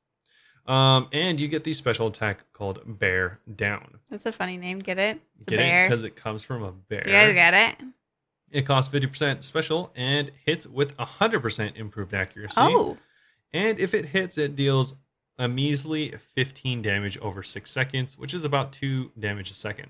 Um, 0.67 1.09
and 1.13 1.41
you 1.41 1.49
get 1.49 1.65
the 1.65 1.73
special 1.73 2.07
attack 2.07 2.41
called 2.53 2.81
Bear 2.87 3.41
Down. 3.57 3.99
That's 4.11 4.27
a 4.27 4.33
funny 4.33 4.57
name. 4.57 4.79
Get 4.79 4.99
it? 4.99 5.21
It's 5.41 5.49
Get 5.49 5.59
a 5.59 5.63
it? 5.85 5.89
Because 5.89 6.05
it 6.05 6.15
comes 6.17 6.43
from 6.43 6.63
a 6.63 6.73
bear. 6.73 7.03
You 7.07 7.13
guys 7.13 7.35
get 7.35 7.55
it? 7.55 7.87
It 8.51 8.63
costs 8.63 8.93
50% 8.93 9.43
special 9.43 9.93
and 9.97 10.31
hits 10.45 10.67
with 10.67 10.97
100% 10.99 11.77
improved 11.77 12.15
accuracy. 12.15 12.55
Oh, 12.59 12.99
And 13.53 13.81
if 13.81 13.95
it 13.95 14.07
hits, 14.07 14.39
it 14.39 14.55
deals 14.57 14.95
a 15.39 15.49
measly 15.49 16.15
15 16.35 16.83
damage 16.83 17.17
over 17.19 17.43
6 17.43 17.71
seconds, 17.71 18.19
which 18.19 18.35
is 18.35 18.45
about 18.45 18.73
2 18.73 19.13
damage 19.19 19.51
a 19.51 19.55
second, 19.55 19.89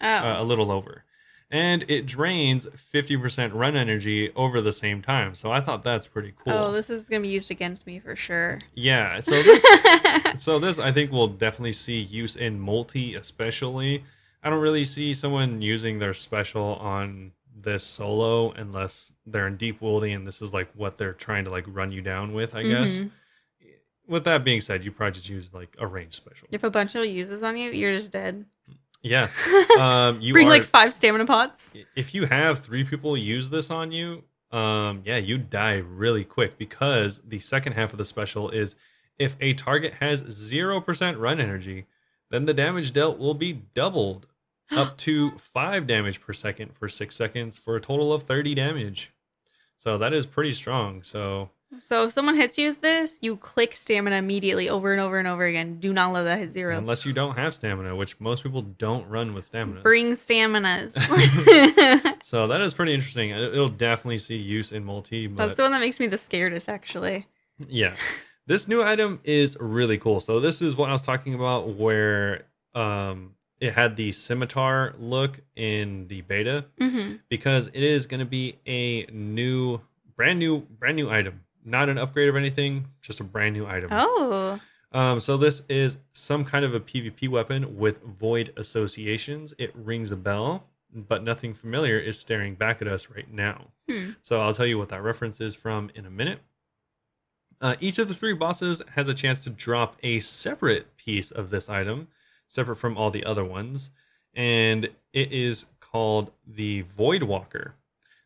oh, 0.00 0.06
uh, 0.06 0.36
a 0.40 0.44
little 0.44 0.70
over. 0.70 1.04
And 1.52 1.84
it 1.90 2.06
drains 2.06 2.66
50% 2.94 3.52
run 3.54 3.76
energy 3.76 4.30
over 4.36 4.60
the 4.60 4.72
same 4.72 5.02
time. 5.02 5.34
So 5.34 5.50
I 5.50 5.60
thought 5.60 5.82
that's 5.82 6.06
pretty 6.06 6.32
cool. 6.38 6.52
oh! 6.52 6.72
This 6.72 6.88
is 6.90 7.06
gonna 7.06 7.22
be 7.22 7.28
used 7.28 7.50
against 7.50 7.86
me 7.86 7.98
for 7.98 8.14
sure. 8.14 8.60
yeah, 8.74 9.18
so 9.20 9.32
this 9.42 9.64
so 10.42 10.58
this 10.60 10.78
I 10.78 10.92
think 10.92 11.10
will 11.10 11.26
definitely 11.26 11.72
see 11.72 11.98
use 11.98 12.36
in 12.36 12.60
multi 12.60 13.16
especially. 13.16 14.04
I 14.44 14.48
don't 14.50 14.60
really 14.60 14.84
see 14.84 15.12
someone 15.12 15.60
using 15.60 15.98
their 15.98 16.14
special 16.14 16.76
on 16.76 17.32
this 17.62 17.84
solo 17.84 18.52
unless 18.52 19.12
they're 19.26 19.46
in 19.48 19.56
deep 19.56 19.82
wielding 19.82 20.14
and 20.14 20.26
this 20.26 20.40
is 20.40 20.54
like 20.54 20.70
what 20.76 20.96
they're 20.98 21.12
trying 21.12 21.44
to 21.44 21.50
like 21.50 21.64
run 21.66 21.90
you 21.90 22.00
down 22.00 22.32
with, 22.32 22.54
I 22.54 22.62
guess. 22.62 23.00
Mhm. 23.00 23.10
With 24.06 24.24
that 24.24 24.44
being 24.44 24.60
said, 24.60 24.82
you 24.84 24.90
probably 24.90 25.12
just 25.12 25.28
use 25.28 25.52
like 25.52 25.74
a 25.78 25.86
range 25.86 26.14
special. 26.14 26.48
If 26.50 26.64
a 26.64 26.70
bunch 26.70 26.94
of 26.94 27.04
uses 27.04 27.42
on 27.42 27.56
you, 27.56 27.70
you're 27.70 27.94
just 27.96 28.10
dead. 28.12 28.44
Yeah. 29.02 29.28
Um 29.78 30.20
you 30.20 30.32
Bring 30.32 30.48
are 30.48 30.50
like 30.50 30.64
five 30.64 30.92
stamina 30.92 31.26
pots. 31.26 31.72
if 31.94 32.12
you 32.14 32.26
have 32.26 32.58
three 32.58 32.84
people 32.84 33.16
use 33.16 33.48
this 33.48 33.70
on 33.70 33.92
you, 33.92 34.24
um, 34.50 35.02
yeah, 35.04 35.16
you 35.16 35.38
die 35.38 35.76
really 35.76 36.24
quick 36.24 36.58
because 36.58 37.20
the 37.26 37.38
second 37.38 37.74
half 37.74 37.92
of 37.92 37.98
the 37.98 38.04
special 38.04 38.50
is 38.50 38.74
if 39.18 39.36
a 39.40 39.54
target 39.54 39.94
has 40.00 40.20
zero 40.30 40.80
percent 40.80 41.18
run 41.18 41.40
energy, 41.40 41.86
then 42.30 42.46
the 42.46 42.54
damage 42.54 42.92
dealt 42.92 43.18
will 43.18 43.34
be 43.34 43.62
doubled 43.74 44.26
up 44.72 44.96
to 44.98 45.32
five 45.38 45.86
damage 45.86 46.20
per 46.20 46.32
second 46.32 46.74
for 46.74 46.88
six 46.88 47.14
seconds 47.16 47.56
for 47.58 47.76
a 47.76 47.80
total 47.80 48.12
of 48.12 48.24
30 48.24 48.54
damage. 48.54 49.12
So 49.76 49.98
that 49.98 50.12
is 50.12 50.26
pretty 50.26 50.52
strong. 50.52 51.02
So 51.02 51.50
So 51.78 52.04
if 52.04 52.10
someone 52.12 52.34
hits 52.36 52.58
you 52.58 52.70
with 52.70 52.80
this, 52.80 53.18
you 53.22 53.36
click 53.36 53.76
stamina 53.76 54.16
immediately 54.16 54.68
over 54.68 54.90
and 54.92 55.00
over 55.00 55.18
and 55.20 55.28
over 55.28 55.44
again. 55.46 55.78
Do 55.78 55.92
not 55.92 56.12
let 56.12 56.24
that 56.24 56.38
hit 56.40 56.50
zero. 56.50 56.76
unless 56.76 57.06
you 57.06 57.12
don't 57.12 57.36
have 57.36 57.54
stamina, 57.54 57.94
which 57.94 58.18
most 58.20 58.42
people 58.42 58.62
don't 58.62 59.08
run 59.08 59.34
with 59.34 59.44
stamina. 59.44 59.80
Bring 59.82 60.12
staminas. 60.16 60.92
So 62.22 62.46
that 62.48 62.60
is 62.60 62.74
pretty 62.74 62.92
interesting. 62.94 63.30
It- 63.30 63.54
It'll 63.54 63.68
definitely 63.68 64.18
see 64.18 64.36
use 64.36 64.72
in 64.72 64.84
multi, 64.84 65.26
but 65.26 65.44
That's 65.46 65.56
the 65.56 65.62
one 65.62 65.72
that 65.72 65.80
makes 65.80 65.98
me 66.00 66.06
the 66.06 66.16
scaredest, 66.16 66.68
actually. 66.68 67.26
Yeah. 67.68 67.94
This 68.46 68.66
new 68.68 68.82
item 68.82 69.20
is 69.24 69.56
really 69.60 69.96
cool. 69.98 70.18
So 70.20 70.40
this 70.40 70.60
is 70.60 70.74
what 70.76 70.88
I 70.88 70.92
was 70.92 71.02
talking 71.02 71.34
about 71.34 71.68
where 71.76 72.46
um 72.74 73.34
it 73.60 73.72
had 73.74 73.96
the 73.96 74.10
scimitar 74.12 74.94
look 74.98 75.40
in 75.56 76.06
the 76.08 76.20
beta 76.22 76.64
hmm 76.78 77.14
because 77.28 77.66
it 77.68 77.82
is 77.82 78.06
going 78.06 78.20
to 78.20 78.24
be 78.26 78.58
a 78.66 79.04
new 79.12 79.80
brand 80.16 80.38
new 80.38 80.60
brand 80.60 80.96
new 80.96 81.10
item. 81.10 81.40
Not 81.64 81.88
an 81.88 81.98
upgrade 81.98 82.28
of 82.28 82.36
anything, 82.36 82.86
just 83.02 83.20
a 83.20 83.24
brand 83.24 83.54
new 83.54 83.66
item. 83.66 83.90
Oh, 83.92 84.60
Um 84.92 85.20
so 85.20 85.36
this 85.36 85.62
is 85.68 85.98
some 86.12 86.44
kind 86.44 86.64
of 86.64 86.74
a 86.74 86.80
PvP 86.80 87.28
weapon 87.28 87.78
with 87.78 88.02
void 88.02 88.52
associations. 88.56 89.54
It 89.58 89.72
rings 89.74 90.10
a 90.10 90.16
bell, 90.16 90.64
but 90.92 91.22
nothing 91.22 91.54
familiar 91.54 91.98
is 91.98 92.18
staring 92.18 92.54
back 92.54 92.80
at 92.82 92.88
us 92.88 93.08
right 93.10 93.30
now. 93.32 93.66
Hmm. 93.88 94.10
So 94.22 94.40
I'll 94.40 94.54
tell 94.54 94.66
you 94.66 94.78
what 94.78 94.88
that 94.88 95.02
reference 95.02 95.40
is 95.40 95.54
from 95.54 95.90
in 95.94 96.06
a 96.06 96.10
minute. 96.10 96.40
Uh, 97.60 97.76
each 97.78 97.98
of 97.98 98.08
the 98.08 98.14
three 98.14 98.32
bosses 98.32 98.80
has 98.94 99.06
a 99.06 99.14
chance 99.14 99.44
to 99.44 99.50
drop 99.50 99.96
a 100.02 100.18
separate 100.20 100.96
piece 100.96 101.30
of 101.30 101.50
this 101.50 101.68
item, 101.68 102.08
separate 102.46 102.76
from 102.76 102.96
all 102.96 103.10
the 103.10 103.24
other 103.24 103.44
ones, 103.44 103.90
and 104.34 104.86
it 105.12 105.30
is 105.30 105.66
called 105.80 106.30
the 106.46 106.82
Void 106.96 107.22
Walker. 107.22 107.74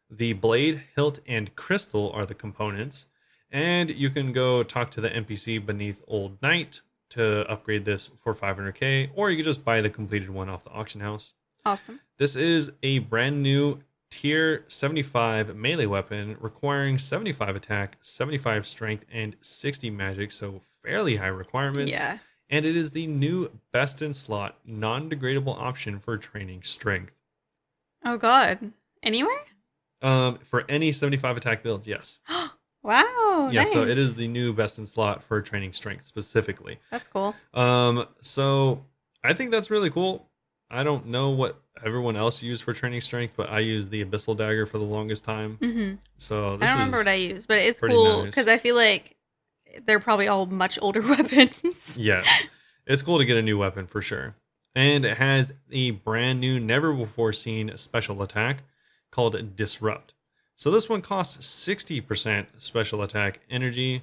The 0.09 0.35
blade, 0.35 0.85
hilt, 0.95 1.19
and 1.27 1.55
crystal 1.57 2.13
are 2.13 2.25
the 2.27 2.35
components, 2.35 3.07
and 3.51 3.91
you 3.91 4.11
can 4.11 4.33
go 4.33 4.63
talk 4.63 4.91
to 4.93 5.01
the 5.01 5.11
NPC 5.11 5.65
beneath 5.65 6.03
Old 6.07 6.41
Knight 6.43 6.81
to 7.11 7.49
upgrade 7.51 7.85
this 7.85 8.11
for 8.23 8.35
500k, 8.35 9.11
or 9.15 9.31
you 9.31 9.37
can 9.37 9.45
just 9.45 9.65
buy 9.65 9.81
the 9.81 9.91
completed 9.91 10.31
one 10.31 10.49
off 10.49 10.65
the 10.65 10.71
auction 10.71 11.01
house. 11.01 11.35
awesome. 11.65 12.01
This 12.19 12.35
is 12.35 12.73
a 12.83 12.99
brand 13.01 13.43
new 13.43 13.81
tier 14.11 14.65
75 14.69 15.57
melee 15.57 15.87
weapon 15.87 16.37
requiring 16.41 16.99
75 16.99 17.57
attack, 17.57 17.99
75 18.01 18.67
strength, 18.67 19.05
and 19.13 19.37
60 19.41 19.91
magic, 19.91 20.33
so 20.33 20.63
fairly 20.83 21.17
high 21.17 21.27
requirements. 21.27 21.93
Yeah. 21.93 22.19
And 22.51 22.67
it 22.67 22.77
is 22.77 22.93
the 22.93 23.07
new 23.07 23.51
best 23.73 24.03
in 24.03 24.13
slot, 24.13 24.59
non 24.65 25.09
degradable 25.09 25.59
option 25.59 25.99
for 25.99 26.17
training 26.19 26.63
strength. 26.63 27.13
Oh, 28.05 28.19
God. 28.19 28.73
Anywhere? 29.03 29.41
Um, 30.03 30.39
for 30.39 30.65
any 30.69 30.93
75 30.93 31.37
attack 31.37 31.63
build, 31.63 31.87
yes. 31.87 32.19
wow. 32.85 33.49
yeah, 33.51 33.65
so 33.65 33.83
it 33.83 33.99
is 33.99 34.15
the 34.15 34.29
new 34.29 34.53
best 34.53 34.79
in 34.79 34.87
slot 34.87 35.25
for 35.25 35.41
training 35.43 35.73
strength 35.73 36.05
specifically. 36.05 36.79
That's 36.93 37.09
cool. 37.09 37.35
Um, 37.53 38.07
so 38.23 38.85
I 39.25 39.33
think 39.35 39.51
that's 39.51 39.71
really 39.71 39.91
cool. 39.91 40.29
I 40.71 40.85
don't 40.85 41.07
know 41.07 41.31
what 41.31 41.61
everyone 41.85 42.17
else 42.17 42.43
used 42.43 42.63
for 42.63 42.73
training 42.73 43.01
strength, 43.01 43.35
but 43.37 43.51
I 43.51 43.59
used 43.61 43.91
the 43.91 44.05
abyssal 44.05 44.37
dagger 44.37 44.67
for 44.67 44.79
the 44.79 44.85
longest 44.85 45.25
time. 45.25 45.57
hmm 45.61 45.95
So 46.19 46.55
I 46.55 46.67
don't 46.67 46.69
remember 46.75 46.99
what 46.99 47.09
I 47.09 47.15
used, 47.15 47.49
but 47.49 47.59
it's 47.59 47.81
cool 47.81 48.23
nice. 48.25 48.27
because 48.27 48.47
I 48.49 48.59
feel 48.59 48.77
like 48.77 49.17
they're 49.87 50.01
probably 50.01 50.29
all 50.29 50.47
much 50.47 50.79
older 50.81 51.03
weapons. 51.09 51.97
yeah, 51.97 52.23
it's 52.87 53.03
cool 53.03 53.19
to 53.19 53.25
get 53.25 53.37
a 53.37 53.43
new 53.43 53.59
weapon 53.59 53.87
for 53.87 54.01
sure. 54.03 54.37
And 54.77 55.05
it 55.05 55.19
has 55.19 55.53
a 55.71 55.93
brand 55.93 56.41
new, 56.41 56.59
never 56.59 56.93
before 56.93 57.33
seen 57.33 57.77
special 57.77 58.23
attack 58.23 58.65
called 59.13 59.57
Disrupt. 59.57 60.15
So 60.57 60.71
this 60.71 60.89
one 60.89 61.03
costs 61.03 61.47
60% 61.69 62.47
special 62.59 63.03
attack 63.03 63.41
energy 63.51 64.03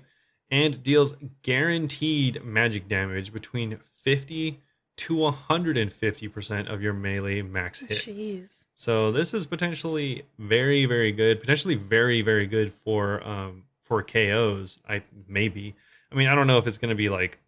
and 0.49 0.83
deals 0.83 1.15
guaranteed 1.43 2.43
magic 2.43 2.87
damage 2.87 3.31
between 3.31 3.79
50 4.03 4.59
to 4.97 5.13
150% 5.15 6.71
of 6.71 6.81
your 6.81 6.93
melee 6.93 7.41
max 7.41 7.79
hit. 7.79 7.99
Jeez. 7.99 8.63
So 8.75 9.11
this 9.11 9.33
is 9.33 9.45
potentially 9.45 10.23
very, 10.39 10.85
very 10.85 11.11
good. 11.11 11.39
Potentially 11.39 11.75
very, 11.75 12.21
very 12.21 12.47
good 12.47 12.73
for 12.83 13.25
um 13.27 13.63
for 13.83 14.01
KOs. 14.03 14.79
I 14.87 15.03
maybe. 15.27 15.75
I 16.11 16.15
mean, 16.15 16.27
I 16.27 16.35
don't 16.35 16.47
know 16.47 16.57
if 16.57 16.67
it's 16.67 16.77
going 16.77 16.89
to 16.89 16.95
be 16.95 17.09
like 17.09 17.39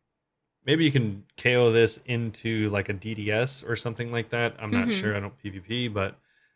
maybe 0.66 0.86
you 0.86 0.92
can 0.92 1.26
KO 1.38 1.72
this 1.72 1.98
into 2.06 2.70
like 2.70 2.88
a 2.90 2.94
DDS 2.94 3.68
or 3.68 3.76
something 3.76 4.12
like 4.12 4.30
that. 4.30 4.56
I'm 4.60 4.72
not 4.72 4.88
Mhm. 4.88 4.94
sure. 4.94 5.16
I 5.16 5.20
don't 5.20 5.34
PvP, 5.44 5.92
but 5.94 6.16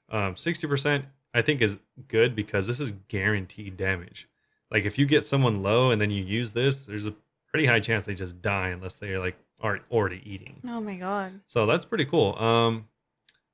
um 0.09 0.35
60% 0.35 1.03
I 1.34 1.41
think 1.41 1.61
is 1.61 1.78
good 2.07 2.36
because 2.36 2.67
this 2.67 2.80
is 2.80 2.93
guaranteed 3.07 3.78
damage. 3.78 4.28
Like 4.71 4.86
if 4.86 4.97
you 4.97 5.05
get 5.05 5.25
someone 5.25 5.61
low 5.63 5.91
and 5.91 6.01
then 6.01 6.11
you 6.11 6.23
use 6.23 6.51
this, 6.51 6.82
there's 6.82 7.05
a 7.07 7.13
pretty 7.51 7.65
high 7.65 7.80
chance 7.80 8.05
they 8.05 8.15
just 8.15 8.41
die 8.41 8.69
unless 8.69 8.95
they're 8.95 9.19
like 9.19 9.38
are 9.61 9.80
already 9.91 10.21
eating. 10.25 10.61
Oh 10.67 10.80
my 10.82 10.95
god. 10.95 11.39
So 11.47 11.65
that's 11.65 11.86
pretty 11.86 12.05
cool. 12.05 12.38
Um 12.38 12.88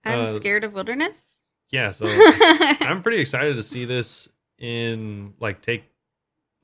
I'm 0.06 0.20
Uh, 0.22 0.34
scared 0.34 0.64
of 0.64 0.74
wilderness. 0.74 1.24
yeah, 1.70 1.92
so 1.92 2.06
I'm 2.10 3.02
pretty 3.04 3.20
excited 3.20 3.56
to 3.58 3.64
see 3.64 3.86
this 3.86 4.28
in 4.60 5.34
like 5.40 5.62
take 5.62 5.84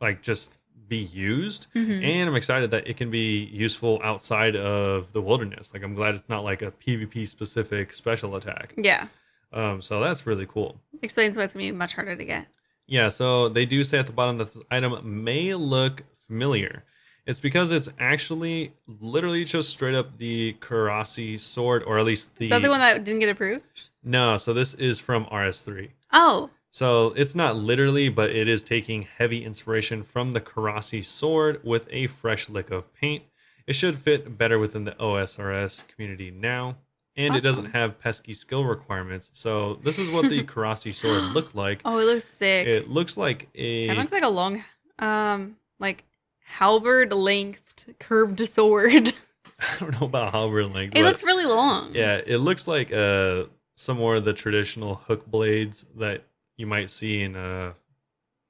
like 0.01 0.21
just 0.21 0.51
be 0.87 0.97
used 0.97 1.67
Mhm. 1.75 2.03
and 2.03 2.29
I'm 2.29 2.35
excited 2.35 2.71
that 2.71 2.87
it 2.87 2.97
can 2.97 3.11
be 3.11 3.43
useful 3.45 3.99
outside 4.03 4.55
of 4.55 5.11
the 5.13 5.21
wilderness. 5.21 5.71
Like 5.73 5.83
I'm 5.83 5.93
glad 5.93 6.15
it's 6.15 6.29
not 6.29 6.43
like 6.43 6.61
a 6.63 6.71
PvP 6.71 7.27
specific 7.27 7.93
special 7.93 8.35
attack. 8.35 8.73
Yeah. 8.75 9.07
Um 9.51 9.81
so 9.81 9.99
that's 9.99 10.25
really 10.25 10.45
cool. 10.45 10.79
Explains 11.01 11.37
why 11.37 11.43
it's 11.43 11.53
gonna 11.53 11.65
be 11.65 11.71
much 11.71 11.93
harder 11.93 12.15
to 12.15 12.25
get. 12.25 12.47
Yeah, 12.87 13.09
so 13.09 13.49
they 13.49 13.65
do 13.65 13.83
say 13.83 13.99
at 13.99 14.07
the 14.07 14.13
bottom 14.13 14.37
that 14.39 14.53
this 14.53 14.61
item 14.71 15.23
may 15.23 15.53
look 15.53 16.03
familiar. 16.27 16.83
It's 17.27 17.39
because 17.39 17.69
it's 17.69 17.89
actually 17.99 18.73
literally 18.87 19.45
just 19.45 19.69
straight 19.69 19.93
up 19.93 20.17
the 20.17 20.53
Korasi 20.61 21.39
sword 21.39 21.83
or 21.83 21.99
at 21.99 22.05
least 22.05 22.35
the 22.37 22.45
Is 22.45 22.49
that 22.49 22.63
the 22.63 22.69
one 22.69 22.79
that 22.79 23.03
didn't 23.03 23.19
get 23.19 23.29
approved? 23.29 23.63
No, 24.03 24.37
so 24.37 24.51
this 24.53 24.73
is 24.73 24.97
from 24.97 25.25
RS3. 25.25 25.91
Oh. 26.11 26.49
So 26.71 27.13
it's 27.15 27.35
not 27.35 27.55
literally, 27.55 28.09
but 28.09 28.31
it 28.31 28.47
is 28.47 28.63
taking 28.63 29.03
heavy 29.03 29.45
inspiration 29.45 30.03
from 30.03 30.33
the 30.33 30.41
Korasi 30.41 31.05
sword 31.05 31.61
with 31.63 31.87
a 31.91 32.07
fresh 32.07 32.49
lick 32.49 32.71
of 32.71 32.91
paint. 32.95 33.23
It 33.67 33.73
should 33.73 33.99
fit 33.99 34.35
better 34.35 34.57
within 34.57 34.85
the 34.85 34.93
OSRS 34.93 35.87
community 35.87 36.31
now, 36.31 36.77
and 37.19 37.35
it 37.35 37.43
doesn't 37.43 37.71
have 37.71 37.99
pesky 37.99 38.33
skill 38.33 38.65
requirements. 38.65 39.29
So 39.33 39.75
this 39.83 39.99
is 39.99 40.09
what 40.11 40.29
the 40.29 40.43
Korasi 40.53 40.93
sword 40.93 41.23
looked 41.33 41.55
like. 41.55 41.81
Oh, 41.85 41.97
it 41.99 42.05
looks 42.05 42.25
sick. 42.25 42.67
It, 42.67 42.75
It 42.75 42.89
looks 42.89 43.17
like 43.17 43.47
a 43.55 43.87
It 43.89 43.97
looks 43.97 44.11
like 44.11 44.23
a 44.23 44.29
long 44.29 44.63
um 44.99 45.55
like 45.79 46.03
halberd 46.45 47.13
length 47.13 47.85
curved 47.99 48.47
sword. 48.47 49.13
I 49.59 49.77
don't 49.79 49.99
know 49.99 50.07
about 50.07 50.31
halberd 50.31 50.73
length. 50.73 50.95
it 50.95 51.03
looks 51.03 51.23
really 51.23 51.45
long. 51.45 51.93
yeah, 51.93 52.21
it 52.25 52.37
looks 52.37 52.67
like 52.67 52.91
uh 52.91 53.45
some 53.75 53.97
more 53.97 54.15
of 54.15 54.25
the 54.25 54.33
traditional 54.33 54.95
hook 54.95 55.25
blades 55.25 55.85
that 55.97 56.23
you 56.57 56.67
might 56.67 56.89
see 56.89 57.21
in 57.21 57.35
uh, 57.37 57.71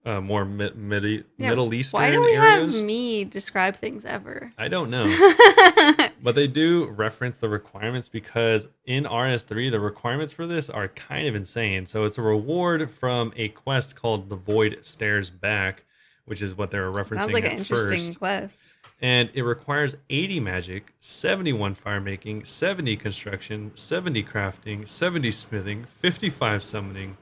uh 0.05 0.21
more 0.21 0.45
mid- 0.45 0.75
midi- 0.77 1.23
Yeah, 1.37 1.49
Middle 1.49 1.73
Eastern 1.73 1.99
Why 2.01 2.11
do 2.11 2.21
we 2.21 2.33
areas. 2.35 2.77
have 2.77 2.85
me 2.85 3.25
describe 3.25 3.75
things 3.75 4.05
ever? 4.05 4.51
I 4.57 4.67
don't 4.67 4.89
know. 4.89 5.05
But 6.21 6.35
they 6.35 6.47
do 6.47 6.87
reference 6.87 7.37
the 7.37 7.47
requirements 7.47 8.09
because 8.09 8.67
in 8.85 9.05
RS3, 9.05 9.71
the 9.71 9.79
requirements 9.79 10.33
for 10.33 10.45
this 10.45 10.69
are 10.69 10.89
kind 10.89 11.27
of 11.27 11.35
insane. 11.35 11.85
So 11.85 12.03
it's 12.03 12.17
a 12.17 12.21
reward 12.21 12.89
from 12.91 13.31
a 13.37 13.49
quest 13.49 13.95
called 13.95 14.29
The 14.29 14.35
Void 14.35 14.79
Stares 14.81 15.29
Back, 15.29 15.83
which 16.25 16.41
is 16.41 16.55
what 16.57 16.71
they 16.71 16.79
were 16.79 16.91
referencing 16.91 17.21
Sounds 17.21 17.33
like 17.33 17.45
an 17.45 17.51
interesting 17.51 17.99
first. 17.99 18.19
quest. 18.19 18.73
And 19.01 19.29
it 19.33 19.43
requires 19.43 19.95
80 20.09 20.41
magic, 20.41 20.93
71 20.99 21.73
fire 21.75 22.01
making, 22.01 22.43
70 22.43 22.97
construction, 22.97 23.71
70 23.75 24.21
crafting, 24.23 24.85
70 24.87 25.31
smithing, 25.31 25.85
55 26.01 26.61
summoning, 26.61 27.15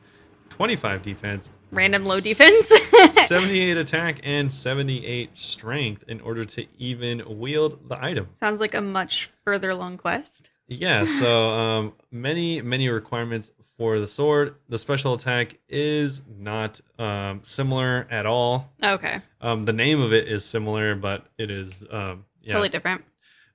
25 0.57 1.01
defense, 1.03 1.51
Random 1.71 2.05
low 2.05 2.19
defense. 2.19 2.67
78 3.27 3.77
attack, 3.77 4.19
and 4.23 4.51
78 4.51 5.37
strength 5.37 6.03
in 6.07 6.19
order 6.21 6.45
to 6.45 6.65
even 6.79 7.21
wield 7.39 7.87
the 7.89 8.03
item. 8.03 8.27
Sounds 8.39 8.59
like 8.59 8.73
a 8.73 8.81
much 8.81 9.29
further 9.45 9.75
long 9.75 9.97
quest. 9.97 10.49
Yeah, 10.67 11.05
so 11.19 11.49
um, 11.49 11.93
many 12.11 12.61
many 12.61 12.89
requirements 12.89 13.51
for 13.77 13.99
the 13.99 14.07
sword. 14.07 14.55
The 14.69 14.79
special 14.79 15.13
attack 15.13 15.59
is 15.69 16.21
not 16.39 16.81
um, 16.97 17.41
similar 17.43 18.07
at 18.09 18.25
all. 18.25 18.73
Okay. 18.81 19.21
Um, 19.41 19.65
the 19.65 19.73
name 19.73 20.01
of 20.01 20.13
it 20.13 20.27
is 20.27 20.43
similar, 20.43 20.95
but 20.95 21.27
it 21.37 21.51
is 21.51 21.83
um, 21.91 22.25
yeah, 22.41 22.53
Totally 22.53 22.69
different. 22.69 23.03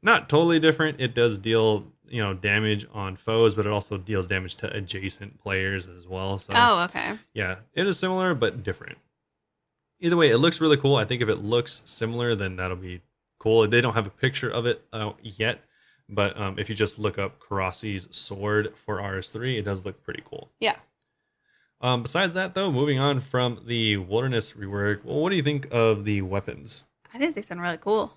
not 0.02 0.28
totally 0.28 0.60
different. 0.60 1.00
It 1.00 1.14
does 1.14 1.38
deal 1.38 1.91
you 2.12 2.22
know 2.22 2.34
damage 2.34 2.86
on 2.92 3.16
foes, 3.16 3.54
but 3.54 3.66
it 3.66 3.72
also 3.72 3.96
deals 3.98 4.26
damage 4.26 4.54
to 4.56 4.72
adjacent 4.76 5.40
players 5.40 5.86
as 5.88 6.06
well. 6.06 6.38
So 6.38 6.52
Oh, 6.54 6.80
okay. 6.84 7.18
yeah, 7.34 7.56
it 7.74 7.86
is 7.86 7.98
similar 7.98 8.34
but 8.34 8.62
different. 8.62 8.98
Either 10.00 10.16
way, 10.16 10.30
it 10.30 10.38
looks 10.38 10.60
really 10.60 10.76
cool. 10.76 10.96
I 10.96 11.04
think 11.04 11.22
if 11.22 11.28
it 11.28 11.36
looks 11.36 11.82
similar, 11.84 12.34
then 12.34 12.56
that'll 12.56 12.76
be 12.76 13.00
cool. 13.38 13.66
They 13.68 13.80
don't 13.80 13.94
have 13.94 14.06
a 14.06 14.10
picture 14.10 14.50
of 14.50 14.66
it 14.66 14.84
out 14.92 15.18
yet, 15.22 15.60
but 16.08 16.36
um, 16.40 16.58
if 16.58 16.68
you 16.68 16.74
just 16.74 16.98
look 16.98 17.18
up 17.18 17.40
Korasi's 17.40 18.08
sword 18.16 18.74
for 18.84 18.98
RS3, 18.98 19.58
it 19.58 19.62
does 19.62 19.84
look 19.84 20.02
pretty 20.04 20.22
cool. 20.28 20.50
Yeah. 20.60 20.76
Um, 21.80 22.02
besides 22.02 22.34
that, 22.34 22.54
though, 22.54 22.70
moving 22.70 22.98
on 23.00 23.20
from 23.20 23.62
the 23.66 23.96
Wilderness 23.96 24.52
rework, 24.52 25.04
well, 25.04 25.20
what 25.20 25.30
do 25.30 25.36
you 25.36 25.42
think 25.42 25.66
of 25.72 26.04
the 26.04 26.22
weapons? 26.22 26.82
I 27.14 27.18
think 27.18 27.34
they 27.34 27.42
sound 27.42 27.60
really 27.60 27.78
cool. 27.78 28.12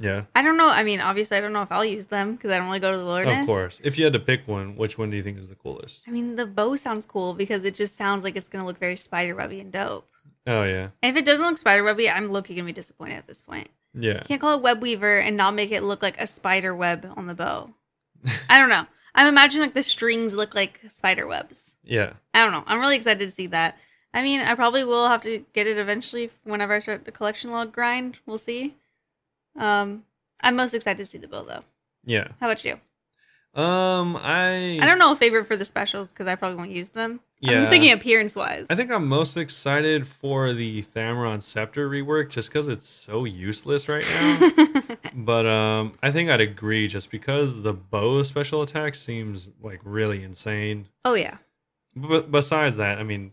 Yeah, 0.00 0.22
I 0.34 0.42
don't 0.42 0.56
know. 0.56 0.68
I 0.68 0.82
mean, 0.84 1.00
obviously, 1.00 1.36
I 1.36 1.40
don't 1.40 1.52
know 1.52 1.62
if 1.62 1.70
I'll 1.70 1.84
use 1.84 2.06
them 2.06 2.34
because 2.34 2.50
I 2.50 2.56
don't 2.58 2.66
really 2.66 2.80
go 2.80 2.92
to 2.92 2.98
the 2.98 3.04
wilderness. 3.04 3.40
of 3.42 3.46
course. 3.46 3.80
If 3.84 3.98
you 3.98 4.04
had 4.04 4.14
to 4.14 4.18
pick 4.20 4.48
one, 4.48 4.74
which 4.76 4.96
one 4.96 5.10
do 5.10 5.16
you 5.16 5.22
think 5.22 5.38
is 5.38 5.48
the 5.50 5.54
coolest? 5.54 6.00
I 6.06 6.10
mean, 6.10 6.36
the 6.36 6.46
bow 6.46 6.76
sounds 6.76 7.04
cool 7.04 7.34
because 7.34 7.62
it 7.64 7.74
just 7.74 7.96
sounds 7.96 8.24
like 8.24 8.34
it's 8.36 8.48
going 8.48 8.62
to 8.62 8.66
look 8.66 8.78
very 8.78 8.96
spider 8.96 9.34
webby 9.34 9.60
and 9.60 9.70
dope. 9.70 10.08
Oh 10.46 10.64
yeah, 10.64 10.88
And 11.02 11.14
if 11.14 11.16
it 11.16 11.24
doesn't 11.24 11.44
look 11.46 11.58
spider 11.58 11.84
webby, 11.84 12.10
I'm 12.10 12.32
looking 12.32 12.56
to 12.56 12.62
be 12.62 12.72
disappointed 12.72 13.14
at 13.16 13.26
this 13.28 13.40
point. 13.40 13.68
yeah. 13.94 14.14
You 14.14 14.20
can't 14.26 14.40
call 14.40 14.56
it 14.56 14.62
web 14.62 14.82
weaver 14.82 15.18
and 15.18 15.36
not 15.36 15.54
make 15.54 15.70
it 15.70 15.82
look 15.84 16.02
like 16.02 16.18
a 16.20 16.26
spider 16.26 16.74
web 16.74 17.12
on 17.16 17.26
the 17.26 17.34
bow. 17.34 17.70
I 18.48 18.58
don't 18.58 18.68
know. 18.68 18.86
I'm 19.14 19.26
imagining 19.26 19.66
like 19.66 19.74
the 19.74 19.82
strings 19.82 20.32
look 20.32 20.54
like 20.54 20.80
spider 20.94 21.26
webs. 21.26 21.70
Yeah, 21.84 22.14
I 22.34 22.42
don't 22.42 22.52
know. 22.52 22.64
I'm 22.66 22.80
really 22.80 22.96
excited 22.96 23.28
to 23.28 23.34
see 23.34 23.46
that. 23.48 23.76
I 24.14 24.22
mean, 24.22 24.40
I 24.40 24.54
probably 24.54 24.84
will 24.84 25.06
have 25.08 25.20
to 25.22 25.44
get 25.52 25.66
it 25.66 25.78
eventually 25.78 26.30
whenever 26.44 26.74
I 26.74 26.78
start 26.80 27.04
the 27.04 27.12
collection 27.12 27.50
log 27.50 27.72
grind. 27.72 28.18
We'll 28.26 28.38
see. 28.38 28.76
Um, 29.56 30.04
I'm 30.40 30.56
most 30.56 30.74
excited 30.74 31.04
to 31.04 31.10
see 31.10 31.18
the 31.18 31.28
bill 31.28 31.44
though. 31.44 31.62
yeah. 32.04 32.28
How 32.40 32.48
about 32.48 32.64
you? 32.64 32.78
Um, 33.54 34.16
I 34.16 34.78
I 34.80 34.86
don't 34.86 34.98
know 34.98 35.12
a 35.12 35.16
favorite 35.16 35.46
for 35.46 35.58
the 35.58 35.66
specials 35.66 36.10
because 36.10 36.26
I 36.26 36.36
probably 36.36 36.56
won't 36.56 36.70
use 36.70 36.88
them. 36.88 37.20
Yeah. 37.40 37.64
I'm 37.64 37.68
thinking 37.68 37.92
appearance 37.92 38.34
wise. 38.34 38.66
I 38.70 38.74
think 38.76 38.90
I'm 38.90 39.06
most 39.06 39.36
excited 39.36 40.06
for 40.06 40.54
the 40.54 40.84
Thammaron 40.84 41.42
Scepter 41.42 41.90
rework 41.90 42.30
just 42.30 42.48
because 42.48 42.66
it's 42.66 42.88
so 42.88 43.26
useless 43.26 43.90
right 43.90 44.06
now. 44.08 44.96
but 45.16 45.44
um, 45.44 45.98
I 46.02 46.10
think 46.12 46.30
I'd 46.30 46.40
agree 46.40 46.88
just 46.88 47.10
because 47.10 47.60
the 47.60 47.74
bow 47.74 48.22
special 48.22 48.62
attack 48.62 48.94
seems 48.94 49.48
like 49.60 49.80
really 49.84 50.22
insane. 50.24 50.88
oh 51.04 51.14
yeah. 51.14 51.36
But 51.94 52.30
besides 52.30 52.78
that, 52.78 52.96
I 52.96 53.02
mean, 53.02 53.32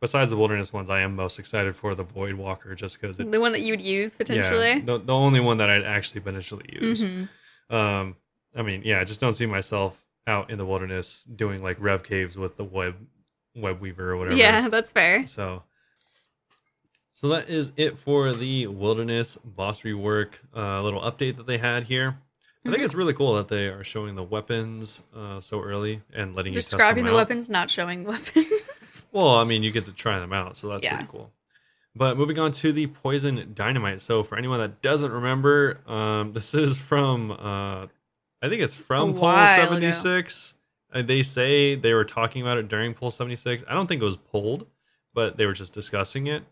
besides 0.00 0.30
the 0.30 0.36
wilderness 0.36 0.72
ones, 0.72 0.90
I 0.90 1.00
am 1.00 1.14
most 1.16 1.38
excited 1.38 1.76
for 1.76 1.94
the 1.94 2.02
Void 2.04 2.34
Walker 2.34 2.74
just 2.74 3.00
because. 3.00 3.16
The 3.16 3.40
one 3.40 3.52
that 3.52 3.62
you 3.62 3.72
would 3.72 3.80
use 3.80 4.16
potentially. 4.16 4.68
Yeah, 4.74 4.80
the, 4.84 4.98
the 4.98 5.14
only 5.14 5.40
one 5.40 5.58
that 5.58 5.70
I'd 5.70 5.84
actually 5.84 6.20
potentially 6.20 6.66
use. 6.80 7.04
Mhm. 7.04 7.28
Um, 7.70 8.16
I 8.56 8.62
mean, 8.62 8.82
yeah, 8.84 9.00
I 9.00 9.04
just 9.04 9.20
don't 9.20 9.32
see 9.34 9.46
myself 9.46 10.02
out 10.26 10.50
in 10.50 10.58
the 10.58 10.64
wilderness 10.66 11.24
doing 11.24 11.62
like 11.62 11.76
rev 11.80 12.02
caves 12.02 12.36
with 12.36 12.56
the 12.56 12.64
web 12.64 12.94
web 13.54 13.80
weaver 13.80 14.10
or 14.12 14.16
whatever. 14.16 14.36
Yeah, 14.36 14.68
that's 14.68 14.92
fair. 14.92 15.26
So, 15.26 15.62
so 17.12 17.28
that 17.28 17.48
is 17.48 17.72
it 17.76 17.98
for 17.98 18.32
the 18.32 18.66
wilderness 18.68 19.36
boss 19.36 19.82
rework 19.82 20.34
uh, 20.56 20.80
little 20.82 21.00
update 21.00 21.36
that 21.36 21.46
they 21.46 21.58
had 21.58 21.84
here. 21.84 22.18
I 22.66 22.70
think 22.70 22.82
it's 22.82 22.94
really 22.94 23.14
cool 23.14 23.34
that 23.36 23.48
they 23.48 23.68
are 23.68 23.82
showing 23.82 24.14
the 24.14 24.22
weapons 24.22 25.00
uh, 25.16 25.40
so 25.40 25.62
early 25.62 26.02
and 26.12 26.34
letting 26.34 26.52
you 26.52 26.58
Describing 26.60 26.86
test 26.86 26.96
them 26.96 27.06
the 27.06 27.12
out. 27.12 27.16
weapons, 27.16 27.48
not 27.48 27.70
showing 27.70 28.04
weapons. 28.04 28.46
Well, 29.12 29.36
I 29.36 29.44
mean, 29.44 29.62
you 29.62 29.70
get 29.70 29.84
to 29.84 29.92
try 29.92 30.18
them 30.18 30.32
out, 30.32 30.56
so 30.56 30.68
that's 30.68 30.84
Yeah. 30.84 30.96
pretty 30.96 31.10
cool. 31.10 31.32
But 31.94 32.16
moving 32.16 32.38
on 32.38 32.52
to 32.52 32.72
the 32.72 32.86
poison 32.86 33.52
dynamite. 33.54 34.00
So 34.00 34.22
for 34.22 34.36
anyone 34.38 34.60
that 34.60 34.82
doesn't 34.82 35.10
remember, 35.10 35.80
um, 35.86 36.32
this 36.34 36.54
is 36.54 36.78
from 36.78 37.32
uh, 37.32 37.86
I 38.40 38.48
think 38.48 38.62
it's 38.62 38.74
from 38.74 39.10
A 39.10 39.12
Poll 39.14 39.46
seventy 39.46 39.90
six, 39.92 40.54
Uh, 40.92 41.02
They 41.02 41.22
say 41.22 41.74
they 41.74 41.92
were 41.92 42.04
talking 42.04 42.40
about 42.42 42.56
it 42.56 42.68
during 42.68 42.94
Poll 42.94 43.10
76. 43.10 43.64
I 43.68 43.74
don't 43.74 43.86
think 43.88 44.00
it 44.00 44.04
was 44.04 44.16
pulled, 44.16 44.66
but 45.12 45.36
they 45.36 45.44
were 45.46 45.52
just 45.54 45.74
discussing 45.74 46.28
it. 46.28 46.44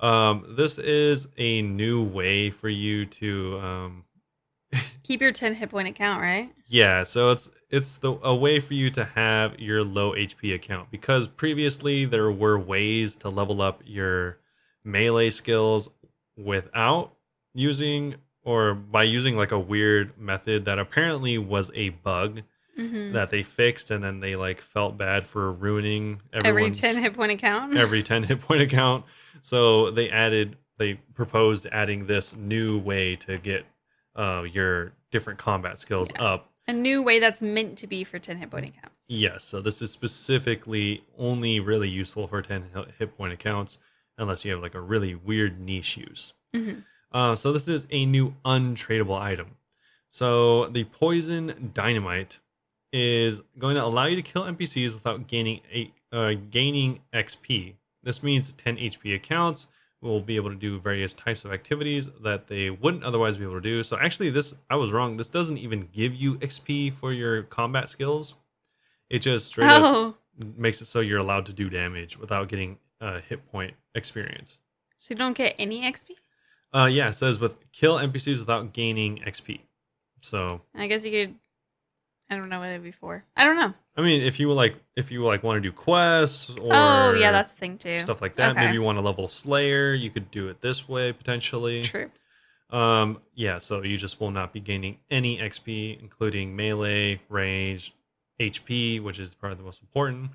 Um, 0.00 0.54
this 0.56 0.78
is 0.78 1.28
a 1.36 1.60
new 1.62 2.02
way 2.02 2.50
for 2.50 2.68
you 2.68 3.04
to 3.06 3.58
um, 3.58 4.04
Keep 5.08 5.22
your 5.22 5.32
10 5.32 5.54
hit 5.54 5.70
point 5.70 5.88
account, 5.88 6.20
right? 6.20 6.52
Yeah, 6.66 7.02
so 7.02 7.30
it's 7.30 7.50
it's 7.70 7.96
the 7.96 8.18
a 8.22 8.34
way 8.36 8.60
for 8.60 8.74
you 8.74 8.90
to 8.90 9.04
have 9.04 9.58
your 9.58 9.82
low 9.82 10.12
HP 10.12 10.54
account 10.54 10.90
because 10.90 11.26
previously 11.26 12.04
there 12.04 12.30
were 12.30 12.58
ways 12.58 13.16
to 13.16 13.30
level 13.30 13.62
up 13.62 13.82
your 13.86 14.36
melee 14.84 15.30
skills 15.30 15.88
without 16.36 17.14
using 17.54 18.16
or 18.44 18.74
by 18.74 19.02
using 19.02 19.34
like 19.34 19.50
a 19.50 19.58
weird 19.58 20.18
method 20.18 20.66
that 20.66 20.78
apparently 20.78 21.38
was 21.38 21.70
a 21.74 21.88
bug 21.88 22.42
Mm-hmm. 22.78 23.12
that 23.14 23.30
they 23.30 23.42
fixed 23.42 23.90
and 23.90 24.04
then 24.04 24.20
they 24.20 24.36
like 24.36 24.60
felt 24.60 24.96
bad 24.96 25.26
for 25.26 25.52
ruining 25.52 26.20
Every 26.32 26.70
10 26.70 26.96
hit 26.98 27.12
point 27.12 27.32
account. 27.32 27.76
every 27.76 28.04
10 28.04 28.22
hit 28.22 28.40
point 28.40 28.62
account. 28.62 29.04
So 29.40 29.90
they 29.90 30.08
added, 30.10 30.56
they 30.76 30.94
proposed 30.94 31.66
adding 31.72 32.06
this 32.06 32.36
new 32.36 32.78
way 32.78 33.16
to 33.16 33.36
get 33.38 33.66
uh, 34.14 34.44
your 34.52 34.92
different 35.10 35.38
combat 35.38 35.78
skills 35.78 36.08
Yeah. 36.14 36.22
up. 36.22 36.52
A 36.66 36.72
new 36.72 37.02
way 37.02 37.18
that's 37.18 37.40
meant 37.40 37.78
to 37.78 37.86
be 37.86 38.04
for 38.04 38.18
10 38.18 38.36
hit 38.38 38.50
point 38.50 38.66
accounts. 38.68 39.06
Yes. 39.08 39.44
So 39.44 39.60
this 39.62 39.80
is 39.80 39.90
specifically 39.90 41.02
only 41.16 41.60
really 41.60 41.88
useful 41.88 42.26
for 42.28 42.42
10 42.42 42.64
hit- 42.98 43.16
point 43.16 43.32
accounts 43.32 43.78
unless 44.18 44.44
you 44.44 44.52
have 44.52 44.60
like 44.60 44.74
a 44.74 44.80
really 44.80 45.14
weird 45.14 45.58
niche 45.60 45.96
use. 45.96 46.34
Mhm. 46.54 46.84
Uh, 47.10 47.34
so 47.36 47.52
this 47.52 47.68
is 47.68 47.86
a 47.90 48.04
new 48.04 48.34
untradeable 48.44 49.18
item. 49.18 49.56
So 50.10 50.66
the 50.66 50.84
poison 50.84 51.70
dynamite 51.72 52.38
is 52.92 53.40
going 53.58 53.76
to 53.76 53.84
allow 53.84 54.04
you 54.06 54.16
to 54.16 54.22
kill 54.22 54.44
NPCs 54.44 54.92
without 54.92 55.26
gaining 55.26 55.60
a 55.72 55.92
uh, 56.10 56.32
gaining 56.50 57.00
XP. 57.12 57.74
This 58.02 58.22
means 58.22 58.52
10 58.52 58.76
HP 58.78 59.14
accounts 59.14 59.66
will 60.00 60.20
be 60.20 60.36
able 60.36 60.50
to 60.50 60.56
do 60.56 60.78
various 60.78 61.12
types 61.12 61.44
of 61.44 61.52
activities 61.52 62.08
that 62.22 62.46
they 62.46 62.70
wouldn't 62.70 63.02
otherwise 63.04 63.36
be 63.36 63.44
able 63.44 63.54
to 63.54 63.60
do. 63.60 63.82
So 63.82 63.98
actually, 63.98 64.30
this 64.30 64.54
I 64.70 64.76
was 64.76 64.90
wrong. 64.92 65.16
This 65.16 65.30
doesn't 65.30 65.58
even 65.58 65.88
give 65.92 66.14
you 66.14 66.36
XP 66.36 66.92
for 66.94 67.12
your 67.12 67.42
combat 67.44 67.88
skills. 67.88 68.34
It 69.10 69.20
just 69.20 69.46
straight 69.46 69.68
up 69.68 69.82
Oh, 69.82 70.14
makes 70.56 70.80
it 70.80 70.86
so 70.86 71.00
you're 71.00 71.18
allowed 71.18 71.46
to 71.46 71.52
do 71.52 71.68
damage 71.68 72.16
without 72.18 72.48
getting 72.48 72.78
uh, 73.00 73.20
hit 73.28 73.44
point 73.50 73.74
experience. 73.94 74.58
so 74.98 75.14
you 75.14 75.18
don't 75.18 75.36
get 75.36 75.54
any 75.58 75.80
XP? 75.82 76.10
Uh, 76.72 76.84
yeah, 76.86 77.08
it 77.08 77.14
says 77.14 77.38
with 77.40 77.58
kill 77.72 77.96
NPCs 77.96 78.38
without 78.38 78.72
gaining 78.72 79.18
XP. 79.26 79.60
So 80.20 80.60
I 80.74 80.86
guess 80.86 81.04
you 81.04 81.10
could. 81.10 81.34
I 82.30 82.36
don't 82.36 82.48
know 82.48 82.58
what 82.60 82.68
it'd 82.68 82.82
be 82.82 82.92
for. 82.92 83.24
I 83.36 83.44
don't 83.44 83.56
know. 83.56 83.72
I 83.96 84.02
mean, 84.02 84.20
if 84.22 84.38
you 84.38 84.52
like, 84.52 84.76
if 84.96 85.10
you 85.10 85.24
like 85.24 85.42
want 85.42 85.56
to 85.56 85.60
do 85.60 85.72
quests 85.72 86.50
or 86.50 86.74
oh, 86.74 87.12
yeah, 87.14 87.32
that's 87.32 87.50
the 87.50 87.56
thing 87.56 87.78
too. 87.78 87.98
stuff 88.00 88.20
like 88.20 88.36
that. 88.36 88.50
Okay. 88.52 88.60
Maybe 88.66 88.74
you 88.74 88.82
want 88.82 88.98
to 88.98 89.02
level 89.02 89.28
Slayer, 89.28 89.94
you 89.94 90.10
could 90.10 90.30
do 90.30 90.48
it 90.48 90.60
this 90.60 90.88
way 90.88 91.12
potentially. 91.12 91.82
True. 91.82 92.10
Um, 92.70 93.22
yeah, 93.34 93.58
so 93.58 93.82
you 93.82 93.96
just 93.96 94.20
will 94.20 94.30
not 94.30 94.52
be 94.52 94.60
gaining 94.60 94.98
any 95.10 95.38
XP, 95.38 96.00
including 96.00 96.54
melee, 96.54 97.18
range, 97.30 97.94
HP, 98.38 99.02
which 99.02 99.18
is 99.18 99.34
probably 99.34 99.56
the 99.56 99.64
most 99.64 99.80
important. 99.80 100.30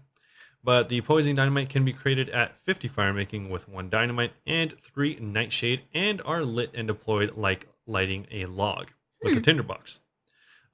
But 0.63 0.89
the 0.89 1.01
poison 1.01 1.35
dynamite 1.35 1.69
can 1.69 1.85
be 1.85 1.93
created 1.93 2.29
at 2.29 2.57
50 2.61 2.87
fire 2.87 3.13
making 3.13 3.49
with 3.49 3.67
one 3.69 3.89
dynamite 3.89 4.31
and 4.47 4.73
three 4.81 5.17
nightshade, 5.21 5.81
and 5.93 6.21
are 6.25 6.43
lit 6.43 6.71
and 6.73 6.87
deployed 6.87 7.37
like 7.37 7.67
lighting 7.85 8.25
a 8.31 8.45
log 8.47 8.89
with 9.21 9.33
a 9.33 9.35
Hmm. 9.35 9.41
tinderbox. 9.41 9.99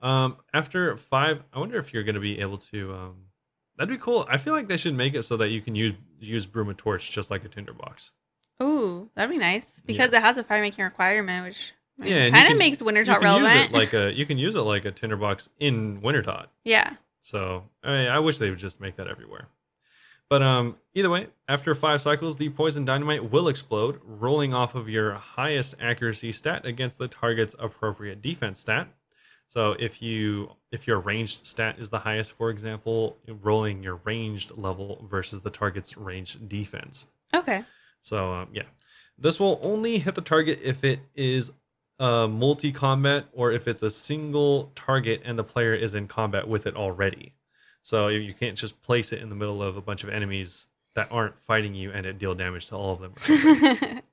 Um, 0.02 0.38
after 0.54 0.96
five, 0.98 1.42
I 1.54 1.60
wonder 1.60 1.78
if 1.78 1.94
you're 1.94 2.04
going 2.04 2.16
to 2.16 2.22
be 2.22 2.40
able 2.40 2.58
to. 2.58 2.94
Um, 2.94 3.16
that'd 3.78 3.90
be 3.94 4.02
cool. 4.02 4.26
I 4.30 4.38
feel 4.38 4.54
like 4.54 4.68
they 4.68 4.78
should 4.78 4.96
make 4.96 5.14
it 5.14 5.24
so 5.24 5.38
that 5.38 5.50
you 5.50 5.62
can 5.62 5.76
use 5.76 5.96
use 6.20 6.46
broom 6.46 6.70
and 6.70 6.78
torch 6.78 7.12
just 7.12 7.30
like 7.32 7.44
a 7.46 7.50
tinderbox. 7.50 8.12
Ooh, 8.62 9.10
that'd 9.16 9.30
be 9.30 9.38
nice 9.38 9.82
because 9.86 10.12
it 10.14 10.22
has 10.22 10.38
a 10.38 10.44
fire 10.44 10.62
making 10.62 10.84
requirement, 10.84 11.46
which 11.46 11.72
Yeah, 11.98 12.30
kind 12.30 12.52
of 12.52 12.58
makes 12.58 12.80
Wintertodt 12.82 13.22
relevant. 13.22 13.72
like 13.72 13.94
a 13.94 14.12
you 14.14 14.26
can 14.26 14.38
use 14.38 14.56
it 14.56 14.60
like 14.62 14.86
a 14.86 14.92
tinderbox 14.92 15.50
in 15.60 16.02
Wintertodt. 16.02 16.48
yeah. 16.64 16.94
So 17.22 17.64
I, 17.84 18.08
I 18.08 18.20
wish 18.20 18.38
they 18.38 18.50
would 18.50 18.60
just 18.60 18.80
make 18.82 18.96
that 18.96 19.08
everywhere. 19.08 19.48
But 20.30 20.42
um, 20.42 20.78
either 20.94 21.10
way, 21.10 21.28
after 21.48 21.74
five 21.76 22.02
cycles, 22.02 22.38
the 22.38 22.50
poison 22.50 22.86
dynamite 22.86 23.32
will 23.32 23.48
explode, 23.50 24.00
rolling 24.04 24.54
off 24.54 24.76
of 24.76 24.88
your 24.88 25.14
highest 25.16 25.76
accuracy 25.82 26.32
stat 26.32 26.66
against 26.66 26.98
the 26.98 27.08
target's 27.08 27.56
appropriate 27.60 28.22
defense 28.22 28.60
stat. 28.60 28.88
So 29.50 29.76
if 29.80 30.02
you 30.02 30.52
if 30.72 30.86
your 30.88 31.00
ranged 31.00 31.46
stat 31.46 31.78
is 31.80 31.90
the 31.90 31.98
highest, 32.00 32.34
for 32.34 32.52
example, 32.52 33.18
rolling 33.42 33.82
your 33.82 33.96
ranged 34.06 34.56
level 34.56 35.06
versus 35.10 35.42
the 35.42 35.50
target's 35.50 35.98
ranged 35.98 36.48
defense. 36.48 37.06
Okay. 37.34 37.64
So 38.02 38.32
um, 38.32 38.50
yeah, 38.54 38.64
this 39.18 39.40
will 39.40 39.60
only 39.64 39.98
hit 39.98 40.14
the 40.14 40.22
target 40.22 40.60
if 40.64 40.84
it 40.84 41.00
is 41.16 41.52
a 41.98 42.28
multi-combat 42.28 43.26
or 43.34 43.52
if 43.52 43.68
it's 43.68 43.82
a 43.82 43.90
single 43.90 44.72
target 44.76 45.22
and 45.26 45.38
the 45.38 45.44
player 45.44 45.74
is 45.74 45.96
in 45.96 46.08
combat 46.08 46.48
with 46.48 46.68
it 46.68 46.76
already. 46.76 47.34
So 47.82 48.08
you 48.10 48.20
you 48.20 48.36
can't 48.36 48.58
just 48.58 48.80
place 48.84 49.12
it 49.12 49.20
in 49.20 49.30
the 49.30 49.36
middle 49.36 49.64
of 49.64 49.78
a 49.78 49.82
bunch 49.82 50.04
of 50.04 50.12
enemies 50.12 50.68
that 50.94 51.12
aren't 51.12 51.42
fighting 51.42 51.74
you 51.74 51.92
and 51.92 52.06
it 52.06 52.20
deal 52.20 52.36
damage 52.36 52.68
to 52.68 52.76
all 52.76 52.92
of 52.92 53.00
them. 53.00 54.02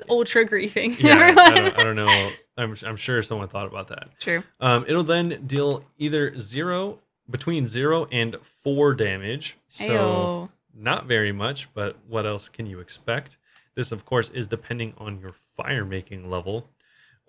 or 0.00 0.24
something. 0.24 0.24
Just 0.24 0.38
ultra 0.38 0.46
griefing. 0.46 1.00
yeah, 1.02 1.32
I 1.36 1.54
don't, 1.54 1.78
I 1.78 1.82
don't 1.84 1.96
know. 1.96 2.30
I'm 2.58 2.76
I'm 2.84 2.96
sure 2.96 3.22
someone 3.22 3.48
thought 3.48 3.66
about 3.66 3.88
that. 3.88 4.18
True. 4.20 4.42
Um, 4.60 4.84
it'll 4.88 5.02
then 5.04 5.44
deal 5.46 5.84
either 5.98 6.38
zero 6.38 6.98
between 7.28 7.66
zero 7.66 8.06
and 8.12 8.36
four 8.62 8.94
damage. 8.94 9.56
So 9.68 9.92
Ayo. 9.92 10.48
not 10.74 11.06
very 11.06 11.32
much, 11.32 11.68
but 11.74 11.96
what 12.08 12.24
else 12.26 12.48
can 12.48 12.66
you 12.66 12.80
expect? 12.80 13.36
This, 13.74 13.92
of 13.92 14.04
course, 14.06 14.30
is 14.30 14.46
depending 14.46 14.94
on 14.96 15.20
your 15.20 15.34
fire 15.56 15.84
making 15.84 16.30
level. 16.30 16.70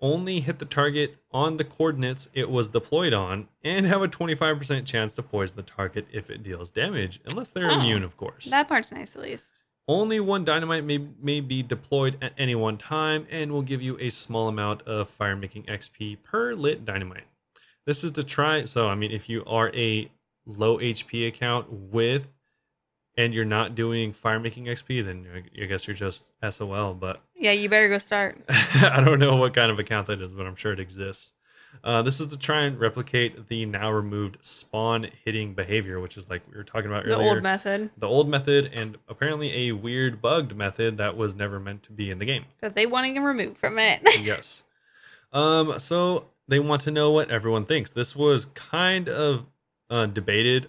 Only 0.00 0.38
hit 0.40 0.60
the 0.60 0.64
target 0.64 1.16
on 1.32 1.56
the 1.56 1.64
coordinates 1.64 2.28
it 2.32 2.48
was 2.48 2.68
deployed 2.68 3.12
on, 3.12 3.48
and 3.64 3.84
have 3.84 4.00
a 4.00 4.06
25% 4.08 4.86
chance 4.86 5.14
to 5.16 5.22
poison 5.24 5.56
the 5.56 5.62
target 5.64 6.06
if 6.12 6.30
it 6.30 6.44
deals 6.44 6.70
damage, 6.70 7.20
unless 7.26 7.50
they're 7.50 7.68
Oh, 7.68 7.80
immune, 7.80 8.04
of 8.04 8.16
course. 8.16 8.48
That 8.48 8.68
part's 8.68 8.92
nice 8.92 9.16
at 9.16 9.22
least. 9.22 9.57
Only 9.88 10.20
one 10.20 10.44
dynamite 10.44 10.84
may, 10.84 10.98
may 11.20 11.40
be 11.40 11.62
deployed 11.62 12.18
at 12.20 12.34
any 12.36 12.54
one 12.54 12.76
time 12.76 13.26
and 13.30 13.50
will 13.50 13.62
give 13.62 13.80
you 13.80 13.98
a 13.98 14.10
small 14.10 14.48
amount 14.48 14.82
of 14.82 15.08
fire 15.08 15.34
making 15.34 15.62
XP 15.64 16.22
per 16.22 16.52
lit 16.52 16.84
dynamite. 16.84 17.24
This 17.86 18.04
is 18.04 18.10
to 18.12 18.22
try. 18.22 18.66
So, 18.66 18.86
I 18.86 18.94
mean, 18.94 19.10
if 19.10 19.30
you 19.30 19.42
are 19.46 19.74
a 19.74 20.10
low 20.44 20.76
HP 20.76 21.26
account 21.26 21.72
with 21.72 22.30
and 23.16 23.32
you're 23.32 23.46
not 23.46 23.74
doing 23.74 24.12
fire 24.12 24.38
making 24.38 24.66
XP, 24.66 25.04
then 25.04 25.26
I 25.34 25.62
I 25.62 25.66
guess 25.66 25.86
you're 25.86 25.96
just 25.96 26.26
SOL. 26.48 26.92
But 26.92 27.22
Yeah, 27.34 27.52
you 27.52 27.70
better 27.70 27.88
go 27.88 27.96
start. 27.96 28.38
I 28.48 29.02
don't 29.02 29.18
know 29.18 29.36
what 29.36 29.54
kind 29.54 29.70
of 29.70 29.78
account 29.78 30.06
that 30.08 30.20
is, 30.20 30.34
but 30.34 30.46
I'm 30.46 30.54
sure 30.54 30.72
it 30.72 30.80
exists. 30.80 31.32
Uh, 31.84 32.02
this 32.02 32.20
is 32.20 32.26
to 32.28 32.36
try 32.36 32.62
and 32.62 32.78
replicate 32.78 33.48
the 33.48 33.64
now 33.66 33.90
removed 33.90 34.36
spawn 34.40 35.08
hitting 35.24 35.54
behavior, 35.54 36.00
which 36.00 36.16
is 36.16 36.28
like 36.28 36.42
we 36.50 36.56
were 36.56 36.64
talking 36.64 36.90
about 36.90 37.04
The 37.04 37.12
earlier 37.14 37.28
The 37.28 37.34
old 37.34 37.42
method 37.42 37.90
the 37.96 38.06
old 38.08 38.28
method 38.28 38.70
and 38.72 38.96
apparently 39.08 39.68
a 39.68 39.72
weird 39.72 40.20
bugged 40.20 40.54
method 40.54 40.96
that 40.98 41.16
was 41.16 41.34
never 41.34 41.58
meant 41.58 41.82
to 41.84 41.92
be 41.92 42.10
in 42.10 42.18
the 42.18 42.24
game. 42.26 42.44
that 42.60 42.74
they 42.74 42.86
want 42.86 43.14
to 43.14 43.20
remove 43.20 43.56
from 43.56 43.78
it. 43.78 44.00
yes. 44.22 44.62
Um 45.32 45.78
so 45.78 46.28
they 46.48 46.58
want 46.58 46.82
to 46.82 46.90
know 46.90 47.10
what 47.10 47.30
everyone 47.30 47.64
thinks. 47.66 47.90
This 47.90 48.16
was 48.16 48.46
kind 48.46 49.08
of 49.08 49.44
uh, 49.90 50.06
debated 50.06 50.68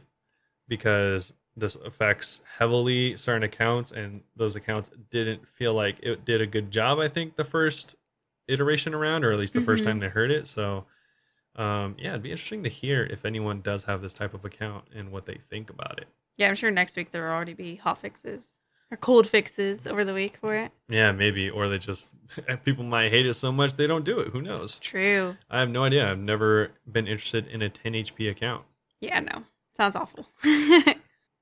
because 0.68 1.34
this 1.56 1.76
affects 1.76 2.42
heavily 2.58 3.18
certain 3.18 3.44
accounts 3.44 3.92
and 3.92 4.22
those 4.36 4.56
accounts 4.56 4.92
didn't 5.10 5.46
feel 5.48 5.74
like 5.74 5.98
it 6.02 6.24
did 6.26 6.42
a 6.42 6.48
good 6.48 6.72
job 6.72 7.00
I 7.00 7.08
think 7.10 7.36
the 7.36 7.44
first 7.44 7.96
iteration 8.48 8.94
around 8.94 9.24
or 9.24 9.32
at 9.32 9.40
least 9.40 9.54
the 9.54 9.62
first 9.62 9.84
Mhm. 9.84 9.88
time 9.88 10.00
they 10.00 10.08
heard 10.10 10.32
it. 10.32 10.48
So 10.48 10.86
um 11.60 11.96
yeah, 12.00 12.10
it'd 12.12 12.24
be 12.24 12.32
interesting 12.32 12.64
to 12.64 12.70
hear 12.70 13.04
if 13.04 13.26
anyone 13.26 13.62
does 13.62 13.84
have 13.84 14.02
this 14.02 14.14
type 14.14 14.34
of 14.34 14.46
account 14.46 14.86
and 14.96 15.12
what 15.12 15.26
they 15.26 15.38
think 15.50 15.70
about 15.70 16.00
it. 16.00 16.08
yeah, 16.38 16.48
I'm 16.48 16.56
sure 16.56 16.72
next 16.72 16.96
week 16.96 17.12
there 17.12 17.24
will 17.24 17.34
already 17.34 17.54
be 17.54 17.76
hot 17.76 18.00
fixes 18.00 18.50
or 18.92 18.98
cold 18.98 19.28
fixes 19.28 19.86
over 19.86 20.04
the 20.04 20.14
week 20.16 20.38
for 20.38 20.56
it. 20.56 20.72
Yeah, 20.88 21.12
maybe. 21.12 21.50
Or 21.50 21.70
they 21.70 21.78
just 21.78 22.10
people 22.64 22.84
might 22.84 23.12
hate 23.12 23.28
it 23.28 23.36
so 23.36 23.52
much 23.52 23.76
they 23.76 23.86
don't 23.86 24.04
do 24.06 24.20
it. 24.20 24.30
Who 24.30 24.42
knows? 24.42 24.78
True. 24.78 25.36
I 25.50 25.60
have 25.60 25.70
no 25.70 25.84
idea. 25.84 26.10
I've 26.10 26.18
never 26.18 26.72
been 26.92 27.06
interested 27.06 27.46
in 27.48 27.62
a 27.62 27.70
10 27.70 27.94
HP 27.94 28.32
account. 28.32 28.64
Yeah, 29.00 29.20
no. 29.20 29.44
Sounds 29.78 29.96
awful. 29.96 30.28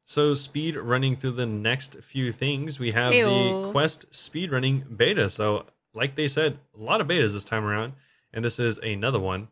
So 0.09 0.35
speed 0.35 0.77
running 0.77 1.17
through 1.17 1.31
the 1.31 1.45
next 1.45 1.97
few 2.01 2.31
things, 2.31 2.79
we 2.79 2.91
have 2.91 3.11
the 3.11 3.69
Quest 3.73 4.05
speed 4.15 4.53
running 4.53 4.85
beta. 4.95 5.29
So 5.29 5.65
like 5.93 6.15
they 6.15 6.29
said, 6.29 6.59
a 6.73 6.81
lot 6.81 7.01
of 7.01 7.07
betas 7.07 7.33
this 7.33 7.43
time 7.43 7.65
around, 7.65 7.91
and 8.31 8.45
this 8.45 8.57
is 8.57 8.77
another 8.77 9.19
one. 9.19 9.49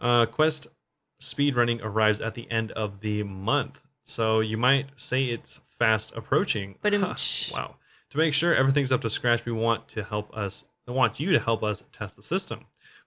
Uh, 0.00 0.26
Quest 0.26 0.68
speed 1.20 1.56
running 1.56 1.80
arrives 1.82 2.20
at 2.20 2.34
the 2.34 2.50
end 2.50 2.72
of 2.72 3.00
the 3.00 3.22
month. 3.22 3.82
So 4.04 4.40
you 4.40 4.56
might 4.56 4.86
say 4.96 5.26
it's 5.26 5.60
fast 5.78 6.12
approaching. 6.14 6.76
But 6.80 6.92
Huh, 6.94 7.14
wow. 7.52 7.74
To 8.10 8.18
make 8.18 8.32
sure 8.32 8.54
everything's 8.54 8.90
up 8.90 9.02
to 9.02 9.10
scratch, 9.10 9.44
we 9.44 9.52
want 9.52 9.88
to 9.88 10.02
help 10.02 10.34
us 10.36 10.64
I 10.88 10.92
want 10.92 11.20
you 11.20 11.32
to 11.32 11.38
help 11.38 11.62
us 11.62 11.84
test 11.92 12.16
the 12.16 12.22
system. 12.22 12.64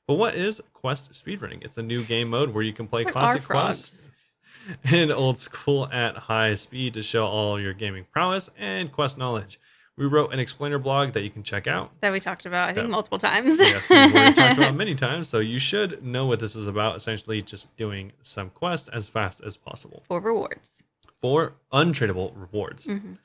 But 0.08 0.14
what 0.16 0.36
is 0.36 0.62
Quest 0.74 1.12
speedrunning? 1.14 1.64
It's 1.64 1.78
a 1.78 1.84
new 1.84 2.04
game 2.04 2.30
mode 2.30 2.54
where 2.54 2.64
you 2.64 2.74
can 2.74 2.88
play 2.88 3.04
What 3.04 3.14
classic 3.14 3.44
are 3.44 3.46
quests. 3.46 4.08
and 4.84 5.12
old 5.12 5.40
school 5.40 5.88
at 5.92 6.16
high 6.16 6.54
speed 6.54 6.94
to 6.94 7.02
show 7.02 7.26
all 7.26 7.60
your 7.60 7.74
gaming 7.74 8.06
prowess 8.12 8.50
and 8.58 8.92
quest 8.92 9.18
knowledge. 9.18 9.60
We 9.98 10.06
wrote 10.06 10.34
an 10.34 10.40
explainer 10.40 10.80
blog 10.80 11.14
that 11.14 11.22
you 11.24 11.30
can 11.30 11.44
check 11.44 11.68
out. 11.68 11.92
That 12.02 12.12
we 12.12 12.20
talked 12.20 12.46
about, 12.46 12.70
I 12.70 12.74
think, 12.74 12.86
Yeah. 12.86 12.92
multiple 12.92 13.20
times. 13.20 13.58
yes, 13.60 13.90
we've 13.90 14.36
talked 14.36 14.58
about 14.58 14.76
many 14.76 14.96
times, 14.96 15.28
so 15.28 15.40
you 15.40 15.60
should 15.60 16.04
know 16.04 16.26
what 16.26 16.40
this 16.40 16.56
is 16.56 16.66
about. 16.66 16.96
Essentially, 16.96 17.42
just 17.42 17.76
doing 17.78 18.14
some 18.22 18.50
quests 18.52 18.88
as 18.90 19.10
fast 19.10 19.42
as 19.44 19.58
possible 19.58 20.04
For 20.08 20.20
rewards. 20.22 20.82
for 21.22 21.54
untradeable 21.74 22.32
rewards. 22.36 22.88
Mhm. 22.88 23.18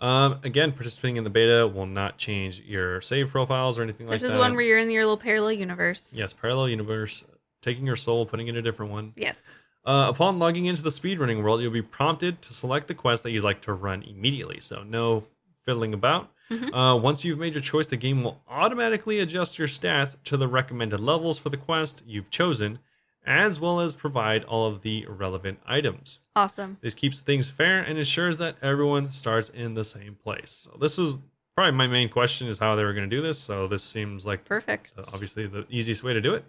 Um, 0.00 0.40
again, 0.42 0.72
participating 0.72 1.16
in 1.16 1.24
the 1.24 1.30
beta 1.30 1.68
will 1.68 1.86
not 1.86 2.16
change 2.18 2.60
your 2.60 3.00
save 3.02 3.28
profiles 3.30 3.78
or 3.78 3.82
anything 3.82 4.06
like 4.06 4.18
that. 4.20 4.26
This 4.26 4.32
is 4.32 4.38
one 4.38 4.54
where 4.54 4.64
you're 4.64 4.78
in 4.78 4.90
your 4.90 5.04
little 5.04 5.18
parallel 5.18 5.52
universe. 5.52 6.10
yes, 6.14 6.32
parallel 6.32 6.70
universe, 6.70 7.24
taking 7.62 7.86
your 7.86 7.96
soul, 7.96 8.24
putting 8.26 8.46
it 8.48 8.50
in 8.50 8.56
a 8.56 8.62
different 8.62 8.90
one. 8.90 9.12
Yes. 9.16 9.38
Uh, 9.84 10.06
upon 10.08 10.38
logging 10.38 10.66
into 10.66 10.82
the 10.82 10.90
speedrunning 10.90 11.42
world, 11.42 11.60
you'll 11.62 11.70
be 11.70 11.82
prompted 11.82 12.40
to 12.42 12.52
select 12.52 12.88
the 12.88 12.94
quest 12.94 13.22
that 13.22 13.30
you'd 13.30 13.44
like 13.44 13.60
to 13.62 13.72
run 13.74 14.02
immediately. 14.02 14.58
So 14.60 14.82
no 14.82 15.24
fiddling 15.70 15.94
about. 15.94 16.32
Mhm. 16.50 16.70
Uh, 16.74 16.96
once 16.98 17.24
you've 17.24 17.38
made 17.38 17.54
your 17.54 17.62
choice, 17.62 17.86
the 17.86 17.96
game 17.96 18.24
will 18.24 18.42
automatically 18.48 19.20
adjust 19.20 19.56
your 19.56 19.68
stats 19.68 20.16
to 20.24 20.36
the 20.36 20.48
recommended 20.48 20.98
levels 20.98 21.38
for 21.38 21.48
the 21.48 21.56
quest 21.56 22.02
you've 22.04 22.28
chosen, 22.28 22.80
as 23.24 23.60
well 23.60 23.78
as 23.78 23.94
provide 23.94 24.42
all 24.44 24.66
of 24.66 24.82
the 24.82 25.06
relevant 25.08 25.60
items. 25.64 26.18
Awesome. 26.34 26.78
This 26.80 26.94
keeps 26.94 27.20
things 27.20 27.48
fair 27.48 27.80
and 27.80 27.96
ensures 27.98 28.38
that 28.38 28.56
everyone 28.62 29.10
starts 29.12 29.48
in 29.48 29.74
the 29.74 29.84
same 29.84 30.16
place. 30.16 30.50
So 30.68 30.76
this 30.80 30.98
was 30.98 31.20
probably 31.54 31.76
my 31.76 31.86
main 31.86 32.08
question 32.08 32.48
is 32.48 32.58
how 32.58 32.74
they 32.74 32.82
were 32.82 32.94
going 32.94 33.08
to 33.08 33.16
do 33.16 33.22
this. 33.22 33.38
So 33.38 33.68
this 33.68 33.84
seems 33.84 34.26
like 34.26 34.44
Perfect. 34.44 34.92
uh, 34.98 35.02
obviously 35.14 35.46
the 35.46 35.66
easiest 35.70 36.02
way 36.02 36.14
to 36.14 36.20
do 36.20 36.34
it. 36.34 36.44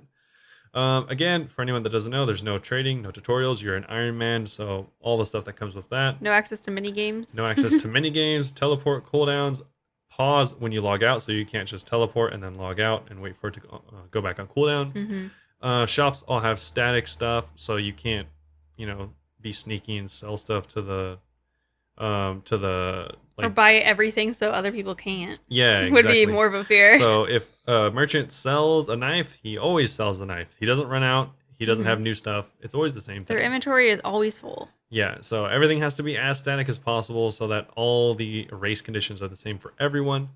Um, 0.73 1.05
again, 1.09 1.47
for 1.49 1.61
anyone 1.61 1.83
that 1.83 1.89
doesn't 1.89 2.11
know, 2.11 2.25
there's 2.25 2.43
no 2.43 2.57
trading, 2.57 3.01
no 3.01 3.11
tutorials. 3.11 3.61
You're 3.61 3.75
an 3.75 3.85
Iron 3.89 4.17
Man, 4.17 4.47
so 4.47 4.89
all 5.01 5.17
the 5.17 5.25
stuff 5.25 5.43
that 5.45 5.53
comes 5.53 5.75
with 5.75 5.89
that. 5.89 6.21
No 6.21 6.31
access 6.31 6.59
to 6.61 6.71
mini 6.71 6.91
games. 6.91 7.35
No 7.35 7.45
access 7.45 7.75
to 7.81 7.87
mini 7.89 8.09
games, 8.09 8.51
teleport 8.51 9.05
cooldowns, 9.05 9.61
pause 10.09 10.53
when 10.55 10.71
you 10.71 10.79
log 10.81 11.03
out, 11.03 11.21
so 11.21 11.31
you 11.33 11.45
can't 11.45 11.67
just 11.67 11.87
teleport 11.87 12.33
and 12.33 12.41
then 12.41 12.55
log 12.55 12.79
out 12.79 13.07
and 13.09 13.21
wait 13.21 13.35
for 13.37 13.49
it 13.49 13.55
to 13.55 13.59
go, 13.59 13.81
uh, 13.91 13.95
go 14.11 14.21
back 14.21 14.39
on 14.39 14.47
cooldown. 14.47 14.91
hmm 14.93 15.27
Uh, 15.61 15.85
shops 15.85 16.23
all 16.27 16.39
have 16.39 16.59
static 16.59 17.07
stuff, 17.07 17.45
so 17.55 17.75
you 17.75 17.93
can't, 17.93 18.27
you 18.77 18.85
know, 18.87 19.11
be 19.41 19.51
sneaky 19.51 19.97
and 19.97 20.09
sell 20.09 20.37
stuff 20.37 20.67
to 20.69 20.81
the, 20.81 21.17
um, 22.01 22.41
to 22.45 22.57
the 22.57 23.11
or 23.37 23.49
buy 23.49 23.75
everything 23.75 24.33
so 24.33 24.51
other 24.51 24.71
people 24.71 24.93
can't. 24.95 25.39
yeah 25.47 25.89
Would 25.91 26.05
be 26.07 26.25
more 26.25 26.45
of 26.47 26.53
a 26.53 26.63
fear. 26.63 26.97
So 26.99 27.25
if 27.27 27.47
a 27.67 27.89
merchant 27.91 28.31
sells 28.31 28.87
a 28.89 28.95
knife, 28.95 29.37
he 29.41 29.57
always 29.57 29.91
sells 29.91 30.19
a 30.19 30.25
knife. 30.25 30.55
He 30.59 30.65
doesn't 30.65 30.87
run 30.87 31.03
out. 31.03 31.31
He 31.57 31.65
doesn't 31.65 31.85
Mhm. 31.85 31.87
have 31.87 31.99
new 32.01 32.13
stuff. 32.13 32.45
It's 32.61 32.73
always 32.73 32.93
the 32.93 33.01
same 33.01 33.21
thing. 33.21 33.35
Their 33.37 33.39
inventory 33.45 33.89
is 33.89 33.99
always 34.03 34.37
full. 34.39 34.69
yeah. 34.89 35.17
So 35.21 35.45
everything 35.45 35.79
has 35.81 35.95
to 35.95 36.03
be 36.03 36.17
as 36.17 36.39
static 36.39 36.67
as 36.69 36.77
possible, 36.77 37.31
so 37.31 37.47
that 37.47 37.69
all 37.75 38.13
the 38.15 38.47
race 38.51 38.81
conditions 38.81 39.21
are 39.21 39.27
the 39.27 39.35
same 39.35 39.57
for 39.57 39.73
everyone. 39.79 40.29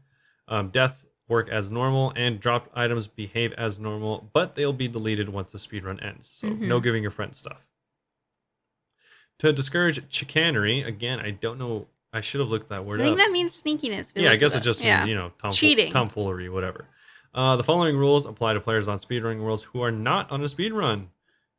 Um, 0.48 0.70
death 0.70 1.06
work 1.28 1.50
as 1.50 1.72
normal, 1.72 2.14
and 2.16 2.40
dropped 2.40 2.70
items 2.78 3.08
behave 3.08 3.52
as 3.54 3.80
normal, 3.80 4.30
but 4.34 4.54
they'll 4.56 4.72
be 4.72 4.88
deleted 4.88 5.28
once 5.30 5.52
the 5.52 5.58
speedrun 5.58 6.04
ends. 6.06 6.30
So 6.34 6.48
Mhm. 6.50 6.60
no 6.62 6.80
giving 6.80 7.02
your 7.02 7.12
friends 7.12 7.38
stuff. 7.40 7.65
To 9.40 9.52
discourage 9.52 10.02
chicanery, 10.12 10.82
again, 10.82 11.20
I 11.20 11.32
don't 11.32 11.60
know. 11.60 11.88
I 12.14 12.22
should 12.22 12.40
have 12.40 12.50
looked 12.50 12.70
that 12.70 12.86
word 12.86 13.02
up. 13.02 13.06
I 13.06 13.10
think 13.10 13.20
up. 13.20 13.26
that 13.26 13.32
means 13.32 13.62
sneakiness. 13.62 14.14
We 14.16 14.24
Yeah, 14.24 14.32
I 14.32 14.38
guess 14.38 14.54
it 14.54 14.60
up. 14.60 14.64
just 14.64 14.82
yeah. 14.82 15.00
means, 15.00 15.10
you 15.10 15.16
know, 15.16 15.32
tomfool- 15.44 15.54
Cheating. 15.54 15.92
tomfoolery, 15.92 16.50
whatever. 16.50 16.86
Uh, 17.34 17.58
the 17.58 17.64
following 17.64 17.98
rules 17.98 18.26
apply 18.26 18.54
to 18.54 18.62
players 18.62 18.88
on 18.88 18.98
speedrunning 18.98 19.42
worlds 19.42 19.64
who 19.64 19.82
are 19.82 19.92
not 19.92 20.32
on 20.32 20.42
a 20.42 20.46
speedrun. 20.46 21.08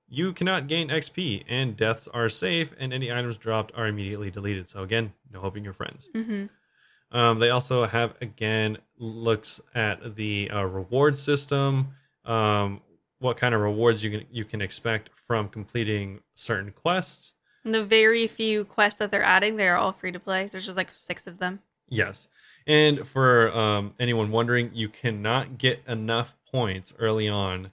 You 0.09 0.33
cannot 0.33 0.69
gain 0.69 0.89
XP, 0.89 1.45
and 1.49 1.77
deaths 1.77 2.09
are 2.09 2.31
safe, 2.31 2.71
and 2.79 2.95
any 2.95 3.13
items 3.13 3.37
dropped 3.37 3.75
are 3.77 3.87
immediately 3.87 4.31
deleted. 4.31 4.67
So 4.67 4.83
again, 4.83 5.13
no 5.31 5.41
helping 5.43 5.65
your 5.65 5.75
friends. 5.75 6.09
Mhm. 6.15 6.49
Um, 7.13 7.39
they 7.39 7.51
also 7.51 7.87
have 7.87 8.15
again 8.23 8.79
looks 8.99 9.61
at 9.75 10.17
the 10.17 10.51
uh, 10.51 10.63
reward 10.63 11.17
system, 11.17 11.89
um, 12.25 12.81
what 13.19 13.37
kind 13.37 13.55
of 13.55 13.61
rewards 13.61 14.03
you 14.03 14.11
can 14.11 14.27
you 14.31 14.45
can 14.45 14.63
expect 14.63 15.11
from 15.27 15.49
completing 15.49 16.21
certain 16.35 16.73
quests. 16.73 17.33
The 17.67 17.85
very 17.85 18.27
few 18.29 18.65
quests 18.65 18.99
that 19.01 19.11
they're 19.11 19.25
adding, 19.25 19.57
they're 19.57 19.77
all 19.77 19.93
free 19.93 20.13
to 20.13 20.21
play. 20.21 20.47
There's 20.47 20.65
just 20.65 20.77
like 20.77 20.89
six 20.95 21.27
of 21.27 21.39
them. 21.39 21.59
Yes. 21.89 22.29
And 22.67 23.07
for 23.07 23.51
um, 23.57 23.95
anyone 23.99 24.31
wondering, 24.31 24.71
you 24.73 24.89
cannot 24.89 25.59
get 25.59 25.83
enough 25.87 26.37
points 26.51 26.95
early 26.99 27.29
on 27.29 27.71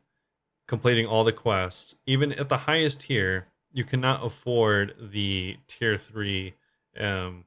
completing 0.68 1.06
all 1.06 1.24
the 1.24 1.32
quests. 1.32 1.96
Even 2.06 2.32
at 2.34 2.50
the 2.50 2.58
highest 2.58 3.02
tier, 3.02 3.48
you 3.72 3.84
cannot 3.84 4.26
afford 4.26 4.96
the 5.00 5.58
tier 5.68 5.98
three 5.98 6.54
um, 7.00 7.46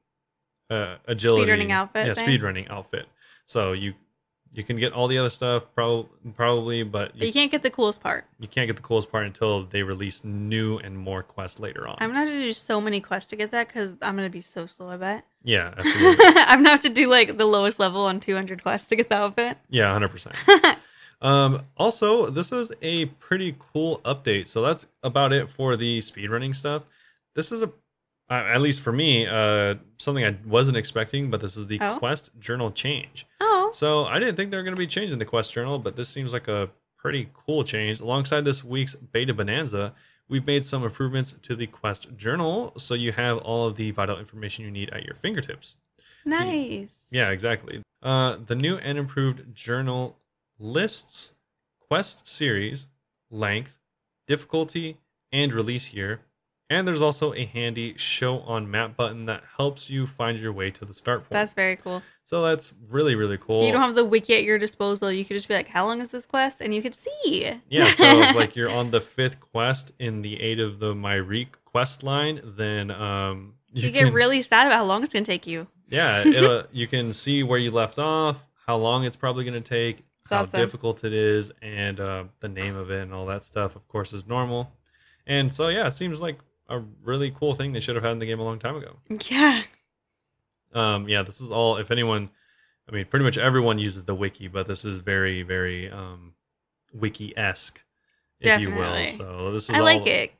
uh, 0.70 0.96
agility. 1.06 1.50
Speedrunning 1.50 1.70
outfit 1.70 2.06
Yeah, 2.06 2.14
thing? 2.14 2.28
speedrunning 2.28 2.70
outfit. 2.70 3.06
So 3.46 3.72
you 3.72 3.94
you 4.52 4.64
can 4.64 4.76
get 4.78 4.92
all 4.92 5.06
the 5.08 5.18
other 5.18 5.28
stuff 5.30 5.66
prob- 5.74 6.08
probably, 6.34 6.82
but 6.82 7.12
But 7.12 7.20
you, 7.20 7.26
you 7.26 7.32
can't 7.32 7.50
get 7.50 7.62
the 7.62 7.70
coolest 7.70 8.00
part. 8.00 8.24
you 8.40 8.48
can't 8.48 8.66
get 8.66 8.76
the 8.76 8.82
coolest 8.82 9.10
part 9.12 9.26
until 9.26 9.64
they 9.66 9.82
release 9.82 10.24
new 10.24 10.78
and 10.78 10.96
more 10.98 11.22
quests 11.22 11.60
later 11.60 11.86
on. 11.86 11.96
I'm 12.00 12.10
gonna 12.10 12.20
have 12.20 12.28
to 12.28 12.42
do 12.42 12.52
so 12.52 12.80
many 12.80 13.00
quests 13.00 13.30
to 13.30 13.36
get 13.36 13.50
that 13.50 13.68
because 13.68 13.92
I'm 14.02 14.16
gonna 14.16 14.30
be 14.30 14.40
so 14.40 14.64
slow. 14.66 14.88
I 14.90 14.96
bet. 14.96 15.24
yeah, 15.44 15.74
absolutely. 15.78 16.24
I'm 16.26 16.58
gonna 16.60 16.70
have 16.70 16.80
to 16.80 16.88
do 16.88 17.08
like 17.08 17.36
the 17.36 17.44
lowest 17.46 17.78
level 17.78 18.02
on 18.06 18.20
200 18.20 18.62
quests 18.62 18.88
to 18.88 18.96
get 18.96 19.08
the 19.08 19.16
outfit. 19.16 19.58
Yeah, 19.68 19.92
hundred 19.92 20.08
percent. 20.08 20.36
Um, 21.22 21.62
also, 21.78 22.28
this 22.28 22.50
was 22.50 22.72
a 22.82 23.06
pretty 23.06 23.56
cool 23.72 24.00
update. 24.04 24.48
So 24.48 24.60
that's 24.60 24.86
about 25.02 25.32
it 25.32 25.48
for 25.48 25.74
the 25.74 26.00
speedrunning 26.00 26.54
stuff. 26.54 26.82
This 27.34 27.50
is 27.52 27.62
a, 27.62 27.68
uh, 28.28 28.34
at 28.34 28.60
least 28.60 28.82
for 28.82 28.92
me, 28.92 29.26
uh, 29.26 29.76
something 29.98 30.26
I 30.26 30.36
wasn't 30.46 30.76
expecting, 30.76 31.30
but 31.30 31.40
this 31.40 31.56
is 31.56 31.68
the 31.68 31.78
Oh. 31.80 31.96
quest 31.98 32.30
journal 32.38 32.70
change. 32.70 33.26
oh, 33.40 33.45
So 33.72 34.04
I 34.04 34.18
didn't 34.18 34.36
think 34.36 34.50
they 34.50 34.56
were 34.56 34.62
going 34.62 34.74
to 34.74 34.78
be 34.78 34.86
changing 34.86 35.18
the 35.18 35.24
quest 35.24 35.52
journal, 35.52 35.78
but 35.78 35.96
this 35.96 36.08
seems 36.08 36.32
like 36.32 36.48
a 36.48 36.70
pretty 36.96 37.28
cool 37.34 37.64
change. 37.64 38.00
Alongside 38.00 38.44
this 38.44 38.64
week's 38.64 38.94
beta 38.94 39.34
bonanza, 39.34 39.94
we've 40.28 40.46
made 40.46 40.64
some 40.64 40.84
improvements 40.84 41.36
to 41.42 41.54
the 41.54 41.66
quest 41.66 42.16
journal, 42.16 42.72
so 42.78 42.94
you 42.94 43.12
have 43.12 43.38
all 43.38 43.66
of 43.66 43.76
the 43.76 43.90
vital 43.90 44.18
information 44.18 44.64
you 44.64 44.70
need 44.70 44.90
at 44.90 45.04
your 45.04 45.14
fingertips. 45.14 45.76
nice. 46.24 46.94
Yeah, 47.10 47.30
exactly. 47.30 47.82
Uh, 48.02 48.36
the 48.44 48.54
new 48.54 48.76
and 48.76 48.98
improved 48.98 49.54
journal 49.54 50.16
lists 50.58 51.32
quest 51.88 52.26
series, 52.26 52.88
length, 53.30 53.78
difficulty, 54.26 54.98
and 55.32 55.52
release 55.52 55.92
year. 55.92 56.20
And 56.68 56.86
there's 56.86 57.02
also 57.02 57.32
a 57.32 57.44
handy 57.44 57.96
show 57.96 58.40
on 58.40 58.70
map 58.70 58.96
button 58.96 59.26
that 59.26 59.44
helps 59.56 59.88
you 59.88 60.06
find 60.06 60.38
your 60.38 60.52
way 60.52 60.70
to 60.72 60.84
the 60.84 60.94
start 60.94 61.20
point. 61.20 61.30
That's 61.30 61.52
very 61.52 61.76
cool. 61.76 62.02
So 62.26 62.42
that's 62.42 62.74
really, 62.88 63.14
really 63.14 63.38
cool. 63.38 63.64
You 63.64 63.72
don't 63.72 63.80
have 63.80 63.94
the 63.94 64.04
wiki 64.04 64.34
at 64.34 64.42
your 64.42 64.58
disposal. 64.58 65.10
You 65.12 65.24
could 65.24 65.34
just 65.34 65.48
be 65.48 65.54
like, 65.54 65.68
"How 65.68 65.86
long 65.86 66.00
is 66.00 66.10
this 66.10 66.26
quest?" 66.26 66.60
and 66.60 66.74
you 66.74 66.82
could 66.82 66.94
see. 66.94 67.52
yeah, 67.70 67.88
so 67.92 68.04
like 68.34 68.56
you're 68.56 68.68
on 68.70 68.90
the 68.90 69.00
fifth 69.00 69.40
quest 69.40 69.92
in 69.98 70.22
the 70.22 70.40
eight 70.40 70.58
of 70.58 70.78
the 70.80 70.92
Myreque 70.92 71.54
quest 71.64 72.02
line, 72.02 72.40
then 72.44 72.90
um 72.90 73.54
you, 73.72 73.84
you, 73.86 73.90
get 73.90 74.04
can, 74.06 74.12
really 74.12 74.42
sad 74.42 74.66
about 74.66 74.76
how 74.76 74.84
long 74.84 75.02
it's 75.02 75.12
gonna 75.12 75.24
take 75.24 75.46
you. 75.46 75.66
yeah, 75.88 76.26
it'll, 76.26 76.64
you 76.72 76.86
can 76.86 77.12
see 77.12 77.42
where 77.42 77.58
you 77.58 77.70
left 77.70 77.98
off, 77.98 78.44
how 78.66 78.76
long 78.76 79.04
it's 79.04 79.16
probably 79.16 79.44
going 79.44 79.62
to 79.62 79.68
take, 79.68 79.98
It's 80.22 80.30
how 80.30 80.40
awesome. 80.40 80.58
difficult 80.60 81.04
it 81.04 81.12
is, 81.12 81.52
and 81.62 82.00
uh, 82.00 82.24
the 82.40 82.48
name 82.48 82.74
of 82.74 82.90
it 82.90 83.02
and 83.02 83.14
all 83.14 83.26
that 83.26 83.44
stuff, 83.44 83.76
of 83.76 83.86
course, 83.86 84.12
is 84.12 84.26
normal. 84.26 84.72
And 85.26 85.52
so, 85.54 85.68
yeah, 85.68 85.86
it 85.86 85.92
seems 85.92 86.20
like 86.20 86.38
a 86.68 86.80
really 87.04 87.30
cool 87.30 87.54
thing 87.54 87.72
they 87.72 87.80
should 87.80 87.94
have 87.94 88.02
had 88.02 88.12
in 88.12 88.18
the 88.18 88.26
game 88.26 88.40
a 88.40 88.44
long 88.44 88.58
time 88.58 88.76
ago. 88.76 88.96
Yeah. 89.30 89.62
Um, 90.76 91.08
yeah, 91.08 91.22
this 91.22 91.40
is 91.40 91.50
all. 91.50 91.76
If 91.78 91.90
anyone, 91.90 92.30
I 92.88 92.92
mean, 92.92 93.06
pretty 93.06 93.24
much 93.24 93.38
everyone 93.38 93.78
uses 93.78 94.04
the 94.04 94.14
wiki, 94.14 94.48
but 94.48 94.68
this 94.68 94.84
is 94.84 94.98
very, 94.98 95.42
very 95.42 95.90
um, 95.90 96.34
wiki 96.92 97.36
esque, 97.36 97.80
if 98.40 98.60
you 98.60 98.70
will. 98.70 98.76
Definitely. 98.82 99.08
So 99.08 99.52
this 99.52 99.64
is. 99.64 99.70
I 99.70 99.80
like 99.80 100.06
it. 100.06 100.32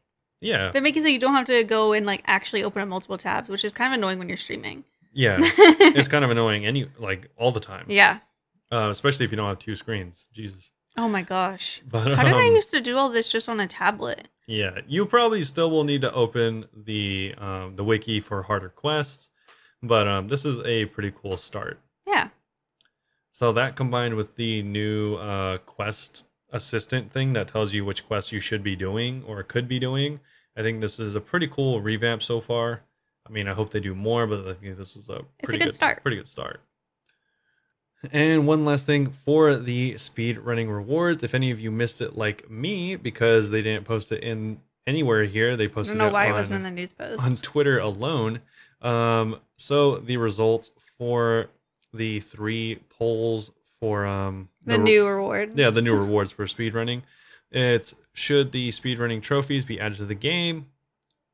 Yeah, 0.43 0.70
They 0.70 0.80
make 0.80 0.97
it 0.97 1.03
so 1.03 1.09
you 1.09 1.18
don't 1.18 1.32
have 1.32 1.47
to 1.47 1.64
go 1.64 1.95
and 1.95 2.05
like 2.05 2.22
actually 2.26 2.62
open 2.62 2.82
up 2.82 2.89
multiple 2.89 3.16
tabs, 3.16 3.49
which 3.49 3.64
is 3.64 3.72
kind 3.72 3.93
of 3.95 3.99
annoying 3.99 4.18
when 4.18 4.28
you're 4.28 4.37
streaming. 4.37 4.84
yeah. 5.14 5.39
it's 5.41 6.09
kind 6.09 6.24
of 6.26 6.30
annoying, 6.30 6.66
any 6.66 6.89
like 6.99 7.30
all 7.37 7.51
the 7.53 7.61
time. 7.61 7.87
yeah. 7.89 8.18
Uh, 8.70 8.89
especially 8.91 9.24
if 9.24 9.30
you 9.30 9.37
don't 9.37 9.49
have 9.49 9.59
two 9.61 9.74
screens. 9.76 10.26
Jesus. 10.34 10.72
Oh 10.99 11.09
my 11.09 11.22
gosh. 11.22 11.80
But 11.89 12.14
How 12.16 12.24
did 12.24 12.34
I 12.34 12.49
um, 12.49 12.55
used 12.55 12.70
to 12.72 12.80
do 12.80 12.97
all 12.99 13.09
this 13.11 13.28
just 13.30 13.49
on 13.49 13.61
a 13.61 13.66
tablet? 13.66 14.28
Yeah, 14.47 14.80
you 14.87 15.07
probably 15.07 15.43
still 15.45 15.70
will 15.70 15.84
need 15.84 16.01
to 16.03 16.12
open 16.12 16.66
the 16.74 17.34
um, 17.39 17.76
the 17.76 17.84
wiki 17.84 18.20
for 18.20 18.43
harder 18.43 18.68
quests, 18.68 19.30
but 19.87 20.07
um, 20.09 20.28
this 20.28 20.45
is 20.45 20.59
a 20.64 20.87
pretty 20.87 21.12
cool 21.14 21.37
start. 21.37 21.80
Yeah. 22.07 22.28
So 23.30 23.53
that 23.53 23.76
combined 23.76 24.14
with 24.14 24.37
the 24.37 24.62
new 24.62 25.16
uh, 25.16 25.59
quest 25.59 26.22
assistant 26.51 27.12
thing 27.12 27.32
that 27.34 27.49
tells 27.49 27.74
you 27.74 27.84
which 27.84 28.07
quests 28.07 28.32
you 28.32 28.41
should 28.41 28.62
be 28.62 28.76
doing 28.76 29.22
or 29.26 29.43
could 29.43 29.68
be 29.68 29.78
doing, 29.78 30.20
I 30.57 30.62
think 30.62 30.80
this 30.80 30.99
is 30.99 31.14
a 31.14 31.20
pretty 31.20 31.49
cool 31.49 31.80
revamp 31.80 32.22
so 32.22 32.41
far. 32.41 32.82
I 33.26 33.30
mean, 33.30 33.49
I 33.49 33.55
hope 33.55 33.70
they 33.70 33.80
do 33.80 33.95
more, 33.95 34.26
but 34.26 34.47
I 34.47 34.55
think 34.55 34.78
this 34.78 34.97
is 34.97 35.09
a 35.09 35.16
It's 35.16 35.43
a 35.43 35.47
pretty 35.47 35.64
good 35.64 35.74
start. 35.74 36.03
Pretty 36.03 36.16
good 36.16 36.28
start. 36.28 36.61
And 38.12 38.47
one 38.47 38.64
last 38.64 38.87
thing 38.87 39.11
for 39.11 39.57
the 39.57 39.99
speed 39.99 40.39
running 40.39 40.70
rewards, 40.70 41.24
if 41.24 41.34
any 41.34 41.51
of 41.51 41.59
you 41.59 41.70
missed 41.70 42.01
it 42.01 42.16
like 42.16 42.49
me 42.49 42.95
because 42.95 43.51
they 43.51 43.62
didn't 43.62 43.84
post 43.84 44.12
it 44.12 44.22
in 44.22 44.61
anywhere 44.87 45.24
here. 45.24 45.57
They 45.57 45.68
posted. 45.68 45.97
I 45.97 45.99
don't 45.99 46.07
know 46.07 46.11
it 46.11 46.12
why 46.12 46.26
on, 46.26 46.30
it 46.30 46.34
wasn't 46.34 46.57
in 46.57 46.62
the 46.62 46.70
news 46.70 46.93
post. 46.93 47.22
on 47.22 47.37
Twitter 47.37 47.78
alone. 47.78 48.41
Um, 48.87 49.41
so 49.57 49.97
the 49.97 50.16
results 50.16 50.70
for 50.99 51.49
the 51.93 52.20
three 52.20 52.76
polls 52.91 53.51
for 53.80 54.07
um 54.07 54.49
the 54.64 54.78
re- 54.78 54.84
new 54.84 55.07
rewards. 55.07 55.53
yeah 55.55 55.70
the 55.70 55.82
new 55.82 55.95
rewards 55.97 56.32
for 56.32 56.47
speedrunning. 56.47 57.03
It's 57.51 57.95
should 58.14 58.53
the 58.53 58.70
speedrunning 58.70 59.22
trophies 59.22 59.64
be 59.64 59.80
added 59.80 59.99
to 59.99 60.05
the 60.07 60.14
game? 60.14 60.66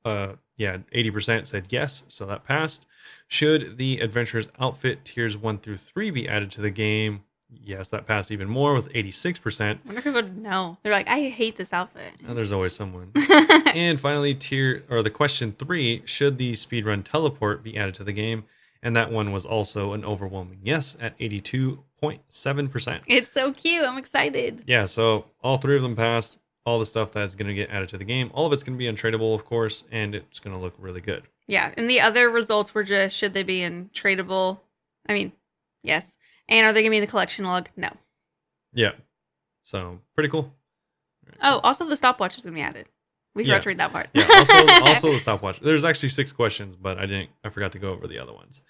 Uh, 0.05 0.35
yeah, 0.57 0.79
eighty 0.93 1.11
percent 1.11 1.47
said 1.47 1.67
yes, 1.71 2.05
so 2.09 2.27
that 2.27 2.45
passed. 2.45 2.87
Should 3.29 3.79
the 3.79 4.01
adventurer's 4.01 4.49
outfit 4.59 5.05
tiers 5.05 5.37
one 5.37 5.59
through 5.59 5.79
three 5.79 6.11
be 6.11 6.29
added 6.29 6.51
to 6.53 6.61
the 6.61 6.71
game? 6.71 7.23
Yes, 7.65 7.89
that 7.89 8.07
passed 8.07 8.31
even 8.31 8.49
more 8.49 8.75
with 8.75 8.89
eighty 8.95 9.11
six 9.11 9.39
percent. 9.39 9.81
I 9.85 9.89
wonder 9.89 9.99
if 9.99 10.05
people 10.05 10.23
know. 10.23 10.79
They're 10.83 10.93
like, 10.93 11.09
I 11.09 11.29
hate 11.29 11.57
this 11.57 11.73
outfit. 11.73 12.13
And 12.27 12.37
there's 12.37 12.53
always 12.53 12.75
someone. 12.75 13.13
and 13.75 13.99
finally, 14.01 14.35
tier 14.35 14.85
or 14.91 15.03
the 15.03 15.11
question 15.11 15.55
three: 15.59 16.03
Should 16.05 16.39
the 16.39 16.53
speedrun 16.55 17.05
teleport 17.05 17.63
be 17.63 17.77
added 17.77 17.95
to 17.97 18.05
the 18.05 18.13
game? 18.13 18.45
And 18.83 18.97
that 18.97 19.13
one 19.13 19.31
was 19.31 19.45
also 19.47 19.93
an 19.93 20.05
overwhelming 20.05 20.59
yes 20.65 20.97
at 21.01 21.15
eighty-two 21.21 21.85
point 22.01 22.21
seven 22.29 22.69
percent. 22.69 23.05
it's 23.07 23.31
so 23.33 23.53
cute. 23.53 23.85
I'm 23.85 23.97
excited. 23.99 24.65
Yeah, 24.67 24.87
so 24.87 25.27
all 25.43 25.57
three 25.59 25.77
of 25.77 25.83
them 25.83 25.95
passed. 25.97 26.39
All 26.65 26.79
the 26.79 26.87
stuff 26.87 27.13
that's 27.13 27.35
going 27.35 27.49
to 27.49 27.55
get 27.55 27.71
added 27.71 27.89
to 27.89 27.99
the 27.99 28.05
game, 28.05 28.31
all 28.35 28.47
of 28.47 28.53
it's 28.53 28.63
going 28.63 28.77
to 28.77 28.79
be 28.79 28.87
untradeable, 28.87 29.35
of 29.35 29.45
course, 29.45 29.83
and 29.91 30.15
it's 30.15 30.39
going 30.39 30.55
to 30.55 30.63
look 30.63 30.75
really 30.79 31.01
good. 31.01 31.25
Yeah, 31.49 31.73
and 31.77 31.91
the 31.91 32.01
other 32.01 32.31
results 32.31 32.73
were 32.73 32.85
just 32.85 33.17
should 33.17 33.35
they 33.35 33.43
be 33.43 33.63
in 33.63 33.91
tradable? 33.93 34.61
I 35.09 35.13
mean, 35.13 35.33
yes. 35.83 36.17
And 36.49 36.67
are 36.67 36.73
they 36.73 36.87
be 36.89 36.97
in 36.97 37.01
the 37.01 37.07
collection 37.07 37.45
log? 37.45 37.69
No. 37.77 37.91
Yeah, 38.73 38.93
so 39.63 40.01
pretty 40.15 40.29
cool. 40.31 40.53
Oh, 41.43 41.59
also 41.61 41.87
the 41.87 41.97
stopwatch 41.97 42.37
is 42.39 42.45
gonna 42.45 42.55
be 42.55 42.63
added. 42.63 42.87
We 43.35 43.45
Yeah. 43.45 43.55
forgot 43.55 43.63
to 43.63 43.69
read 43.71 43.79
that 43.79 43.93
part. 43.93 44.11
Yeah. 44.13 44.27
Also, 44.31 44.55
also 44.87 45.13
the 45.13 45.19
stopwatch. 45.19 45.61
There's 45.61 45.85
actually 45.85 46.11
six 46.11 46.33
questions, 46.33 46.77
but 46.77 46.99
I 46.99 47.07
didn't. 47.07 47.31
I 47.45 47.49
forgot 47.51 47.73
to 47.73 47.79
go 47.79 47.91
over 47.93 48.07
the 48.07 48.19
other 48.19 48.33
ones. 48.33 48.63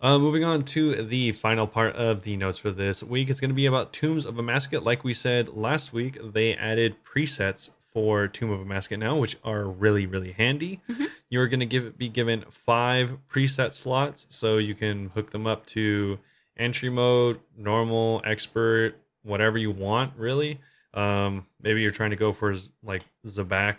Uh, 0.00 0.16
moving 0.16 0.44
on 0.44 0.62
to 0.62 1.02
the 1.02 1.32
final 1.32 1.66
part 1.66 1.96
of 1.96 2.22
the 2.22 2.36
notes 2.36 2.58
for 2.58 2.70
this 2.70 3.02
week, 3.02 3.28
it's 3.28 3.40
going 3.40 3.50
to 3.50 3.54
be 3.54 3.66
about 3.66 3.92
Tombs 3.92 4.26
of 4.26 4.36
Amascut. 4.36 4.84
Like 4.84 5.02
we 5.02 5.12
said 5.12 5.48
last 5.48 5.92
week, 5.92 6.16
they 6.22 6.54
added 6.54 6.94
presets 7.02 7.70
for 7.92 8.28
Tomb 8.28 8.50
of 8.52 8.60
Amascut 8.60 9.00
now, 9.00 9.16
which 9.16 9.36
are 9.42 9.64
really, 9.64 10.06
really 10.06 10.30
handy. 10.30 10.80
Mhm. 10.88 11.08
You're 11.30 11.48
going 11.48 11.58
to 11.58 11.66
give 11.66 11.98
be 11.98 12.08
given 12.08 12.44
five 12.48 13.18
preset 13.28 13.72
slots, 13.72 14.28
so 14.30 14.58
you 14.58 14.76
can 14.76 15.08
hook 15.08 15.32
them 15.32 15.48
up 15.48 15.66
to 15.66 16.20
entry 16.58 16.90
mode, 16.90 17.40
normal, 17.56 18.22
expert, 18.24 18.94
whatever 19.22 19.58
you 19.58 19.70
want, 19.70 20.12
really. 20.16 20.60
Um, 20.94 21.46
maybe 21.62 21.80
you're 21.82 21.90
trying 21.90 22.10
to 22.10 22.16
go 22.16 22.32
for 22.32 22.54
like 22.82 23.04
Zebak 23.26 23.76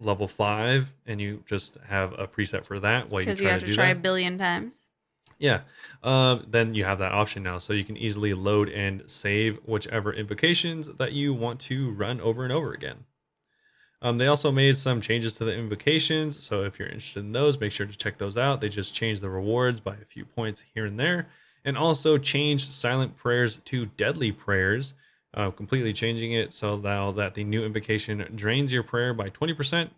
level 0.00 0.26
five, 0.28 0.92
and 1.06 1.20
you 1.20 1.42
just 1.46 1.76
have 1.86 2.18
a 2.18 2.26
preset 2.26 2.64
for 2.64 2.78
that 2.80 3.10
while 3.10 3.22
you 3.22 3.34
try 3.34 3.42
you 3.44 3.48
have 3.48 3.60
to 3.60 3.66
to 3.66 3.72
do 3.72 3.74
try 3.76 3.86
that. 3.86 3.96
a 3.98 4.00
billion 4.00 4.38
times. 4.38 4.78
Yeah. 5.38 5.62
Um, 6.02 6.46
then 6.48 6.74
you 6.74 6.84
have 6.84 6.98
that 6.98 7.12
option 7.12 7.42
now. 7.42 7.58
So 7.58 7.72
you 7.72 7.84
can 7.84 7.96
easily 7.96 8.34
load 8.34 8.68
and 8.68 9.02
save 9.10 9.58
whichever 9.64 10.12
invocations 10.12 10.88
that 10.98 11.12
you 11.12 11.32
want 11.32 11.60
to 11.60 11.90
run 11.92 12.20
over 12.20 12.44
and 12.44 12.52
over 12.52 12.72
again. 12.72 13.04
Um, 14.02 14.18
they 14.18 14.26
also 14.26 14.50
made 14.50 14.78
some 14.78 15.00
changes 15.00 15.34
to 15.34 15.44
the 15.44 15.54
invocations. 15.54 16.44
So 16.44 16.64
if 16.64 16.78
you're 16.78 16.88
interested 16.88 17.20
in 17.20 17.32
those, 17.32 17.58
make 17.58 17.72
sure 17.72 17.86
to 17.86 17.96
check 17.96 18.18
those 18.18 18.36
out. 18.38 18.60
They 18.60 18.68
just 18.68 18.94
changed 18.94 19.22
the 19.22 19.30
rewards 19.30 19.80
by 19.80 19.94
a 19.94 20.04
few 20.06 20.24
points 20.24 20.62
here 20.74 20.86
and 20.86 20.98
there. 20.98 21.28
And 21.64 21.76
also 21.76 22.16
changed 22.18 22.72
silent 22.72 23.16
prayers 23.16 23.56
to 23.66 23.86
deadly 23.86 24.32
prayers, 24.32 24.94
uh, 25.34 25.50
completely 25.50 25.92
changing 25.92 26.32
it 26.32 26.52
so 26.52 26.76
now 26.76 27.12
that 27.12 27.34
the 27.34 27.44
new 27.44 27.64
invocation 27.64 28.26
drains 28.34 28.72
your 28.72 28.82
prayer 28.82 29.12
by 29.12 29.28
20% 29.30 29.90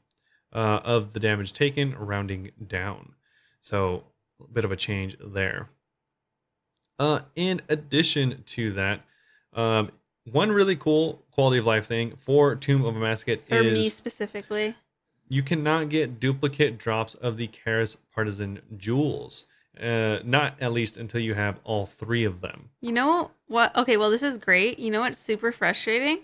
uh, 0.52 0.80
of 0.84 1.12
the 1.12 1.20
damage 1.20 1.52
taken, 1.52 1.94
rounding 1.96 2.50
down. 2.66 3.12
So 3.60 4.04
a 4.40 4.48
bit 4.52 4.64
of 4.64 4.72
a 4.72 4.76
change 4.76 5.16
there. 5.24 5.68
Uh, 6.98 7.20
in 7.34 7.60
addition 7.68 8.42
to 8.46 8.72
that, 8.72 9.00
um, 9.54 9.90
one 10.30 10.52
really 10.52 10.76
cool 10.76 11.22
quality 11.32 11.58
of 11.58 11.66
life 11.66 11.86
thing 11.86 12.14
for 12.16 12.54
Tomb 12.54 12.84
of 12.84 12.94
Amascut 12.94 13.40
For 13.42 13.54
is 13.56 13.78
me 13.78 13.88
specifically. 13.88 14.74
you 15.28 15.42
cannot 15.42 15.88
get 15.88 16.20
duplicate 16.20 16.78
drops 16.78 17.14
of 17.16 17.36
the 17.36 17.48
Keris 17.48 17.96
Partisan 18.14 18.60
jewels. 18.76 19.46
Uh, 19.80 20.18
not 20.22 20.54
at 20.60 20.72
least 20.72 20.96
until 20.98 21.20
you 21.20 21.32
have 21.34 21.58
all 21.64 21.86
three 21.86 22.24
of 22.24 22.40
them. 22.42 22.68
You 22.82 22.92
know 22.92 23.30
what? 23.46 23.74
Okay, 23.74 23.96
well, 23.96 24.10
this 24.10 24.22
is 24.22 24.36
great. 24.36 24.78
You 24.78 24.90
know 24.90 25.00
what's 25.00 25.18
super 25.18 25.50
frustrating? 25.50 26.20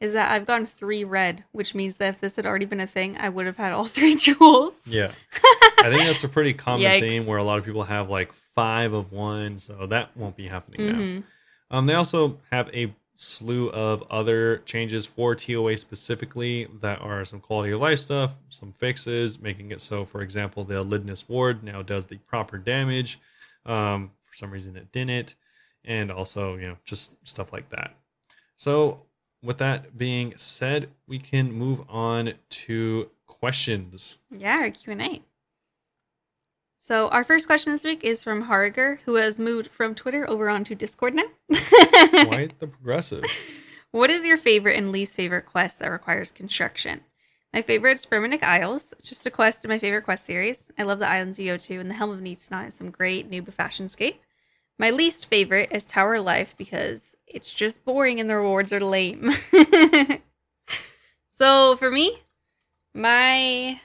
Is 0.00 0.12
that 0.12 0.30
I've 0.32 0.46
gotten 0.46 0.66
three 0.66 1.04
red, 1.04 1.44
which 1.52 1.74
means 1.74 1.96
that 1.96 2.14
if 2.14 2.20
this 2.20 2.36
had 2.36 2.46
already 2.46 2.64
been 2.64 2.80
a 2.80 2.86
thing, 2.86 3.16
I 3.18 3.28
would 3.28 3.46
have 3.46 3.56
had 3.56 3.72
all 3.72 3.84
three 3.98 4.14
jewels. 4.14 4.74
Yeah, 4.86 5.10
I 5.78 5.90
think 5.90 6.04
that's 6.04 6.24
a 6.24 6.28
pretty 6.28 6.54
common 6.54 6.86
Yikes. 6.86 7.00
theme 7.00 7.26
where 7.26 7.38
a 7.38 7.44
lot 7.44 7.58
of 7.58 7.64
people 7.64 7.84
have 7.84 8.08
like 8.08 8.32
five 8.54 8.92
of 8.92 9.12
one, 9.12 9.58
so 9.58 9.86
that 9.86 10.16
won't 10.16 10.36
be 10.36 10.46
happening 10.48 10.86
now. 10.86 10.98
Mhm. 10.98 11.22
Um, 11.70 11.86
they 11.86 11.94
also 11.94 12.38
have 12.50 12.68
a 12.74 12.94
slew 13.22 13.70
of 13.70 14.02
other 14.10 14.58
changes 14.64 15.06
for 15.06 15.36
TOA 15.36 15.76
specifically 15.76 16.66
that 16.80 17.00
are 17.00 17.24
some 17.24 17.38
quality 17.38 17.72
of 17.72 17.80
life 17.80 18.00
stuff, 18.00 18.34
some 18.48 18.72
fixes, 18.78 19.40
making 19.40 19.70
it 19.70 19.80
so, 19.80 20.04
for 20.04 20.22
example, 20.22 20.64
the 20.64 20.74
Elidinis' 20.74 21.28
Ward 21.28 21.62
now 21.62 21.82
does 21.82 22.06
the 22.06 22.16
proper 22.18 22.58
damage. 22.58 23.20
Um, 23.64 24.10
for 24.24 24.34
some 24.34 24.50
reason, 24.50 24.76
it 24.76 24.90
didn't, 24.90 25.36
and 25.84 26.10
also, 26.10 26.56
you 26.56 26.66
know, 26.66 26.76
just 26.84 27.16
stuff 27.26 27.52
like 27.52 27.70
that. 27.70 27.94
So, 28.56 29.02
with 29.40 29.58
that 29.58 29.96
being 29.96 30.34
said, 30.36 30.88
we 31.06 31.20
can 31.20 31.52
move 31.52 31.82
on 31.88 32.34
to 32.50 33.08
questions. 33.28 34.18
Yeah, 34.30 34.58
our 34.58 34.70
Q 34.70 34.92
and 34.92 35.02
A. 35.02 35.22
So 36.82 37.06
our 37.10 37.22
first 37.22 37.46
question 37.46 37.72
this 37.72 37.84
week 37.84 38.02
is 38.02 38.24
from 38.24 38.42
Harger, 38.42 38.98
who 39.04 39.14
has 39.14 39.38
moved 39.38 39.68
from 39.68 39.94
Twitter 39.94 40.28
over 40.28 40.48
onto 40.48 40.74
Discord 40.74 41.14
now. 41.14 41.26
Quite 41.48 42.54
the 42.58 42.66
progressive. 42.66 43.22
What 43.92 44.10
is 44.10 44.24
your 44.24 44.36
favorite 44.36 44.76
and 44.76 44.90
least 44.90 45.14
favorite 45.14 45.46
quest 45.46 45.78
that 45.78 45.92
requires 45.92 46.32
construction? 46.32 47.02
My 47.54 47.62
favorite 47.62 48.00
is 48.00 48.04
Fremennik 48.06 48.42
Isles. 48.42 48.92
It's 48.98 49.08
just 49.08 49.24
a 49.24 49.30
quest 49.30 49.64
in 49.64 49.68
my 49.68 49.78
favorite 49.78 50.02
quest 50.02 50.24
series. 50.24 50.72
I 50.76 50.82
love 50.82 50.98
the 50.98 51.08
islands 51.08 51.38
you 51.38 51.52
go 51.52 51.56
to, 51.56 51.78
and 51.78 51.88
the 51.88 51.94
Helm 51.94 52.10
of 52.10 52.18
Neitiznot 52.18 52.66
is 52.66 52.74
some 52.74 52.90
great 52.90 53.30
new 53.30 53.44
fashionscape. 53.44 54.16
My 54.76 54.90
least 54.90 55.26
favorite 55.26 55.68
is 55.70 55.86
Tower 55.86 56.20
Life 56.20 56.56
because 56.58 57.14
it's 57.28 57.54
just 57.54 57.84
boring 57.84 58.18
and 58.18 58.28
the 58.28 58.34
rewards 58.34 58.72
are 58.72 58.80
lame. 58.80 59.30
so 61.30 61.76
for 61.76 61.92
me, 61.92 62.22
my 62.92 63.80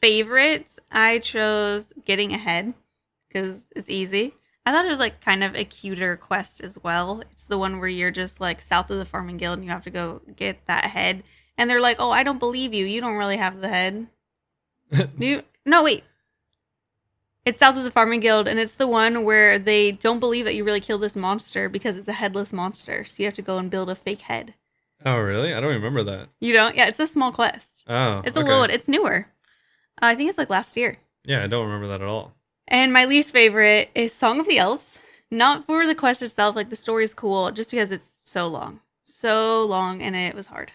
favorites, 0.00 0.78
I 0.90 1.18
chose 1.18 1.92
Getting 2.04 2.32
Ahead 2.32 2.74
because 3.28 3.70
it's 3.76 3.90
easy. 3.90 4.34
I 4.66 4.72
thought 4.72 4.84
it 4.84 4.90
was 4.90 4.98
like 4.98 5.20
kind 5.20 5.42
of 5.42 5.54
a 5.54 5.64
cuter 5.64 6.16
quest 6.16 6.60
as 6.60 6.78
well. 6.82 7.22
It's 7.32 7.44
the 7.44 7.58
one 7.58 7.78
where 7.78 7.88
you're 7.88 8.10
just 8.10 8.40
like 8.40 8.60
south 8.60 8.90
of 8.90 8.98
the 8.98 9.04
farming 9.04 9.38
guild 9.38 9.58
and 9.58 9.64
you 9.64 9.70
have 9.70 9.84
to 9.84 9.90
go 9.90 10.20
get 10.36 10.66
that 10.66 10.86
head. 10.86 11.22
And 11.56 11.68
they're 11.68 11.80
like, 11.80 11.96
"Oh, 11.98 12.10
I 12.10 12.22
don't 12.22 12.38
believe 12.38 12.72
you. 12.74 12.86
You 12.86 13.00
don't 13.00 13.16
really 13.16 13.36
have 13.36 13.60
the 13.60 13.68
head." 13.68 14.06
you 15.18 15.42
no 15.66 15.82
wait. 15.82 16.04
It's 17.46 17.58
south 17.58 17.76
of 17.76 17.84
the 17.84 17.90
farming 17.90 18.20
guild, 18.20 18.46
and 18.46 18.60
it's 18.60 18.74
the 18.74 18.86
one 18.86 19.24
where 19.24 19.58
they 19.58 19.92
don't 19.92 20.20
believe 20.20 20.44
that 20.44 20.54
you 20.54 20.62
really 20.62 20.80
killed 20.80 21.00
this 21.00 21.16
monster 21.16 21.68
because 21.70 21.96
it's 21.96 22.06
a 22.08 22.12
headless 22.12 22.52
monster. 22.52 23.04
So 23.04 23.22
you 23.22 23.26
have 23.26 23.34
to 23.34 23.42
go 23.42 23.56
and 23.58 23.70
build 23.70 23.88
a 23.88 23.94
fake 23.94 24.20
head. 24.22 24.54
oh, 25.06 25.16
really? 25.18 25.54
I 25.54 25.60
don't 25.60 25.70
remember 25.74 26.02
that. 26.04 26.28
You 26.40 26.52
don't? 26.52 26.76
Yeah, 26.76 26.86
it's 26.86 27.00
a 27.00 27.06
small 27.06 27.32
quest. 27.32 27.82
Oh, 27.88 28.18
It's 28.24 28.36
a 28.36 28.40
okay. 28.40 28.46
little 28.46 28.60
one. 28.60 28.70
It's 28.70 28.88
newer. 28.88 29.26
Uh, 30.02 30.06
I 30.06 30.14
think 30.14 30.28
it's 30.28 30.38
like 30.38 30.50
last 30.50 30.76
year. 30.76 30.98
Yeah, 31.24 31.44
I 31.44 31.46
don't 31.46 31.66
remember 31.66 31.88
that 31.88 32.02
at 32.02 32.08
all. 32.08 32.34
And 32.68 32.92
my 32.92 33.04
least 33.04 33.32
favorite 33.32 33.90
is 33.94 34.12
Song 34.12 34.40
of 34.40 34.46
the 34.46 34.58
Elves. 34.58 34.98
Not 35.30 35.66
for 35.66 35.86
the 35.86 35.94
quest 35.94 36.22
itself, 36.22 36.56
like 36.56 36.70
the 36.70 36.76
story's 36.76 37.14
cool, 37.14 37.50
just 37.52 37.70
because 37.70 37.90
it's 37.90 38.10
so 38.24 38.48
long. 38.48 38.80
So 39.02 39.64
long 39.64 40.02
and 40.02 40.16
it 40.16 40.34
was 40.34 40.46
hard. 40.46 40.72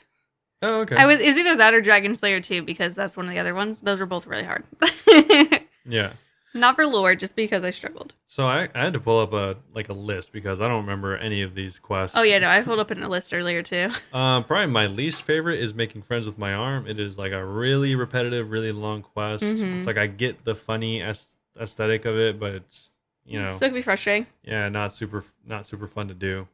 Oh, 0.62 0.82
okay. 0.82 0.96
I 0.96 1.06
was 1.06 1.20
it 1.20 1.28
was 1.28 1.38
either 1.38 1.56
that 1.58 1.74
or 1.74 1.82
Dragon 1.82 2.16
Slayer 2.16 2.40
2 2.40 2.64
because 2.64 2.96
that's 2.96 3.18
one 3.18 3.28
of 3.28 3.32
the 3.34 3.40
other 3.40 3.54
ones. 3.54 3.82
Those 3.82 4.00
were 4.00 4.06
both 4.06 4.26
really 4.28 4.46
hard. 4.46 4.64
yeah. 5.86 6.14
Not 6.56 6.76
for 6.76 6.88
lore, 6.88 7.14
just 7.16 7.36
because 7.36 7.64
I 7.64 7.70
struggled. 7.70 8.14
So 8.26 8.46
I, 8.46 8.70
I 8.74 8.84
had 8.86 8.94
to 8.94 9.00
pull 9.00 9.20
up 9.20 9.34
a 9.34 9.58
like 9.74 9.90
a 9.90 9.94
list 9.94 10.32
because 10.34 10.62
I 10.62 10.68
don't 10.68 10.82
remember 10.86 11.18
any 11.18 11.42
of 11.42 11.54
these 11.54 11.78
quests. 11.78 12.18
Oh 12.18 12.24
yeah, 12.24 12.40
no, 12.40 12.48
I 12.48 12.62
pulled 12.64 12.80
up 12.80 12.90
in 12.92 13.04
a 13.04 13.10
list 13.10 13.34
earlier 13.34 13.62
too. 13.62 13.90
Um, 14.14 14.44
probably 14.46 14.68
my 14.72 14.88
least 14.88 15.24
favorite 15.24 15.60
is 15.60 15.74
making 15.74 16.02
friends 16.04 16.26
with 16.26 16.38
my 16.38 16.54
arm. 16.54 16.88
It 16.88 17.00
is 17.00 17.18
like 17.18 17.34
a 17.34 17.46
really 17.46 17.96
repetitive, 17.96 18.50
really 18.50 18.72
long 18.72 19.02
quest. 19.04 19.44
Mhm. 19.44 19.78
It's 19.78 19.86
like 19.88 19.98
I 19.98 20.08
get 20.08 20.44
the 20.46 20.56
funny 20.56 21.02
aes- 21.02 21.36
aesthetic 21.60 22.06
of 22.06 22.18
it, 22.18 22.40
but 22.40 22.54
it's 22.56 22.90
you 23.26 23.40
know 23.40 23.48
it's 23.48 23.58
Still 23.58 23.72
be 23.72 23.82
frustrating. 23.82 24.28
yeah 24.44 24.70
not 24.70 24.94
super 24.94 25.24
not 25.46 25.66
super 25.66 25.88
fun 25.88 26.08
to 26.08 26.14
do. 26.14 26.48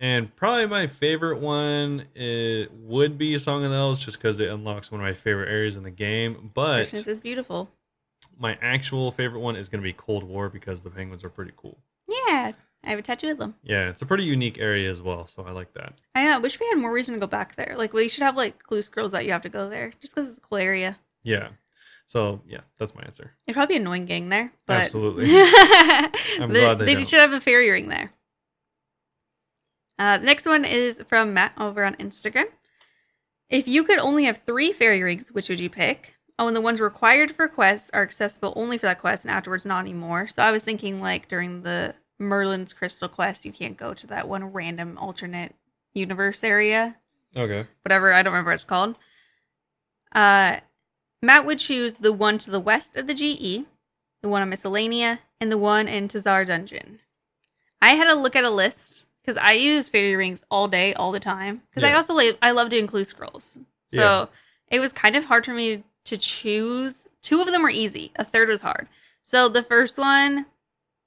And 0.00 0.34
probably 0.36 0.66
my 0.66 0.86
favorite 0.86 1.38
one 1.40 2.04
it 2.14 2.70
would 2.72 3.18
be 3.18 3.36
Song 3.38 3.64
of 3.64 3.70
the 3.70 3.76
Elves 3.76 3.98
just 4.00 4.18
because 4.18 4.38
it 4.40 4.48
unlocks 4.48 4.92
one 4.92 5.00
of 5.00 5.04
my 5.06 5.14
favorite 5.14 5.48
areas 5.48 5.74
in 5.74 5.82
the 5.82 5.90
game. 5.90 6.50
But 6.54 6.88
Prifddinas 6.88 7.08
is 7.08 7.20
beautiful. 7.20 7.70
My 8.38 8.56
actual 8.62 9.10
favorite 9.12 9.40
one 9.40 9.56
is 9.56 9.68
going 9.68 9.82
to 9.82 9.86
be 9.86 9.92
Cold 9.92 10.24
War 10.24 10.48
because 10.48 10.80
the 10.82 10.90
penguins 10.90 11.24
are 11.24 11.28
pretty 11.28 11.52
cool. 11.56 11.78
Yeah. 12.08 12.52
I 12.84 12.90
have 12.90 12.98
a 12.98 13.02
tattoo 13.02 13.30
of 13.30 13.38
them. 13.38 13.54
Yeah, 13.62 13.88
it's 13.88 14.02
a 14.02 14.06
pretty 14.06 14.22
unique 14.24 14.58
area 14.58 14.90
as 14.90 15.02
well, 15.02 15.26
so 15.26 15.42
I 15.42 15.50
like 15.50 15.74
that. 15.74 15.94
I 16.14 16.24
know. 16.24 16.36
I 16.36 16.38
wish 16.38 16.60
we 16.60 16.66
had 16.68 16.78
more 16.78 16.92
reason 16.92 17.14
to 17.14 17.20
go 17.20 17.26
back 17.26 17.56
there. 17.56 17.74
Like 17.76 17.92
we 17.92 18.08
should 18.08 18.22
have 18.22 18.36
like 18.36 18.62
clue 18.62 18.82
scrolls 18.82 19.10
that 19.10 19.24
you 19.26 19.32
have 19.32 19.42
to 19.42 19.48
go 19.48 19.68
there, 19.68 19.92
just 20.00 20.14
because 20.14 20.28
it's 20.30 20.38
a 20.38 20.42
cool 20.42 20.58
area. 20.58 20.96
Yeah. 21.24 21.48
So 22.06 22.40
yeah, 22.46 22.60
that's 22.78 22.94
my 22.94 23.02
answer. 23.02 23.32
It'd 23.46 23.54
probably 23.56 23.74
be 23.74 23.80
annoying 23.80 24.06
getting 24.06 24.28
there, 24.28 24.52
but 24.66 24.82
Absolutely. 24.82 25.28
I'm 26.40 26.50
glad 26.50 26.78
they 26.78 26.94
don't. 26.94 27.06
should 27.06 27.18
have 27.18 27.32
a 27.32 27.40
fairy 27.40 27.68
ring 27.68 27.88
there. 27.88 28.12
Uh, 29.98 30.18
the 30.18 30.24
next 30.24 30.46
one 30.46 30.64
is 30.64 31.02
from 31.08 31.34
Matt 31.34 31.52
over 31.58 31.84
on 31.84 31.96
Instagram. 31.96 32.46
If 33.50 33.66
you 33.66 33.82
could 33.82 33.98
only 33.98 34.24
have 34.24 34.42
three 34.46 34.72
fairy 34.72 35.02
rings, 35.02 35.32
which 35.32 35.48
would 35.48 35.58
you 35.58 35.68
pick? 35.68 36.17
Oh, 36.38 36.46
and 36.46 36.54
the 36.56 36.60
ones 36.60 36.80
required 36.80 37.32
for 37.32 37.48
quests 37.48 37.90
are 37.92 38.02
accessible 38.02 38.52
only 38.54 38.78
for 38.78 38.86
that 38.86 39.00
quest, 39.00 39.24
and 39.24 39.30
afterwards 39.32 39.64
not 39.64 39.80
anymore. 39.80 40.28
So 40.28 40.42
I 40.42 40.50
was 40.52 40.62
thinking 40.62 41.00
like 41.00 41.26
during 41.28 41.62
the 41.62 41.94
Merlin's 42.18 42.72
Crystal 42.72 43.08
quest, 43.08 43.44
you 43.44 43.52
can't 43.52 43.76
go 43.76 43.92
to 43.94 44.06
that 44.08 44.28
one 44.28 44.44
random 44.52 44.96
alternate 44.98 45.54
universe 45.94 46.44
area 46.44 46.96
Okay. 47.36 47.66
whatever 47.82 48.12
I 48.12 48.22
don't 48.22 48.32
remember 48.32 48.50
what 48.50 48.54
it's 48.54 48.64
called. 48.64 48.96
Uh, 50.14 50.60
Matt 51.22 51.44
would 51.44 51.58
choose 51.58 51.96
the 51.96 52.12
one 52.12 52.38
to 52.38 52.50
the 52.50 52.60
west 52.60 52.96
of 52.96 53.06
the 53.06 53.14
GE, 53.14 53.66
the 54.22 54.28
one 54.28 54.42
on 54.42 54.50
Miscellania, 54.50 55.18
and 55.40 55.50
the 55.50 55.58
one 55.58 55.88
in 55.88 56.08
Tazar 56.08 56.46
Dungeon. 56.46 57.00
I 57.82 57.90
had 57.90 58.04
to 58.06 58.14
look 58.14 58.36
at 58.36 58.44
a 58.44 58.50
list 58.50 59.06
because 59.22 59.36
I 59.36 59.52
use 59.52 59.88
fairy 59.88 60.16
rings 60.16 60.44
all 60.50 60.68
day, 60.68 60.94
all 60.94 61.12
the 61.12 61.20
time. 61.20 61.62
Because 61.70 61.82
I 61.88 61.92
also 61.92 62.14
like 62.14 62.38
I 62.40 62.52
love 62.52 62.68
doing 62.70 62.86
clue 62.86 63.04
scrolls, 63.04 63.58
so 63.86 64.00
Yeah. 64.00 64.26
it 64.68 64.80
was 64.80 64.92
kind 64.92 65.16
of 65.16 65.26
hard 65.26 65.44
for 65.44 65.52
me 65.52 65.76
to 65.78 65.82
choose. 66.16 67.08
Two 67.22 67.40
of 67.40 67.48
them 67.48 67.62
were 67.62 67.70
easy. 67.70 68.12
A 68.16 68.24
third 68.24 68.48
was 68.48 68.62
hard. 68.62 68.88
So 69.22 69.48
the 69.48 69.62
first 69.62 69.98
one, 69.98 70.46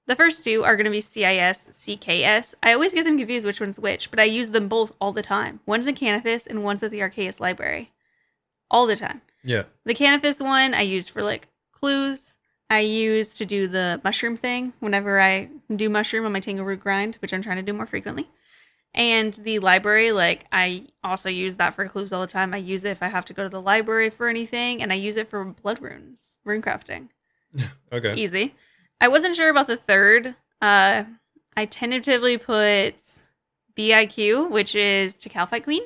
the 0.08 0.16
first 0.16 0.44
two 0.44 0.64
are 0.64 0.76
going 0.76 0.86
to 0.86 0.92
be 0.92 1.02
CIS, 1.02 1.70
CKS. 1.72 2.54
I 2.62 2.74
always 2.74 2.94
get 2.94 3.06
them 3.06 3.18
confused 3.18 3.46
which 3.46 3.60
one's 3.60 3.80
which, 3.80 4.12
but 4.12 4.20
I 4.20 4.26
use 4.26 4.50
them 4.50 4.68
both 4.68 4.92
all 5.00 5.12
the 5.12 5.22
time. 5.22 5.62
One's 5.66 5.88
in 5.88 5.96
Canifis 5.96 6.46
and 6.46 6.64
one's 6.64 6.84
at 6.84 6.92
the 6.92 7.02
Arceuus 7.02 7.40
Library. 7.40 7.92
All 8.70 8.86
the 8.86 8.96
time. 8.96 9.22
Yeah. 9.44 9.64
The 9.86 9.96
Canifis 9.96 10.44
one 10.44 10.74
I 10.74 10.82
used 10.82 11.10
for 11.10 11.24
like 11.24 11.48
clues. 11.72 12.34
I 12.70 12.80
use 12.80 13.36
to 13.36 13.46
do 13.46 13.68
the 13.68 14.00
mushroom 14.04 14.38
thing 14.38 14.74
whenever 14.80 15.20
I 15.20 15.50
do 15.76 15.90
mushroom 15.90 16.26
on 16.26 16.32
my 16.32 16.40
Tangleroot 16.40 16.80
grind, 16.80 17.18
which 17.22 17.34
I'm 17.34 17.42
trying 17.42 17.58
to 17.58 17.64
do 17.64 17.74
more 17.74 17.86
frequently. 17.86 18.30
And 18.94 19.34
the 19.34 19.60
library, 19.60 20.12
like 20.12 20.46
I 20.52 20.88
also 21.04 21.30
use 21.30 21.58
that 21.58 21.76
for 21.76 21.88
clues 21.88 22.12
all 22.12 22.22
the 22.22 22.28
time. 22.32 22.54
I 22.54 22.58
use 22.58 22.84
it 22.84 22.90
if 22.92 23.02
I 23.02 23.08
have 23.08 23.26
to 23.26 23.34
go 23.34 23.44
to 23.44 23.50
the 23.50 23.62
library 23.62 24.10
for 24.10 24.28
anything, 24.28 24.82
and 24.82 24.92
I 24.92 24.96
use 24.96 25.16
it 25.16 25.30
for 25.30 25.44
blood 25.46 25.82
runes, 25.82 26.36
rune 26.46 26.62
crafting. 26.62 27.10
Okay. 27.94 28.14
Easy. 28.14 28.56
I 29.02 29.10
wasn't 29.10 29.36
sure 29.36 29.50
about 29.50 29.68
the 29.68 29.76
third. 29.76 30.36
Uh, 30.62 31.04
I 31.58 31.66
tentatively 31.66 32.38
put 32.38 32.96
BIQ, 33.78 34.50
which 34.50 34.76
is 34.76 35.16
to 35.16 35.28
Kalphite 35.28 35.66
Queen. 35.66 35.84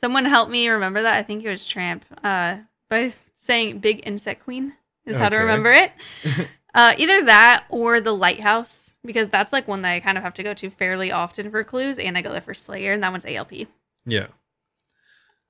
Someone 0.00 0.24
help 0.24 0.50
me 0.50 0.68
remember 0.68 1.02
that. 1.02 1.14
I 1.14 1.22
think 1.22 1.44
it 1.44 1.50
was 1.50 1.64
Tramp. 1.64 2.04
Uh, 2.24 2.56
by 2.90 3.12
saying 3.38 3.78
Big 3.78 4.02
Insect 4.04 4.42
Queen 4.42 4.72
is 5.06 5.16
how 5.16 5.28
to 5.28 5.36
remember 5.36 5.70
it. 5.70 5.92
Uh, 6.74 6.94
either 6.96 7.24
that 7.24 7.64
or 7.68 8.00
the 8.00 8.14
Lighthouse, 8.14 8.90
because 9.04 9.28
that's 9.28 9.52
like 9.52 9.68
one 9.68 9.82
that 9.82 9.92
I 9.92 10.00
kind 10.00 10.16
of 10.16 10.24
have 10.24 10.34
to 10.34 10.42
go 10.42 10.54
to 10.54 10.70
fairly 10.70 11.12
often 11.12 11.50
for 11.50 11.64
clues, 11.64 11.98
and 11.98 12.16
I 12.16 12.22
go 12.22 12.32
there 12.32 12.40
for 12.40 12.54
Slayer, 12.54 12.92
and 12.92 13.02
that 13.02 13.12
one's 13.12 13.26
ALP. 13.26 13.52
Yeah. 14.06 14.28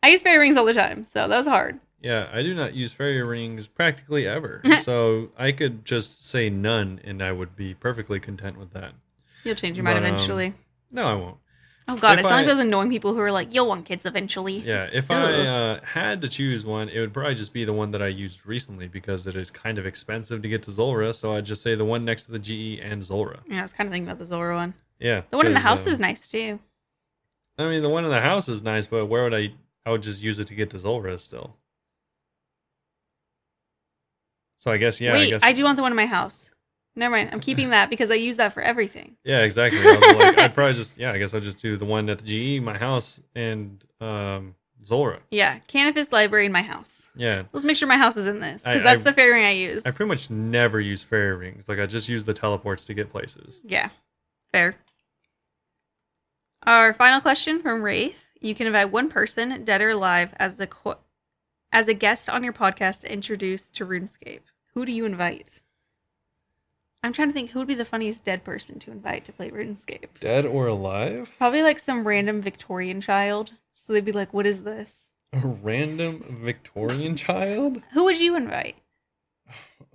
I 0.02 0.08
use 0.08 0.22
fairy 0.22 0.38
rings 0.38 0.56
all 0.56 0.64
the 0.64 0.72
time, 0.72 1.04
so 1.04 1.28
that 1.28 1.36
was 1.36 1.46
hard. 1.46 1.78
Yeah, 2.00 2.28
I 2.32 2.42
do 2.42 2.52
not 2.54 2.74
use 2.74 2.92
fairy 2.92 3.22
rings 3.22 3.68
practically 3.68 4.26
ever. 4.26 4.60
so 4.80 5.30
I 5.38 5.52
could 5.52 5.84
just 5.84 6.26
say 6.28 6.50
none 6.50 7.00
and 7.04 7.22
I 7.22 7.30
would 7.30 7.54
be 7.54 7.74
perfectly 7.74 8.18
content 8.18 8.58
with 8.58 8.72
that. 8.72 8.92
You'll 9.44 9.54
change 9.54 9.76
your 9.76 9.84
mind 9.84 10.00
But, 10.00 10.08
um, 10.08 10.14
eventually. 10.14 10.54
No, 10.90 11.04
I 11.04 11.14
won't. 11.14 11.36
Oh 11.88 11.96
god, 11.96 12.18
if 12.18 12.24
it 12.24 12.28
sounds 12.28 12.32
like 12.32 12.46
those 12.46 12.58
annoying 12.58 12.90
people 12.90 13.12
who 13.12 13.20
are 13.20 13.32
like, 13.32 13.52
"You'll 13.52 13.66
want 13.66 13.86
kids 13.86 14.06
eventually." 14.06 14.58
Yeah, 14.58 14.88
if 14.92 15.10
I 15.10 15.32
uh, 15.32 15.80
had 15.84 16.20
to 16.22 16.28
choose 16.28 16.64
one, 16.64 16.88
it 16.88 17.00
would 17.00 17.12
probably 17.12 17.34
just 17.34 17.52
be 17.52 17.64
the 17.64 17.72
one 17.72 17.90
that 17.90 18.02
I 18.02 18.06
used 18.06 18.46
recently 18.46 18.86
because 18.86 19.26
it 19.26 19.36
is 19.36 19.50
kind 19.50 19.78
of 19.78 19.86
expensive 19.86 20.42
to 20.42 20.48
get 20.48 20.62
to 20.64 20.70
Zulrah. 20.70 21.12
So 21.12 21.34
I'd 21.34 21.44
just 21.44 21.62
say 21.62 21.74
the 21.74 21.84
one 21.84 22.04
next 22.04 22.24
to 22.24 22.32
the 22.32 22.38
GE 22.38 22.80
and 22.80 23.02
Zulrah. 23.02 23.40
Yeah, 23.48 23.58
I 23.58 23.62
was 23.62 23.72
kind 23.72 23.88
of 23.88 23.92
thinking 23.92 24.08
about 24.08 24.20
the 24.20 24.26
Zulrah 24.26 24.54
one. 24.54 24.74
Yeah. 25.00 25.22
The 25.30 25.36
one 25.36 25.46
in 25.46 25.54
the 25.54 25.60
house 25.60 25.86
is 25.86 25.98
nice 25.98 26.28
too. 26.28 26.60
I 27.58 27.68
mean, 27.68 27.82
the 27.82 27.88
one 27.88 28.04
in 28.04 28.10
the 28.10 28.20
house 28.20 28.48
is 28.48 28.62
nice, 28.62 28.86
but 28.86 29.06
where 29.06 29.24
would 29.24 29.34
I? 29.34 29.52
I 29.84 29.90
would 29.90 30.02
just 30.02 30.22
use 30.22 30.38
it 30.38 30.46
to 30.46 30.54
get 30.54 30.70
to 30.70 30.78
Zulrah 30.78 31.18
still. 31.18 31.56
So 34.58 34.70
I 34.70 34.76
guess 34.76 35.00
yeah. 35.00 35.12
Wait, 35.12 35.26
I 35.26 35.30
guess 35.30 35.42
I 35.42 35.52
do 35.52 35.64
want 35.64 35.76
the 35.76 35.82
one 35.82 35.90
in 35.90 35.96
my 35.96 36.06
house. 36.06 36.51
Never 36.94 37.14
mind. 37.16 37.30
I'm 37.32 37.40
keeping 37.40 37.70
that 37.70 37.88
because 37.90 38.10
I 38.10 38.14
use 38.14 38.36
that 38.36 38.52
for 38.52 38.62
everything. 38.62 39.16
Yeah, 39.24 39.40
exactly. 39.42 39.80
I 39.82 40.14
like, 40.18 40.38
I'd 40.38 40.54
probably 40.54 40.74
just 40.82 40.96
yeah. 40.98 41.12
I 41.12 41.18
guess 41.18 41.32
I'll 41.32 41.40
just 41.40 41.58
do 41.62 41.76
the 41.76 41.84
one 41.86 42.08
at 42.10 42.18
the 42.18 42.58
GE, 42.58 42.62
my 42.62 42.76
house, 42.76 43.20
and 43.34 43.82
um 44.00 44.54
Zulrah. 44.84 45.20
Yeah, 45.30 45.58
Canifis 45.68 46.10
Library 46.12 46.44
in 46.46 46.52
my 46.52 46.62
house. 46.62 47.02
Yeah, 47.14 47.44
Let's 47.52 47.64
make 47.64 47.76
sure 47.76 47.86
my 47.88 47.96
house 47.98 48.16
is 48.16 48.26
in 48.26 48.40
this 48.40 48.62
because 48.62 48.82
that's 48.82 49.00
I- 49.00 49.04
the 49.04 49.12
fairy 49.12 49.32
ring 49.34 49.44
I 49.46 49.52
use. 49.52 49.82
I 49.86 49.90
pretty 49.90 50.08
much 50.08 50.28
never 50.28 50.80
use 50.80 51.02
fairy 51.02 51.36
rings. 51.36 51.68
Like 51.68 51.78
I 51.78 51.86
just 51.86 52.08
use 52.08 52.24
the 52.24 52.34
teleports 52.34 52.84
to 52.86 52.94
get 52.94 53.10
places. 53.10 53.60
yeah, 53.64 53.90
fair. 54.52 54.74
Our 56.64 56.92
final 56.94 57.20
question 57.20 57.60
from 57.60 57.82
Wraith: 57.82 58.16
You 58.40 58.54
can 58.54 58.66
invite 58.66 58.90
one 58.92 59.08
person, 59.08 59.64
dead 59.64 59.80
or 59.80 59.90
alive, 59.90 60.34
as 60.38 60.60
a 60.60 60.66
co- 60.66 60.98
as 61.72 61.88
a 61.88 61.94
guest 61.94 62.28
on 62.28 62.44
your 62.44 62.52
podcast 62.52 63.00
to 63.00 63.12
introduce 63.12 63.64
to 63.66 63.86
RuneScape. 63.86 64.40
Who 64.74 64.84
do 64.86 64.92
you 64.92 65.04
invite? 65.04 65.60
I'm 67.02 67.12
trying 67.12 67.28
to 67.28 67.34
think 67.34 67.50
who 67.50 67.58
would 67.58 67.68
be 67.68 67.74
the 67.74 67.84
funniest 67.84 68.24
dead 68.24 68.44
person 68.44 68.78
to 68.80 68.92
invite 68.92 69.24
to 69.24 69.32
play 69.32 69.50
RuneScape. 69.50 70.20
Dead 70.20 70.46
or 70.46 70.68
alive? 70.68 71.30
Probably 71.36 71.62
like 71.62 71.78
some 71.80 72.06
random 72.06 72.40
Victorian 72.40 73.00
child. 73.00 73.52
So 73.74 73.92
they'd 73.92 74.04
be 74.04 74.12
like, 74.12 74.32
"What 74.32 74.46
is 74.46 74.62
this?" 74.62 75.08
A 75.32 75.38
random 75.38 76.40
Victorian 76.42 77.16
child? 77.16 77.82
Who 77.92 78.04
would 78.04 78.20
you 78.20 78.36
invite? 78.36 78.76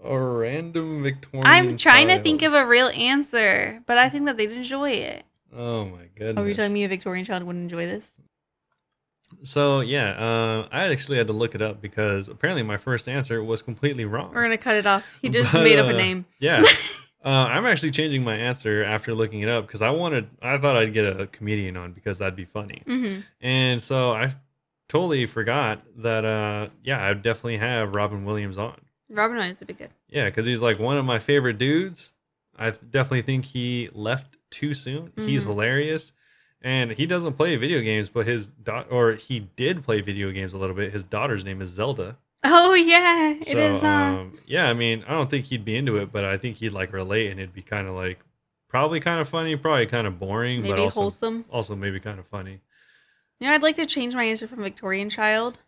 A 0.03 0.20
random 0.20 1.01
Victorian. 1.03 1.47
I'm 1.47 1.78
trying 1.78 2.10
to 2.10 2.22
think 2.22 2.41
of 2.41 2.53
a 2.53 2.66
real 2.66 2.89
answer, 2.89 3.82
but 3.86 3.97
I 3.97 4.10
think 4.10 4.26
that 4.26 4.36
they'd 4.36 4.51
enjoy 4.51 4.91
it. 4.91 5.24
Oh 5.55 5.86
my 5.86 6.08
goodness. 6.16 6.36
Oh, 6.38 6.43
you're 6.43 6.55
telling 6.55 6.74
me 6.74 6.84
a 6.84 6.89
Victorian 6.89 7.26
child 7.26 7.43
wouldn't 7.43 7.64
enjoy 7.64 7.86
this? 7.86 8.12
So 9.43 9.81
yeah, 9.81 10.09
uh, 10.11 10.67
I 10.71 10.88
actually 10.91 11.17
had 11.17 11.27
to 11.27 11.33
look 11.33 11.55
it 11.55 11.61
up 11.61 11.81
because 11.81 12.27
apparently 12.29 12.63
my 12.63 12.77
first 12.77 13.07
answer 13.07 13.43
was 13.43 13.61
completely 13.61 14.05
wrong. 14.05 14.33
We're 14.33 14.43
gonna 14.43 14.57
cut 14.57 14.75
it 14.75 14.85
off. 14.85 15.05
He 15.21 15.29
just 15.29 15.51
But, 15.51 15.63
made 15.63 15.79
up 15.79 15.88
a 15.88 15.93
uh, 15.93 15.97
name. 15.97 16.25
Yeah. 16.39 16.63
uh, 17.25 17.29
I'm 17.29 17.65
actually 17.65 17.91
changing 17.91 18.23
my 18.23 18.35
answer 18.35 18.83
after 18.83 19.13
looking 19.13 19.41
it 19.41 19.49
up 19.49 19.67
because 19.67 19.81
I 19.81 19.89
wanted, 19.91 20.29
I 20.41 20.57
thought 20.57 20.75
I'd 20.77 20.93
get 20.93 21.05
a 21.05 21.27
comedian 21.27 21.77
on 21.77 21.91
because 21.93 22.17
that'd 22.17 22.35
be 22.35 22.45
funny. 22.45 22.81
hmm 22.85 23.19
And 23.41 23.81
so 23.81 24.11
I 24.11 24.35
totally 24.88 25.25
forgot 25.25 25.81
that, 25.97 26.25
uh, 26.25 26.69
yeah, 26.83 27.03
I'd 27.05 27.21
definitely 27.21 27.57
have 27.57 27.93
Robin 27.95 28.25
Williams 28.25 28.57
on. 28.57 28.79
Robin 29.09 29.38
Williams 29.38 29.59
would 29.59 29.67
be 29.67 29.73
good. 29.73 29.89
Yeah, 30.09 30.25
because 30.25 30.45
he's 30.45 30.61
like 30.61 30.79
one 30.79 30.97
of 30.97 31.05
my 31.05 31.19
favorite 31.19 31.57
dudes. 31.57 32.11
I 32.57 32.71
definitely 32.71 33.21
think 33.21 33.45
he 33.45 33.89
left 33.93 34.35
too 34.49 34.73
soon. 34.73 35.11
He's 35.15 35.43
Mhm. 35.43 35.47
hilarious. 35.47 36.11
And 36.62 36.91
he 36.91 37.05
doesn't 37.05 37.34
play 37.34 37.55
video 37.55 37.82
games, 37.82 38.10
but 38.10 38.26
his 38.26 38.49
daughter, 38.49 38.89
or 38.89 39.14
he 39.14 39.41
did 39.55 39.84
play 39.84 40.01
video 40.01 40.32
games 40.32 40.53
a 40.53 40.58
little 40.58 40.76
bit. 40.76 40.91
His 40.91 41.03
daughter's 41.03 41.45
name 41.45 41.62
is 41.62 41.70
Zelda. 41.70 42.18
Oh 42.43 42.74
yeah, 42.74 43.32
it 43.32 43.47
is. 43.47 43.80
So, 43.80 43.88
uh, 43.88 43.89
um, 43.89 44.39
yeah, 44.45 44.68
I 44.70 44.74
mean, 44.74 45.03
I 45.08 45.12
don't 45.12 45.30
think 45.30 45.45
he'd 45.45 45.66
be 45.66 45.76
into 45.76 45.97
it, 45.97 46.12
but 46.12 46.26
I 46.26 46.38
think 46.38 46.58
he'd 46.58 46.70
like 46.70 46.93
relate, 46.93 47.32
and 47.32 47.39
it'd 47.39 47.53
be 47.53 47.62
kind 47.62 47.88
of 47.88 47.93
like 47.95 48.20
probably 48.70 48.99
kind 48.99 49.20
of 49.22 49.30
funny, 49.30 49.55
probably 49.55 49.86
kind 49.86 50.08
of 50.08 50.20
boring, 50.20 50.62
but 50.62 50.70
maybe 50.70 50.82
also 50.82 51.01
wholesome. 51.01 51.45
also 51.49 51.76
maybe 51.76 51.99
kind 51.99 52.20
of 52.20 52.28
funny. 52.28 52.62
You 53.39 53.47
know, 53.47 53.53
I'd 53.53 53.62
like 53.64 53.76
to 53.76 53.86
change 53.86 54.16
my 54.16 54.24
answer 54.24 54.47
from 54.47 54.64
Victorian 54.64 55.10
child 55.10 55.60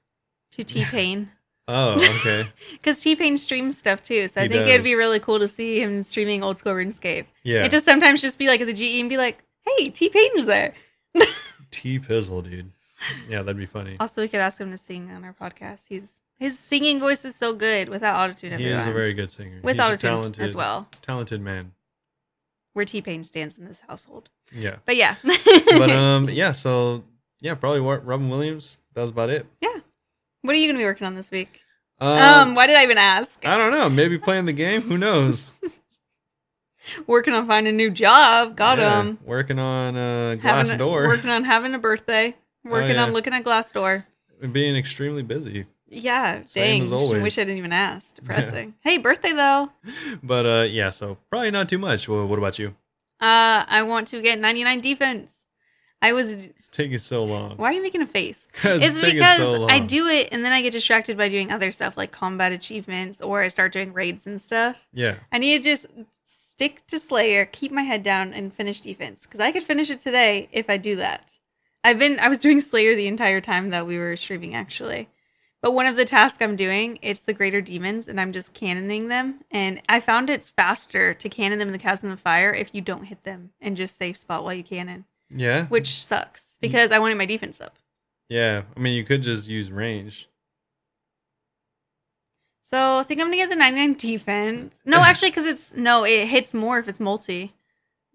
to 0.51 0.63
T 0.63 0.85
Pain 0.85 1.29
Oh, 1.67 1.93
okay, 1.93 2.47
because 2.71 2.99
T 2.99 3.15
Pain 3.15 3.37
streams 3.37 3.77
stuff 3.77 4.01
too. 4.01 4.27
So 4.27 4.41
I 4.41 4.43
He 4.45 4.49
think 4.49 4.65
it'd 4.67 4.83
be 4.83 4.95
really 4.95 5.19
cool 5.19 5.37
to 5.39 5.47
see 5.47 5.79
him 5.81 6.01
streaming 6.01 6.41
old 6.41 6.57
school 6.57 6.73
RuneScape. 6.73 7.27
yeah. 7.43 7.63
It 7.63 7.69
just 7.71 7.85
sometimes 7.85 8.21
just 8.21 8.39
be 8.39 8.47
like 8.47 8.59
at 8.61 8.65
the 8.67 8.73
GE 8.73 8.99
and 8.99 9.07
be 9.09 9.17
like, 9.17 9.43
"Hey, 9.77 9.89
T 9.89 10.09
Pain's 10.09 10.45
there." 10.45 10.73
T 11.71 11.99
Pizzle, 11.99 12.43
dude. 12.43 12.71
Yeah, 13.29 13.41
that'd 13.43 13.57
be 13.57 13.65
funny. 13.65 13.95
Also, 13.99 14.21
we 14.21 14.27
could 14.27 14.39
ask 14.41 14.59
him 14.59 14.71
to 14.71 14.77
sing 14.77 15.09
on 15.11 15.23
our 15.23 15.33
podcast. 15.33 15.83
He's 15.87 16.13
his 16.37 16.57
singing 16.57 16.99
voice 16.99 17.23
is 17.25 17.35
so 17.35 17.53
good 17.53 17.89
without 17.89 18.29
autotune. 18.29 18.57
He 18.57 18.67
is 18.67 18.85
a 18.87 18.91
very 18.91 19.13
good 19.13 19.29
singer. 19.29 19.59
with 19.63 19.77
He's 19.77 19.85
autotune 19.85 19.99
talented, 19.99 20.43
as 20.43 20.55
well. 20.55 20.87
Talented 21.01 21.41
man. 21.41 21.73
Where 22.73 22.85
T 22.85 23.01
Pain 23.01 23.23
stands 23.23 23.57
in 23.57 23.65
this 23.65 23.81
household. 23.87 24.29
Yeah, 24.51 24.77
But 24.85 24.95
yeah. 24.95 25.15
but 25.23 25.89
um, 25.91 26.29
yeah. 26.29 26.53
So 26.53 27.03
yeah, 27.41 27.55
probably 27.55 27.81
Robin 27.81 28.29
Williams. 28.29 28.77
That 28.93 29.01
was 29.01 29.11
about 29.11 29.29
it. 29.29 29.45
Yeah. 29.61 29.77
What 30.41 30.55
are 30.55 30.57
you 30.59 30.67
gonna 30.67 30.79
be 30.79 30.85
working 30.85 31.05
on 31.07 31.15
this 31.15 31.29
week? 31.31 31.61
Um, 31.99 32.17
Um, 32.17 32.55
why 32.55 32.65
did 32.67 32.75
I 32.77 32.83
even 32.83 32.97
ask? 32.97 33.45
I 33.45 33.57
don't 33.57 33.71
know. 33.71 33.89
Maybe 33.89 34.17
playing 34.17 34.45
the 34.45 34.53
game. 34.53 34.81
Who 34.81 34.97
knows? 34.97 35.51
working 37.07 37.33
on 37.33 37.45
finding 37.47 37.73
a 37.73 37.77
new 37.77 37.89
job. 37.89 38.55
Got 38.55 38.77
Yeah, 38.77 39.01
him. 39.01 39.19
Working 39.25 39.59
on 39.59 39.95
uh, 39.95 40.31
a- 40.31 40.37
Glassdoor. 40.37 41.07
Working 41.07 41.29
on 41.29 41.43
having 41.43 41.73
a 41.73 41.79
birthday. 41.79 42.35
Working 42.63 42.95
yeah. 42.95 43.03
on 43.05 43.13
looking 43.13 43.33
at 43.33 43.43
glass 43.43 43.71
Glassdoor. 43.71 44.05
Being 44.51 44.75
extremely 44.75 45.23
busy. 45.23 45.65
Yeah, 45.87 46.43
Same 46.45 46.63
dang. 46.63 46.81
as 46.83 46.91
always. 46.91 47.21
Wish 47.21 47.37
I 47.37 47.41
didn't 47.41 47.57
even 47.57 47.73
ask. 47.73 48.15
Depressing. 48.15 48.75
Hey, 48.81 48.97
birthday 48.97 49.33
though. 49.33 49.69
But 50.23 50.45
uh, 50.45 50.67
yeah. 50.69 50.91
So 50.91 51.17
probably 51.29 51.51
not 51.51 51.67
too 51.67 51.79
much. 51.79 52.07
Well, 52.07 52.27
what 52.27 52.37
about 52.37 52.59
you? 52.59 52.75
Uh, 53.19 53.65
I 53.67 53.83
want 53.83 54.07
to 54.09 54.21
get 54.21 54.39
99 54.39 54.81
defense. 54.81 55.33
I 56.01 56.13
was. 56.13 56.33
It's 56.33 56.69
taking 56.69 56.97
so 56.99 57.25
long. 57.25 57.57
Why 57.57 57.69
are 57.69 57.73
you 57.73 57.81
making 57.81 58.01
a 58.01 58.07
face? 58.07 58.47
It's 58.63 59.01
taking 59.01 59.19
because 59.19 59.37
so. 59.37 59.67
I 59.67 59.79
do 59.79 60.07
it 60.07 60.29
and 60.31 60.45
then 60.45 60.53
I 60.53 60.61
get 60.61 60.71
distracted 60.71 61.17
by 61.17 61.27
doing 61.27 61.51
other 61.51 61.71
stuff 61.71 61.97
like 61.97 62.11
combat 62.11 62.51
achievements 62.53 63.19
or 63.19 63.41
I 63.41 63.47
start 63.49 63.73
doing 63.73 63.91
raids 63.91 64.25
and 64.25 64.39
stuff. 64.39 64.77
Yeah. 64.93 65.15
I 65.31 65.39
need 65.39 65.61
to 65.61 65.69
just 65.69 65.87
stick 66.59 66.85
to 66.87 66.99
Slayer, 66.99 67.45
keep 67.45 67.71
my 67.71 67.83
head 67.83 68.03
down, 68.03 68.33
and 68.33 68.53
finish 68.53 68.81
defense 68.81 69.21
because 69.25 69.39
I 69.39 69.53
could 69.53 69.63
finish 69.63 69.89
it 69.89 70.01
today 70.01 70.49
if 70.51 70.69
I 70.69 70.75
do 70.75 70.97
that. 70.97 71.35
I've 71.85 71.97
been 71.97 72.19
I 72.19 72.27
was 72.27 72.39
doing 72.39 72.59
Slayer 72.59 72.97
the 72.97 73.07
entire 73.07 73.39
time 73.39 73.69
that 73.69 73.87
we 73.87 73.97
were 73.97 74.17
streaming 74.17 74.53
actually, 74.53 75.07
but 75.61 75.71
one 75.71 75.85
of 75.85 75.95
the 75.95 76.03
tasks 76.03 76.41
I'm 76.41 76.57
doing 76.57 76.99
it's 77.01 77.21
the 77.21 77.33
greater 77.33 77.61
demons 77.61 78.09
and 78.09 78.19
I'm 78.19 78.33
just 78.33 78.53
cannoning 78.53 79.07
them 79.07 79.39
and 79.49 79.81
I 79.87 80.01
found 80.01 80.29
it's 80.29 80.49
faster 80.49 81.13
to 81.13 81.29
cannon 81.29 81.59
them 81.59 81.69
in 81.69 81.71
the 81.71 81.79
chasm 81.79 82.11
of 82.11 82.19
fire 82.19 82.53
if 82.53 82.75
you 82.75 82.81
don't 82.81 83.05
hit 83.05 83.23
them 83.23 83.51
and 83.61 83.77
just 83.77 83.97
safe 83.97 84.17
spot 84.17 84.43
while 84.43 84.53
you 84.53 84.65
cannon, 84.65 85.05
Yeah. 85.29 85.67
which 85.67 86.03
sucks 86.03 86.41
mm. 86.41 86.59
because 86.59 86.91
I 86.91 86.99
wanted 86.99 87.17
my 87.17 87.25
defense 87.25 87.61
up. 87.61 87.77
Yeah. 88.27 88.63
I 88.75 88.79
mean, 88.81 88.95
you 88.95 89.05
could 89.05 89.23
just 89.23 89.47
use 89.47 89.71
range. 89.71 90.27
So 92.69 92.97
I 92.97 93.03
think 93.03 93.19
I'm 93.19 93.27
gonna 93.27 93.37
get 93.37 93.49
the 93.49 93.55
99 93.55 93.93
defense. 93.95 94.73
No, 94.85 95.01
actually, 95.03 95.31
because 95.31 95.45
it's 95.45 95.73
no, 95.75 96.03
it 96.05 96.27
hits 96.27 96.53
more 96.53 96.77
if 96.79 96.87
it's 96.87 96.99
multi. 96.99 97.53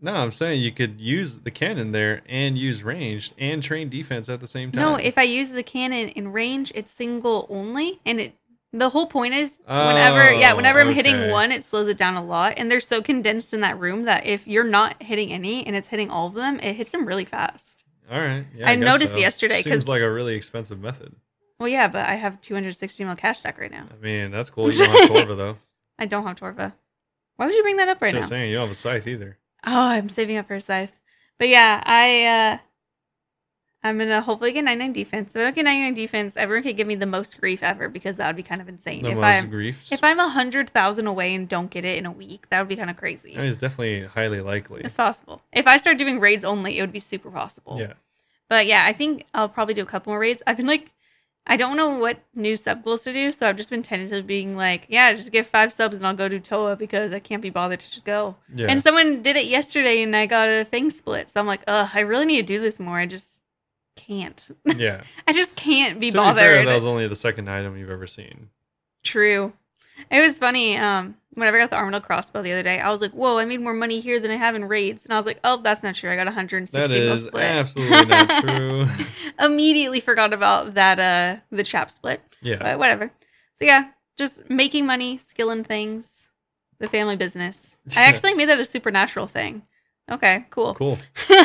No, 0.01 0.13
I'm 0.15 0.33
saying 0.33 0.61
you 0.61 0.71
could 0.71 1.01
use 1.01 1.41
the 1.41 1.51
cannon 1.51 1.93
there 1.93 2.23
and 2.29 2.57
use 2.59 2.83
ranged 2.83 3.33
and 3.39 3.63
train 3.63 3.89
defense 3.89 4.29
at 4.29 4.41
the 4.41 4.47
same 4.47 4.71
time. 4.71 4.81
No, 4.83 4.95
if 4.97 5.17
I 5.19 5.23
use 5.23 5.51
the 5.51 5.63
cannon 5.63 6.09
in 6.11 6.31
range, 6.33 6.71
it's 6.75 6.91
single 6.93 7.47
only, 7.51 8.01
and 8.07 8.21
it. 8.21 8.35
The 8.73 8.89
whole 8.91 9.07
point 9.07 9.35
is 9.35 9.53
whenever, 9.67 10.21
oh, 10.31 10.31
yeah, 10.33 10.53
Oh, 10.53 10.57
whenever 10.57 10.81
I'm 10.81 10.89
okay. 10.89 10.97
hitting 10.97 11.31
one, 11.31 11.53
it 11.53 11.63
slows 11.63 11.87
it 11.87 11.97
down 11.97 12.17
a 12.17 12.25
lot, 12.25 12.55
and 12.57 12.69
they're 12.69 12.81
so 12.81 13.01
condensed 13.01 13.55
in 13.55 13.61
that 13.61 13.79
room 13.79 14.03
that 14.03 14.27
if 14.27 14.49
you're 14.49 14.65
not 14.65 15.01
hitting 15.01 15.33
any 15.33 15.65
and 15.65 15.77
it's 15.77 15.87
hitting 15.89 16.11
all 16.11 16.27
of 16.27 16.35
them, 16.35 16.59
it 16.61 16.75
hits 16.75 16.91
them 16.91 17.07
really 17.07 17.25
fast. 17.25 17.85
All 18.11 18.19
right. 18.21 18.45
Yeah, 18.53 18.69
I 18.69 18.75
guess 18.75 18.85
noticed 18.85 19.13
so. 19.13 19.19
yesterday, 19.21 19.63
Seems 19.63 19.77
'cause- 19.83 19.89
like 19.89 20.03
a 20.03 20.11
really 20.11 20.35
expensive 20.35 20.81
method. 20.81 21.15
Well, 21.59 21.69
yeah, 21.69 21.89
but 21.89 22.09
I 22.09 22.15
have 22.15 22.41
260 22.41 23.05
mil 23.05 23.17
cash 23.17 23.39
stack 23.39 23.59
right 23.59 23.71
now. 23.71 23.87
I 23.91 24.03
mean, 24.03 24.31
that's 24.31 24.51
cool. 24.51 24.73
You 24.73 24.87
don't 24.87 24.91
have 24.91 25.11
Torva 25.11 25.37
though. 25.37 25.59
I 25.99 26.07
don't 26.07 26.27
have 26.27 26.37
Torva. 26.37 26.73
Why 27.37 27.47
would 27.47 27.55
you 27.55 27.63
bring 27.63 27.77
that 27.77 27.89
up 27.89 28.01
right 28.01 28.09
Just 28.09 28.15
now? 28.15 28.21
Just 28.21 28.29
saying, 28.31 28.51
you 28.51 28.57
don't 28.57 28.67
have 28.67 28.73
a 28.73 28.79
scythe 28.79 29.07
either. 29.07 29.39
Oh, 29.67 29.89
I'm 29.89 30.09
saving 30.09 30.37
up 30.37 30.49
for 30.49 30.55
a 30.55 30.61
scythe. 30.61 30.93
But 31.39 31.49
yeah, 31.49 31.83
I 31.85 32.25
uh 32.25 32.59
I'm 33.85 33.99
gonna 33.99 34.23
hopefully 34.23 34.53
get 34.53 34.65
99 34.65 34.93
defense. 34.95 35.31
If 35.31 35.37
I 35.37 35.43
don't 35.45 35.55
get 35.55 35.65
99 35.67 35.93
defense, 35.95 36.37
everyone 36.39 36.63
could 36.63 36.77
give 36.79 36.87
me 36.87 36.95
the 36.95 37.07
most 37.07 37.39
grief 37.39 37.63
ever 37.63 37.91
because 37.91 38.17
that 38.17 38.27
would 38.27 38.37
be 38.37 38.43
kind 38.43 38.63
of 38.63 38.69
insane. 38.69 39.03
The 39.03 39.11
if 39.11 39.17
most 39.17 39.25
I'm 39.25 39.51
griefs. 39.51 39.93
if 39.93 40.03
I'm 40.03 40.19
a 40.19 40.31
hundred 40.31 40.71
thousand 40.71 41.07
away 41.07 41.35
and 41.35 41.47
don't 41.47 41.71
get 41.71 41.85
it 41.85 41.99
in 41.99 42.07
a 42.07 42.11
week, 42.11 42.49
that 42.49 42.61
would 42.61 42.69
be 42.69 42.77
kind 42.77 42.89
of 42.89 42.97
crazy. 42.97 43.35
I 43.37 43.43
mean, 43.43 43.51
it's 43.51 43.59
definitely 43.59 44.05
highly 44.05 44.41
likely. 44.41 44.81
It's 44.83 44.95
possible. 44.95 45.43
If 45.53 45.67
I 45.67 45.77
start 45.77 45.99
doing 45.99 46.19
raids 46.19 46.45
only, 46.45 46.79
it 46.79 46.81
would 46.81 46.93
be 46.93 47.01
super 47.01 47.31
possible. 47.31 47.77
Yeah. 47.79 47.93
But 48.49 48.67
yeah, 48.67 48.85
I 48.87 48.95
think 48.95 49.27
I'll 49.35 49.51
probably 49.51 49.75
do 49.75 49.83
a 49.83 49.87
couple 49.87 50.13
more 50.13 50.19
raids. 50.19 50.41
I've 50.47 50.57
been 50.57 50.67
like, 50.67 50.91
I 51.47 51.59
don't 51.59 51.77
know 51.77 51.99
what 51.99 52.21
new 52.35 52.57
sub 52.57 52.85
goals 52.85 53.03
to 53.03 53.13
do, 53.13 53.31
so 53.31 53.47
I've 53.47 53.57
just 53.57 53.69
been 53.69 53.83
tentatively 53.83 54.23
being 54.23 54.57
like, 54.57 54.87
yeah, 54.89 55.13
just 55.13 55.31
get 55.31 55.47
five 55.47 55.73
subs 55.73 55.99
and 55.99 56.07
I'll 56.07 56.15
go 56.15 56.27
do 56.27 56.41
Toa 56.41 56.75
because 56.75 57.13
I 57.13 57.19
can't 57.19 57.43
be 57.43 57.51
bothered 57.51 57.81
to 57.81 57.91
just 57.91 58.07
go. 58.07 58.37
Yeah. 58.55 58.69
And 58.69 58.83
someone 58.83 59.23
did 59.23 59.37
it 59.37 59.45
yesterday 59.45 60.03
and 60.03 60.17
I 60.17 60.25
got 60.25 60.49
a 60.49 60.65
thing 60.65 60.89
split. 60.89 61.31
So 61.31 61.41
I'm 61.41 61.47
like, 61.47 61.61
ugh, 61.67 61.91
I 61.93 62.01
really 62.01 62.25
need 62.25 62.47
to 62.47 62.55
do 62.55 62.61
this 62.61 62.81
more. 62.81 62.99
I 62.99 63.05
just 63.05 63.29
can't. 63.95 64.57
yeah. 64.77 65.03
I 65.29 65.35
just 65.35 65.55
can't 65.55 66.01
be 66.01 66.11
to 66.11 66.17
bothered. 66.17 66.43
be 66.43 66.57
fair, 66.57 66.65
that 66.65 66.75
was 66.75 66.87
only 66.87 67.09
the 67.09 67.17
second 67.17 67.51
item 67.51 67.77
you've 67.77 67.91
ever 67.91 68.07
seen. 68.07 68.49
True. 69.03 69.53
It 70.11 70.21
was 70.21 70.39
funny. 70.39 70.79
Um, 70.79 71.17
whenever 71.35 71.59
I 71.59 71.67
got 71.67 71.71
the 71.71 71.77
Armadyl 71.77 72.03
crossbow 72.03 72.43
the 72.43 72.53
other 72.53 72.63
day, 72.63 72.81
I 72.81 72.91
was 72.91 73.01
like, 73.01 73.13
"Whoa! 73.13 73.39
I 73.39 73.45
made 73.45 73.61
more 73.61 73.75
money 73.75 74.01
here 74.01 74.19
than 74.21 74.31
I 74.31 74.37
have 74.37 74.55
in 74.55 74.65
raids." 74.65 75.05
And 75.05 75.13
I 75.13 75.17
was 75.17 75.27
like, 75.27 75.39
"Oh, 75.45 75.59
that's 75.63 75.83
not 75.83 75.95
true. 75.95 76.11
I 76.11 76.17
got 76.17 76.27
160 76.27 76.77
That 76.79 76.91
is 76.91 77.25
split." 77.25 77.43
absolutely 77.45 78.07
not 78.07 78.43
true. 78.45 78.87
Immediately 79.39 80.01
forgot 80.01 80.33
about 80.33 80.75
that. 80.75 80.99
Uh, 80.99 81.41
the 81.51 81.65
chap 81.65 81.91
split. 81.91 82.21
Yeah. 82.41 82.57
But 82.61 82.79
whatever. 82.79 83.13
So 83.59 83.65
yeah, 83.65 83.91
just 84.17 84.49
making 84.51 84.87
money, 84.87 85.19
skilling 85.19 85.65
things, 85.65 86.09
the 86.79 86.89
family 86.89 87.17
business. 87.17 87.77
I 87.97 88.03
actually 88.05 88.35
made 88.35 88.49
that 88.49 88.59
a 88.61 88.65
supernatural 88.65 89.27
thing. 89.27 89.63
Okay, 90.11 90.45
cool. 90.51 90.75
Cool. 90.75 90.99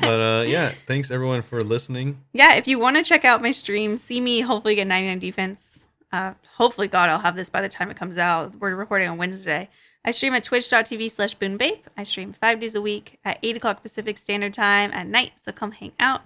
But 0.00 0.20
uh, 0.20 0.44
yeah, 0.46 0.72
thanks 0.86 1.10
everyone 1.10 1.42
for 1.42 1.62
listening. 1.62 2.20
yeah, 2.32 2.54
if 2.54 2.66
you 2.66 2.78
want 2.78 2.96
to 2.96 3.02
check 3.02 3.24
out 3.24 3.42
my 3.42 3.50
stream, 3.50 3.96
see 3.96 4.20
me 4.20 4.40
hopefully 4.40 4.74
get 4.74 4.86
99 4.86 5.18
defense. 5.18 5.73
Uh, 6.14 6.32
hopefully, 6.58 6.86
God, 6.86 7.10
I'll 7.10 7.18
have 7.18 7.34
this 7.34 7.48
by 7.50 7.60
the 7.60 7.68
time 7.68 7.90
it 7.90 7.96
comes 7.96 8.18
out. 8.18 8.54
We're 8.60 8.76
recording 8.76 9.08
on 9.08 9.18
Wednesday. 9.18 9.68
I 10.04 10.12
stream 10.12 10.32
at 10.34 10.44
twitch.tv 10.44 11.10
slash 11.10 11.36
boonbape. 11.36 11.80
I 11.96 12.04
stream 12.04 12.36
five 12.40 12.60
days 12.60 12.76
a 12.76 12.80
week 12.80 13.18
at 13.24 13.40
8 13.42 13.56
o'clock 13.56 13.82
Pacific 13.82 14.16
Standard 14.18 14.54
Time 14.54 14.92
at 14.92 15.08
night, 15.08 15.32
so 15.44 15.50
come 15.50 15.72
hang 15.72 15.90
out. 15.98 16.20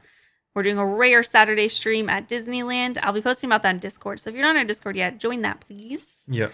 We're 0.55 0.65
doing 0.65 0.77
a 0.77 0.85
rare 0.85 1.23
Saturday 1.23 1.69
stream 1.69 2.11
at 2.11 2.29
Disneyland. 2.29 2.99
I'll 3.03 3.15
be 3.15 3.23
posting 3.23 3.49
about 3.49 3.63
that 3.63 3.71
on 3.71 3.79
Discord, 3.79 4.21
so 4.21 4.29
if 4.29 4.37
you're 4.37 4.43
not 4.45 4.51
on 4.51 4.57
our 4.59 4.65
Discord 4.65 4.95
yet, 4.95 5.17
join 5.19 5.41
that, 5.41 5.61
please. 5.61 6.17
Yeah. 6.27 6.49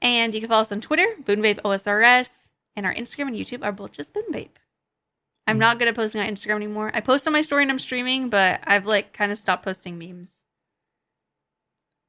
And 0.00 0.32
you 0.32 0.40
can 0.40 0.48
follow 0.48 0.60
us 0.60 0.70
on 0.70 0.80
Twitter, 0.80 1.06
boonbape 1.24 1.62
OSRS, 1.62 2.50
and 2.76 2.86
our 2.86 2.94
Instagram 2.94 3.28
and 3.28 3.36
YouTube 3.36 3.64
are 3.64 3.72
both 3.72 3.90
just 3.90 4.14
boonbape. 4.14 4.50
I'm 5.48 5.56
Mhm. 5.56 5.60
not 5.60 5.78
good 5.80 5.88
at 5.88 5.96
posting 5.96 6.20
on 6.20 6.28
Instagram 6.28 6.56
anymore. 6.56 6.92
I 6.94 7.00
post 7.00 7.26
on 7.26 7.32
my 7.32 7.40
story 7.40 7.62
and 7.64 7.70
I'm 7.72 7.80
streaming, 7.80 8.28
but 8.28 8.60
I've 8.64 8.86
like 8.86 9.12
kind 9.12 9.32
of 9.32 9.38
stopped 9.38 9.64
posting 9.64 9.98
memes. 9.98 10.44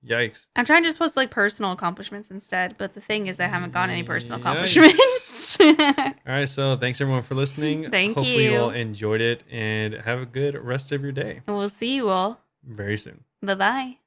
Yikes. 0.08 0.46
I'm 0.56 0.66
trying 0.66 0.84
to 0.84 0.90
just 0.90 0.98
post 1.00 1.16
like 1.18 1.30
personal 1.32 1.72
accomplishments 1.72 2.32
instead, 2.32 2.76
but 2.78 2.94
the 2.94 3.02
thing 3.02 3.28
is 3.28 3.40
I 3.40 3.48
haven't 3.48 3.74
gotten 3.74 3.92
any 3.92 4.04
personal 4.04 4.40
mm, 4.40 4.44
Yikes. 4.44 4.78
accomplishments. 4.78 5.60
All 6.28 6.34
right, 6.34 6.48
so 6.50 6.78
thanks 6.78 7.02
everyone 7.02 7.24
for 7.24 7.36
listening. 7.36 7.90
Thank 7.90 8.16
Hopefully 8.16 8.46
you 8.46 8.52
you. 8.52 8.58
all 8.60 8.70
enjoyed 8.70 9.22
it 9.22 9.44
and 9.50 9.94
have 9.94 10.20
a 10.22 10.26
good 10.26 10.56
rest 10.56 10.92
of 10.92 11.02
your 11.02 11.12
day. 11.12 11.42
and 11.48 11.58
we'll 11.58 11.70
see 11.70 11.96
you 11.96 12.10
all. 12.10 12.40
Very 12.64 12.98
soon. 12.98 13.24
Bye 13.42 13.56
bye. 13.56 13.98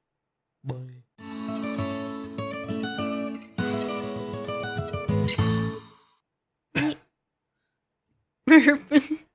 Bye. 0.63 0.75